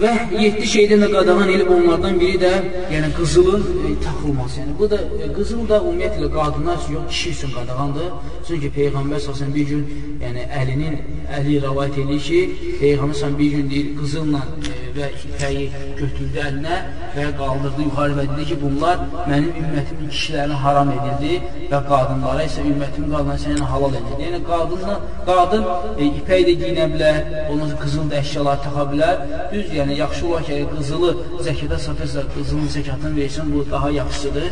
Və 0.00 0.10
yetdi 0.32 0.64
şeydən 0.72 1.02
də 1.04 1.08
qadağan 1.12 1.50
edib 1.52 1.70
onlardan 1.74 2.16
biri 2.20 2.38
də 2.40 2.50
yəni 2.90 3.10
qızılın 3.18 3.62
e, 3.62 3.90
taxılması. 4.04 4.60
Yəni 4.62 4.76
bu 4.78 4.88
da 4.90 4.98
e, 5.20 5.28
qızıl 5.36 5.68
da 5.68 5.78
ümumiyyətlə 5.84 6.30
qadınlar 6.34 6.78
üçün 6.82 6.94
yox, 6.94 7.08
kişi 7.12 7.30
üçün 7.36 7.52
qadağandır. 7.58 8.08
Çünki 8.48 8.70
peyğəmbər 8.78 9.20
sallallahu 9.24 9.54
bir 9.54 9.66
gün 9.72 9.82
yəni 10.24 10.46
əlinin 10.60 10.96
əli 11.38 11.60
rivayet 11.66 11.98
edir 12.04 12.22
ki, 12.28 12.40
peyğəmbər 12.82 13.38
bir 13.38 13.50
gün 13.56 13.70
deyir 13.70 13.92
qızılla 14.00 14.42
e, 14.72 14.89
və 14.96 15.08
ipəyi 15.28 15.66
götürdü 15.98 16.42
əlinə 16.46 16.78
və 17.16 17.26
qaldırdı 17.38 17.86
yuxarı 17.86 18.16
və 18.18 18.24
dedi 18.30 18.46
ki, 18.50 18.56
bunlar 18.64 19.02
mənim 19.30 19.50
ümmətimin 19.62 20.10
kişilərini 20.14 20.58
haram 20.64 20.92
edirdi 20.96 21.32
və 21.72 21.80
qadınlara 21.90 22.46
isə 22.48 22.64
ümmətimin 22.72 23.14
qadınları 23.14 23.44
sənə 23.44 23.70
halal 23.72 23.96
edirdi. 24.00 24.20
Yəni 24.26 24.42
qadınla 24.50 24.96
qadın 25.30 25.66
e, 25.96 26.10
ipək 26.20 26.44
də 26.48 26.56
giyinə 26.62 26.88
bilər, 26.94 27.20
onun 27.52 27.74
qızıl 27.82 28.10
da 28.12 28.20
əşyalar 28.22 28.60
taxa 28.66 28.86
bilər. 28.92 29.24
Düz 29.54 29.72
yəni 29.78 29.98
yaxşı 30.02 30.26
olar 30.28 30.46
ki, 30.48 30.60
qızılı 30.74 31.14
zəkata 31.46 31.78
satırsa, 31.86 32.26
qızılın 32.34 32.70
zəkatını 32.76 33.16
versin, 33.16 33.54
bu 33.54 33.64
daha 33.70 33.90
yaxşıdır. 34.00 34.50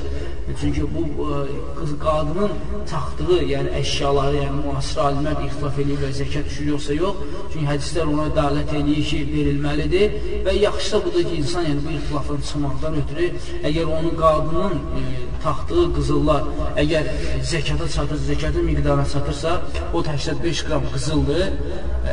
Çünki 0.61 0.83
bu 0.95 1.03
ə, 1.25 1.41
qız 1.79 1.93
qadının 2.03 2.53
taxdığı, 2.91 3.41
yəni 3.53 3.75
əşyaları, 3.83 4.41
yəni 4.43 4.63
müasir 4.65 5.03
alimlər 5.05 5.43
ixtilaf 5.47 5.81
edirlər 5.85 6.15
zəkat 6.21 6.49
düşür 6.49 6.71
yoxsa 6.73 6.97
yox. 6.99 7.21
Çünki 7.53 7.67
hədislər 7.69 8.13
ona 8.15 8.29
dəlalət 8.39 8.75
edir 8.81 9.03
ki, 9.11 9.21
verilməlidir 9.35 10.17
və 10.47 10.57
yaxşısı 10.63 10.97
da 10.97 11.03
budur 11.07 11.29
ki, 11.29 11.41
insan 11.43 11.69
yəni 11.69 11.85
bu 11.87 11.97
ixtilafdan 11.99 12.45
çıxmaqdan 12.49 13.01
ötürü 13.03 13.29
əgər 13.71 13.93
onun 13.99 14.17
qadının 14.23 14.81
ə, 15.03 15.05
taxdığı 15.45 15.85
qızıllar 15.99 16.49
əgər 16.83 17.13
zəkata 17.53 17.89
çatır, 17.95 18.25
zəkatın 18.31 18.67
miqdarına 18.71 19.07
çatırsa, 19.13 19.61
o 19.95 20.03
85 20.03 20.65
qram 20.67 20.91
qızıldır. 20.95 21.45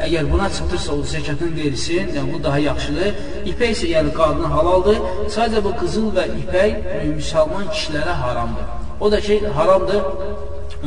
Əgər 0.06 0.28
buna 0.32 0.50
çatırsa 0.52 0.94
o 0.94 1.04
zəkatın 1.08 1.56
verilsin, 1.56 2.12
yəni 2.18 2.34
bu 2.34 2.42
daha 2.44 2.60
yaxşıdır. 2.60 3.20
İpək 3.52 3.76
isə 3.76 3.92
yəni 3.94 4.12
qadına 4.18 4.50
halaldır. 4.52 4.98
Sadəcə 5.36 5.62
bu 5.64 5.72
qızıl 5.80 6.10
və 6.18 6.26
ipək 6.42 6.90
e, 6.96 7.00
müsəlman 7.14 7.70
kişilərə 7.72 8.16
haramdır. 8.28 8.66
O 9.00 9.12
da 9.12 9.22
ki, 9.22 9.48
haramdır 9.48 10.02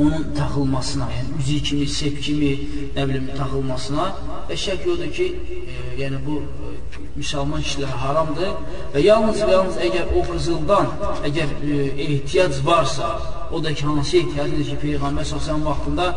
onun 0.01 0.35
taxılmasına, 0.39 1.07
yəni 1.17 1.31
üzü 1.41 1.63
kimi, 1.63 1.87
sep 1.87 2.23
kimi, 2.23 2.51
nə 2.97 3.07
bilim, 3.09 3.27
taxılmasına 3.39 4.07
və 4.49 4.59
şək 4.65 4.87
odur 4.93 5.11
ki, 5.17 5.27
e, 5.75 5.79
yəni 6.03 6.21
bu 6.27 6.37
e, 6.43 6.71
müsəlman 7.19 7.65
kişilərə 7.65 7.99
haramdır 8.05 8.53
və 8.95 9.03
yalnız 9.07 9.43
və 9.47 9.51
yalnız 9.57 9.81
əgər 9.89 10.15
o 10.19 10.25
qızıldan, 10.31 10.93
əgər 11.29 11.57
e, 11.73 11.81
ehtiyac 12.07 12.61
varsa, 12.67 13.11
o 13.53 13.65
da 13.65 13.75
ki, 13.75 13.87
hansı 13.91 14.17
ehtiyacıdır 14.23 14.71
ki, 14.71 14.79
Peyğəmbər 14.85 15.27
s.ə.v 15.31 15.59
vaxtında 15.67 16.09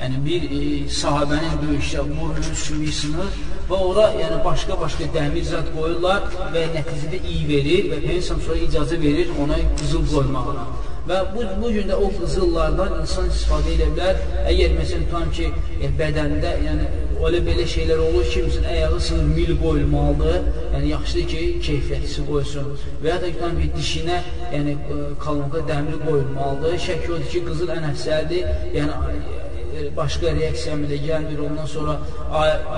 yəni 0.00 0.24
bir 0.28 0.48
e, 0.48 0.64
sahabənin 1.02 1.60
döyüşdə 1.64 2.06
vurulur, 2.14 2.54
sümük 2.66 2.94
sınır 3.02 3.40
və 3.68 3.78
ora 3.90 4.10
yəni 4.16 4.42
başqa-başqa 4.44 5.08
dəmir 5.16 5.44
zat 5.52 5.72
qoyurlar 5.76 6.28
və 6.54 6.66
nəticədə 6.76 7.18
iyi 7.20 7.48
verir 7.52 7.90
və 7.92 7.98
Peyğəmbər 8.06 8.44
sonra 8.44 8.60
icazə 8.66 9.00
verir 9.02 9.34
ona 9.42 9.58
qızıl 9.80 10.06
qoymağına. 10.12 10.68
Və 11.08 11.18
bu, 11.32 11.44
bu 11.60 11.68
gün 11.72 11.88
də 11.88 11.96
o 12.04 12.08
qızıllardan 12.18 12.98
insan 13.00 13.30
istifadə 13.32 13.70
edə 13.74 13.86
bilər. 13.94 14.18
Əgər 14.50 14.74
məsələn 14.76 15.06
tutam 15.08 15.30
ki, 15.36 15.46
e, 15.80 15.88
bədəndə, 16.00 16.50
yəni 16.66 16.88
elə 17.28 17.40
belə 17.46 17.64
şeylər 17.74 18.02
olur 18.08 18.26
ki, 18.28 18.42
məsələn 18.44 18.68
ayağı 18.74 19.00
sınır 19.06 19.30
mil 19.38 19.54
qoyulmalıdır. 19.62 20.50
Yəni 20.74 20.92
yaxşıdır 20.92 21.26
ki, 21.32 21.40
keyfiyyətlisi 21.68 22.26
qoysun. 22.28 22.70
Və 23.02 23.12
ya 23.14 23.16
da 23.22 23.32
tutam 23.32 23.56
ki, 23.62 23.70
dişinə, 23.78 24.20
yəni 24.52 24.76
kalonka 25.24 25.64
dəmir 25.72 25.96
qoyulmalıdır. 26.04 26.78
Şək 26.88 27.08
odur 27.08 27.28
ki, 27.32 27.44
qızıl 27.48 27.76
ən 27.78 27.88
əfsəlidir. 27.94 28.52
Yəni 28.76 29.16
e, 29.16 29.47
başqa 29.96 30.34
reaksiya 30.40 30.76
əmələ 30.76 30.98
gəlmir. 31.06 31.42
Ondan 31.48 31.66
sonra 31.66 31.98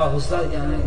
ağızda, 0.05 0.43
yəni 0.57 0.81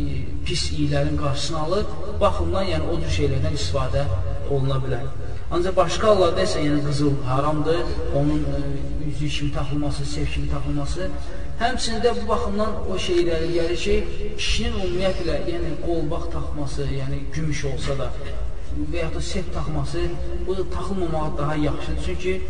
e, 0.00 0.04
pis 0.46 0.68
iylərin 0.72 1.16
qarşısını 1.22 1.60
alır. 1.66 1.84
Baxımdan, 2.20 2.68
yəni 2.72 2.92
o 2.92 3.00
cür 3.02 3.14
şeylərdən 3.18 3.58
istifadə 3.58 4.04
oluna 4.50 4.78
bilər. 4.84 5.08
Ancaq 5.54 5.76
başqa 5.76 6.10
hallarda 6.10 6.44
isə 6.44 6.60
yəni 6.60 6.82
qızıl 6.84 7.14
haramdır, 7.24 7.78
onun 8.20 8.42
ə, 8.52 8.58
üzü 9.08 9.28
kimi 9.36 9.52
taxılması, 9.52 10.04
sev 10.14 10.26
kimi 10.34 10.50
taxılması. 10.52 11.08
Həmçində 11.62 12.12
bu 12.18 12.26
baxımdan 12.28 12.74
o 12.92 12.98
şeyləri 13.06 13.48
gəlir 13.54 13.80
ki, 13.84 13.96
kişinin 14.36 14.76
ümumiyyətlə 14.82 15.38
yəni 15.52 15.72
qolbaq 15.86 16.28
taxması, 16.34 16.84
yəni 17.00 17.22
gümüş 17.34 17.64
olsa 17.72 17.98
da 17.98 18.10
və 18.92 19.02
yaxud 19.02 19.16
da 19.16 19.20
set 19.30 19.48
taxması 19.54 20.04
bu 20.46 20.56
da 20.58 20.64
taxılmamağı 20.74 21.38
daha 21.38 21.54
yaxşıdır. 21.56 22.02
Çünki 22.06 22.40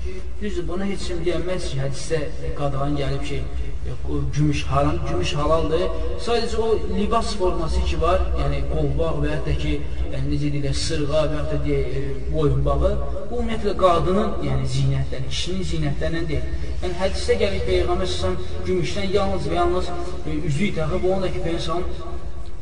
düzdür, 0.43 0.69
buna 0.69 0.85
heç 0.93 1.07
kim 1.09 1.25
deyəməz 1.27 1.71
ki, 1.71 1.81
hədisdə 1.85 2.21
qadağan 2.59 2.97
gəlib 3.01 3.25
ki, 3.31 3.39
gümüş 4.37 4.63
haram, 4.65 4.97
gümüş 5.09 5.33
halaldır. 5.35 5.85
Sadəcə 6.27 6.57
o 6.57 6.69
libas 6.99 7.35
forması 7.37 7.85
ki 7.91 8.01
var, 8.01 8.21
yəni 8.41 8.61
qolbaq 8.73 9.23
və 9.23 9.31
yaxud 9.33 9.47
da 9.49 9.55
ki, 9.63 9.73
yəni, 10.13 10.27
necə 10.33 10.53
deyirlər, 10.55 10.77
sırğa 10.83 11.23
və 11.31 11.39
yaxud 11.39 11.55
da 11.55 11.61
deyək, 11.67 11.97
e, 12.01 12.35
boyunbağı, 12.35 12.93
bu 13.31 13.41
ümumiyyətlə 13.41 13.75
qadının, 13.85 14.37
yəni 14.49 14.69
zinətdən, 14.75 15.27
kişinin 15.33 15.65
zinətlərindən 15.73 16.29
deyil. 16.35 16.53
Yəni 16.83 17.01
hədisdə 17.03 17.41
gəlir 17.45 17.67
Peyğəmbər 17.71 18.13
səsən 18.13 18.39
gümüşdən 18.69 19.11
yalnız 19.17 19.51
və 19.51 19.59
yalnız 19.63 19.91
e, 20.27 20.39
üzük 20.53 20.77
taxıb, 20.77 21.11
onu 21.15 21.27
da 21.27 21.33
ki, 21.35 21.45
Peyğəmbər 21.49 22.17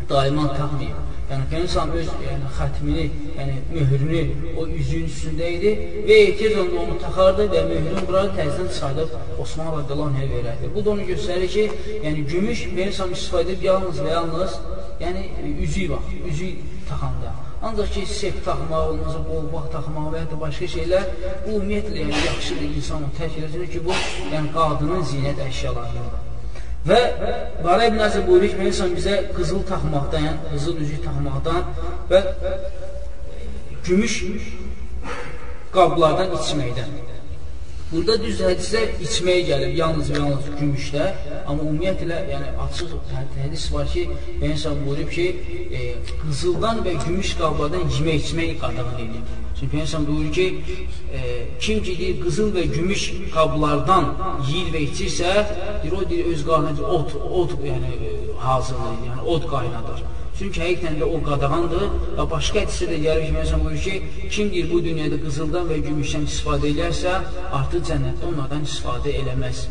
daima 0.08 0.48
taxmayıb. 0.54 1.15
Yəni 1.26 1.46
Peyğəmbər 1.50 1.96
öz 2.00 2.10
yəni, 2.22 2.48
xətmini, 2.54 3.04
yəni 3.34 3.54
möhrünü 3.72 4.20
o 4.60 4.66
üzüyün 4.78 5.08
üstündə 5.10 5.48
idi 5.56 5.72
və 6.06 6.18
ehtiyac 6.26 6.60
onda 6.62 6.84
onu 6.84 6.98
taxardı 7.02 7.46
və 7.54 7.62
möhrün 7.70 8.06
buranı 8.06 8.36
təzədən 8.36 8.68
çıxardıb 8.76 9.40
Osman 9.42 9.72
radiyallahu 9.78 10.28
verərdi. 10.34 10.70
Bu 10.74 10.84
da 10.84 10.92
onu 10.92 11.08
göstərir 11.08 11.50
ki, 11.56 11.64
yəni 12.04 12.22
gümüş 12.30 12.62
Peyğəmbər 12.76 13.16
istifadə 13.18 13.56
edib 13.56 13.66
yalnız 13.66 13.98
və 14.06 14.12
yalnız 14.12 14.54
yəni 15.02 15.24
üzük 15.66 15.90
vaxt, 15.96 16.14
üzük 16.30 16.62
taxanda. 16.92 17.34
Ancaq 17.66 17.90
ki, 17.96 18.06
sep 18.06 18.38
taxmaq, 18.46 18.86
olmazsa 18.92 19.24
qolbaq 19.26 19.66
taxmaq 19.74 20.08
və 20.14 20.22
ya 20.22 20.30
da 20.30 20.40
başqa 20.44 20.70
şeylər, 20.76 21.10
bu 21.48 21.56
ümumiyyətlə 21.56 22.04
yəni, 22.04 22.22
yaxşıdır 22.30 22.78
insanın 22.82 23.12
tərk 23.18 23.42
edəcək 23.42 23.74
ki, 23.74 23.84
bu 23.88 23.98
yəni, 24.30 24.54
qadının 24.54 25.06
zinət 25.10 25.42
əşyalarındadır. 25.48 26.35
Və 26.86 27.00
Bara 27.64 27.88
ibn 27.88 27.98
Əzə 28.06 28.22
buyurur 28.26 28.52
ki, 28.52 28.68
insan 28.70 28.92
bizə 28.94 29.16
qızıl 29.34 29.64
taxmaqdan, 29.70 30.28
yəni 30.28 30.52
qızıl 30.52 30.76
üzük 30.84 31.02
taxmaqdan 31.06 31.64
və 32.10 32.20
gümüş 33.88 34.20
qablardan 35.74 36.36
içməkdən. 36.38 36.94
Burada 37.90 38.16
düz 38.18 38.40
hədisdə 38.42 38.80
içməyə 39.06 39.42
gəlib, 39.50 39.74
yalnız 39.78 40.08
və 40.10 40.20
yalnız 40.20 40.46
gümüşdə, 40.60 41.04
amma 41.46 41.68
ümumiyyətlə, 41.68 42.16
yəni 42.32 42.54
açıq 42.64 42.94
hədis 43.38 43.66
var 43.74 43.86
ki, 43.92 44.06
insan 44.50 44.80
buyurub 44.86 45.10
ki, 45.14 45.26
e, 45.70 45.84
qızıldan 46.24 46.82
və 46.86 46.96
gümüş 47.04 47.36
qablardan 47.42 47.86
yemək 47.98 48.24
içmək 48.24 48.56
qadağan 48.62 48.94
edilib. 48.98 49.45
Çünki 49.60 49.76
Peygəmbər 49.76 50.06
buyurur 50.06 50.32
ki, 50.32 50.46
e, 51.12 51.20
kim 51.60 51.82
ki 51.82 51.94
deyir, 51.98 52.16
qızıl 52.20 52.50
və 52.56 52.64
gümüş 52.74 53.04
qablardan 53.34 54.10
yeyir 54.48 54.68
və 54.74 54.82
içirsə, 54.88 55.30
deyir, 55.82 55.94
o 55.96 56.02
deyir, 56.10 56.26
öz 56.32 56.42
qarnına 56.48 56.90
ot, 56.98 57.14
ot 57.40 57.54
yəni, 57.64 57.94
hazırlayır, 58.42 59.00
yəni 59.08 59.24
od 59.34 59.48
qaynadır. 59.52 60.04
Çünki 60.38 60.60
həqiqətən 60.60 61.00
də 61.00 61.08
o 61.08 61.22
qadağandır 61.28 61.86
və 62.18 62.28
başqa 62.34 62.66
hədisdə 62.66 62.90
də 62.92 63.00
gəlir 63.06 63.24
ki, 63.30 63.34
Peygəmbər 63.38 63.64
buyurur 63.64 63.82
ki, 63.88 64.28
kim 64.36 64.52
deyir, 64.52 64.68
bu 64.74 64.82
dünyada 64.90 65.22
qızıldan 65.24 65.72
və 65.72 65.80
gümüşdən 65.88 66.28
istifadə 66.28 66.72
edərsə, 66.74 67.18
artıq 67.62 67.88
cənnətdə 67.90 68.32
onlardan 68.32 68.68
istifadə 68.68 69.16
eləməz. 69.22 69.66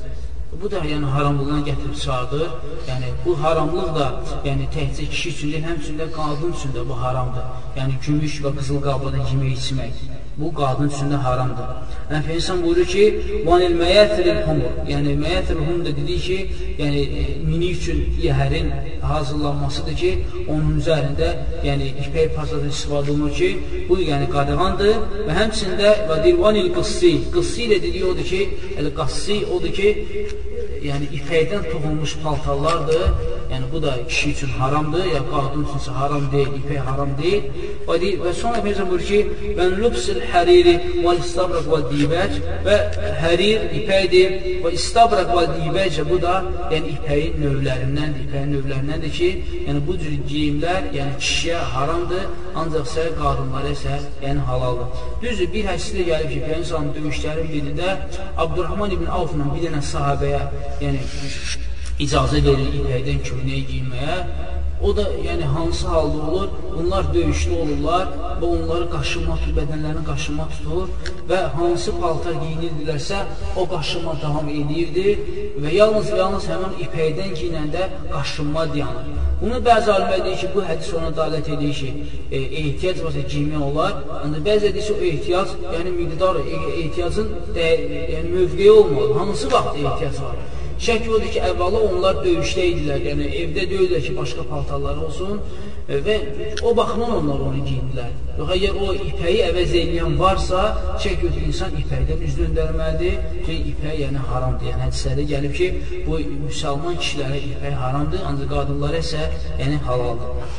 Bu 0.61 0.71
da 0.71 0.79
yəni 0.93 1.07
haramlığına 1.15 1.59
gətirib 1.69 1.95
çıxardır. 1.99 2.43
Yəni 2.89 3.09
bu 3.25 3.31
haramlıq 3.43 3.89
da 3.99 4.07
yəni 4.49 4.67
təkcə 4.75 5.07
kişi 5.13 5.29
üçün 5.33 5.51
deyil, 5.51 5.65
həmçinin 5.69 5.99
də 6.01 6.07
qadın 6.17 6.53
üçün 6.57 6.71
də 6.77 6.83
bu 6.89 6.99
haramdır. 7.03 7.49
Yəni 7.79 7.97
gümüş 8.05 8.41
və 8.45 8.55
qızıl 8.57 8.79
qablarda 8.87 9.25
yemək 9.31 9.51
içmək. 9.59 10.05
Bu 10.37 10.53
qadın 10.53 10.89
üçün 10.89 11.11
də 11.13 11.17
haramdır. 11.25 11.67
Yəni 12.11 12.23
Peyğəmbər 12.29 12.63
buyurur 12.63 12.87
ki, 12.93 13.03
"Vanil 13.47 13.75
məyəthiril 13.81 14.41
humur." 14.47 14.73
Yəni 14.93 15.11
məyəthiril 15.23 15.67
hum 15.67 15.79
da 15.85 15.91
dedi 15.99 16.17
ki, 16.27 16.37
yəni 16.81 17.01
e, 17.19 17.23
mini 17.49 17.69
üçün 17.75 17.99
yəhərin 18.25 18.67
hazırlanmasıdır 19.11 19.95
ki, 20.01 20.11
onun 20.53 20.73
üzərində 20.81 21.27
yəni 21.69 21.87
ipək 22.03 22.35
parçadan 22.35 22.69
istifadə 22.75 23.09
olunur 23.13 23.33
ki, 23.39 23.49
bu 23.89 23.99
yəni 24.11 24.27
qadağandır 24.35 24.95
və 25.27 25.33
həmçində 25.39 25.89
və 26.09 26.17
dilvanil 26.25 26.69
qıssi. 26.77 27.13
Qıssi 27.35 27.61
ilə 27.67 27.77
dediyi 27.85 28.05
odur 28.11 28.27
ki, 28.33 28.41
elə 28.79 28.91
qassi 28.99 29.37
odur 29.55 29.71
ki, 29.79 29.89
yəni 30.89 31.07
ipəkdən 31.19 31.65
toxunmuş 31.71 32.13
paltarlardır. 32.23 33.05
Yəni 33.51 33.65
bu 33.73 33.81
da 33.83 33.91
kişi 34.07 34.29
üçün 34.31 34.51
haramdır, 34.59 35.05
ya 35.15 35.21
qadın 35.31 35.65
üçünsə 35.65 35.91
haram 35.99 36.23
deyil, 36.31 36.53
ipək 36.59 36.79
haram 36.89 37.11
deyil. 37.21 37.43
Və, 37.87 37.97
deyil, 38.01 38.17
və 38.25 38.33
sonra 38.41 38.61
Peyğəmbər 38.65 38.89
buyurur 38.89 39.05
ki, 39.09 39.19
"Və 39.57 39.65
lubsul 39.79 40.19
hariri 40.31 40.75
vel 41.05 41.19
istabraq 41.25 41.65
vel 41.73 41.85
dibac" 41.91 42.33
və 42.67 42.77
hərir 43.23 43.59
ipəkdir 43.79 44.29
və 44.63 44.71
istabraq 44.79 45.29
vel 45.37 45.49
dibac 45.59 45.95
bu 46.09 46.17
da 46.25 46.35
yəni 46.73 46.87
ipəyin 46.95 47.33
növlərindəndir, 47.43 48.21
ipəyin 48.25 48.49
növlərindəndir 48.55 49.11
ki, 49.19 49.29
yəni 49.67 49.79
bu 49.87 49.93
cür 50.01 50.15
geyimlər 50.31 50.81
yəni 50.97 51.13
kişiyə 51.23 51.59
haramdır, 51.73 52.25
ancaq 52.61 52.85
isə 52.89 53.03
qadınlara 53.21 53.69
isə 53.77 53.95
yəni 54.25 54.41
halaldır. 54.49 54.87
Düzdür, 55.21 55.47
bir 55.53 55.63
hədisdə 55.69 56.01
gəlib 56.11 56.29
ki, 56.33 56.39
Peyğəmbər 56.47 56.93
döyüşlərin 56.97 57.47
birində 57.53 57.89
Abdurrahman 58.43 58.91
ibn 58.97 59.07
Avfla 59.19 59.45
bir 59.53 59.61
dənə 59.65 59.81
sahabəyə 59.93 60.41
yəni 60.81 61.01
icazə 62.05 62.41
verir 62.43 62.75
ipəkdən 62.81 63.23
köynək 63.29 63.71
giyinməyə. 63.71 64.19
O 64.83 64.91
da 64.95 65.03
yəni 65.23 65.43
hansı 65.55 65.87
halda 65.87 66.17
olur? 66.29 66.49
Bunlar 66.77 67.05
döyüşdə 67.13 67.55
olurlar 67.61 68.09
və 68.41 68.45
onları 68.45 68.89
qaşınma 68.91 69.37
tutur, 69.39 69.53
bədənlərini 69.59 70.03
qaşınma 70.09 70.47
tutur 70.55 71.13
və 71.29 71.39
hansı 71.55 71.93
paltar 72.01 72.35
giyinirdilərsə 72.41 73.21
o 73.55 73.63
qaşınma 73.71 74.17
davam 74.23 74.49
edirdi 74.51 75.15
və 75.63 75.71
yalnız 75.77 76.11
və 76.11 76.19
yalnız 76.23 76.49
həmin 76.51 76.75
ipəkdən 76.87 77.31
giyinəndə 77.39 77.87
qaşınma 78.11 78.67
dayanır. 78.73 79.07
Bunu 79.41 79.61
bəzi 79.69 79.91
alimlər 79.93 80.21
deyir 80.25 80.37
ki, 80.43 80.49
bu 80.55 80.61
hədis 80.67 80.91
ona 80.99 81.09
dalət 81.15 81.49
edir 81.55 81.73
ki, 81.79 81.89
e, 82.31 82.37
ehtiyac 82.61 83.01
varsa 83.05 83.23
giymək 83.33 83.63
olar. 83.69 83.95
Ancaq 84.21 84.43
bəzi 84.49 84.73
deyir 84.75 84.87
ki, 84.87 84.93
o 84.99 85.07
ehtiyac, 85.13 85.55
yəni 85.75 85.95
miqdar, 86.01 86.39
e, 86.43 86.59
ehtiyacın 86.83 87.31
də, 87.57 87.67
yəni 88.13 88.35
mövqeyi 88.35 88.71
olmalı. 88.71 89.17
Hansı 89.19 89.51
vaxt 89.51 89.81
ehtiyac 89.81 90.21
var? 90.23 90.37
Şək 90.75 91.05
odur 91.07 91.29
ki, 91.31 91.39
əvvəla 91.39 91.81
onlar 91.87 92.17
döyüşdə 92.19 92.63
idilər, 92.73 92.97
yəni 93.07 93.29
evdə 93.41 93.63
deyirlər 93.71 94.01
ki, 94.03 94.15
başqa 94.17 94.43
paltarları 94.49 95.05
olsun 95.07 95.37
e, 95.87 96.01
və 96.03 96.15
o 96.67 96.73
baxımdan 96.75 97.13
onlar 97.21 97.45
onu 97.47 97.61
giyindilər. 97.63 98.11
Yox, 98.39 98.51
əgər 98.57 98.81
o 98.83 98.89
ipəyi 99.07 99.39
əvəz 99.47 99.71
edən 99.81 100.17
varsa, 100.19 100.65
şək 100.99 101.23
odur 101.29 101.47
insan 101.47 101.79
ipəkdən 101.79 102.27
üz 102.27 102.35
döndərməlidir 102.41 103.41
ki, 103.47 103.57
ipək 103.71 103.97
yəni 104.03 104.27
haramdır. 104.27 104.73
Yəni 104.73 104.87
hədislərdə 104.89 105.27
gəlib 105.31 105.57
ki, 105.61 105.71
bu 106.09 106.19
müsəlman 106.43 106.99
kişilərə 106.99 107.41
ipək 107.53 107.81
haramdır, 107.85 108.27
ancaq 108.33 108.53
qadınlara 108.57 109.03
isə 109.07 109.27
yəni 109.61 109.79
halaldır. 109.87 110.55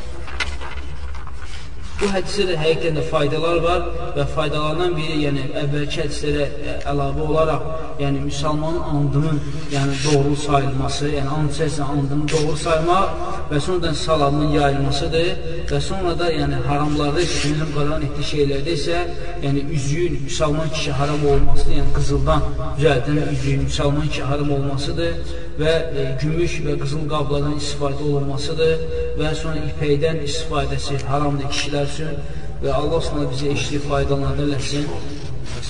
Bu 1.97 2.09
hədisdə 2.13 2.45
də 2.51 2.57
həqiqətən 2.61 2.99
də 2.99 3.03
faydalar 3.09 3.59
var 3.65 3.85
və 4.17 4.25
faydalardan 4.35 4.91
biri, 4.99 5.15
yəni 5.23 5.45
əvvəlki 5.63 6.03
hədislərə 6.03 6.45
ə, 6.45 6.75
əlavə 6.91 7.23
olaraq, 7.25 7.63
yəni 8.03 8.21
müsəlmanın 8.27 8.91
andının 8.91 9.39
yəni 9.73 9.95
doğru 10.03 10.35
sayılması, 10.43 11.09
yəni 11.15 11.33
and 11.39 11.55
içərisində 11.55 11.87
andını 11.95 12.29
doğru 12.35 12.57
saymaq 12.65 13.23
və 13.53 13.63
sonradan 13.69 13.97
salamın 14.03 14.53
yayılmasıdır 14.59 15.31
və 15.73 15.81
sonra 15.89 16.13
da 16.21 16.29
yəni 16.35 16.61
haramlarda 16.69 17.25
isə, 17.25 17.41
bizim 17.47 17.73
qalan 17.79 18.05
etdiyi 18.11 18.29
şeylərdə 18.33 18.77
isə, 18.77 19.01
yəni 19.47 19.65
üzüyün 19.79 20.21
müsəlman 20.27 20.69
kişi 20.77 20.99
haram 21.01 21.27
olması, 21.33 21.67
yəni 21.79 21.97
qızıldan 21.97 22.47
düzəldən 22.77 23.25
üzüyün 23.33 23.67
müsəlman 23.71 24.13
kişi 24.13 24.29
haram 24.35 24.53
olmasıdır 24.59 25.37
və 25.57 25.73
e, 25.73 26.03
gümüş 26.21 26.59
və 26.67 26.77
qızıl 26.83 27.07
qablardan 27.09 27.57
istifadə 27.57 28.05
olunmasıdır 28.05 28.83
və 29.17 29.33
sonra 29.41 29.63
ipəkdən 29.71 30.21
istifadəsi 30.27 30.99
haramdır 31.09 31.49
kişilər 31.55 31.86
üçün 31.91 32.17
və 32.63 32.73
Allah 32.81 33.05
sonra 33.09 33.29
bizə 33.33 33.53
işli 33.59 33.83
faydalandır 33.89 34.49
eləsin. 34.49 34.89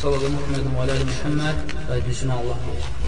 Sallallahu 0.01 0.33
Muhammed 0.37 0.71
və 0.73 0.87
aləli 0.87 1.11
Muhammed 1.13 1.77
və 1.91 2.01
düzünə 2.09 2.41
Allah. 2.41 3.06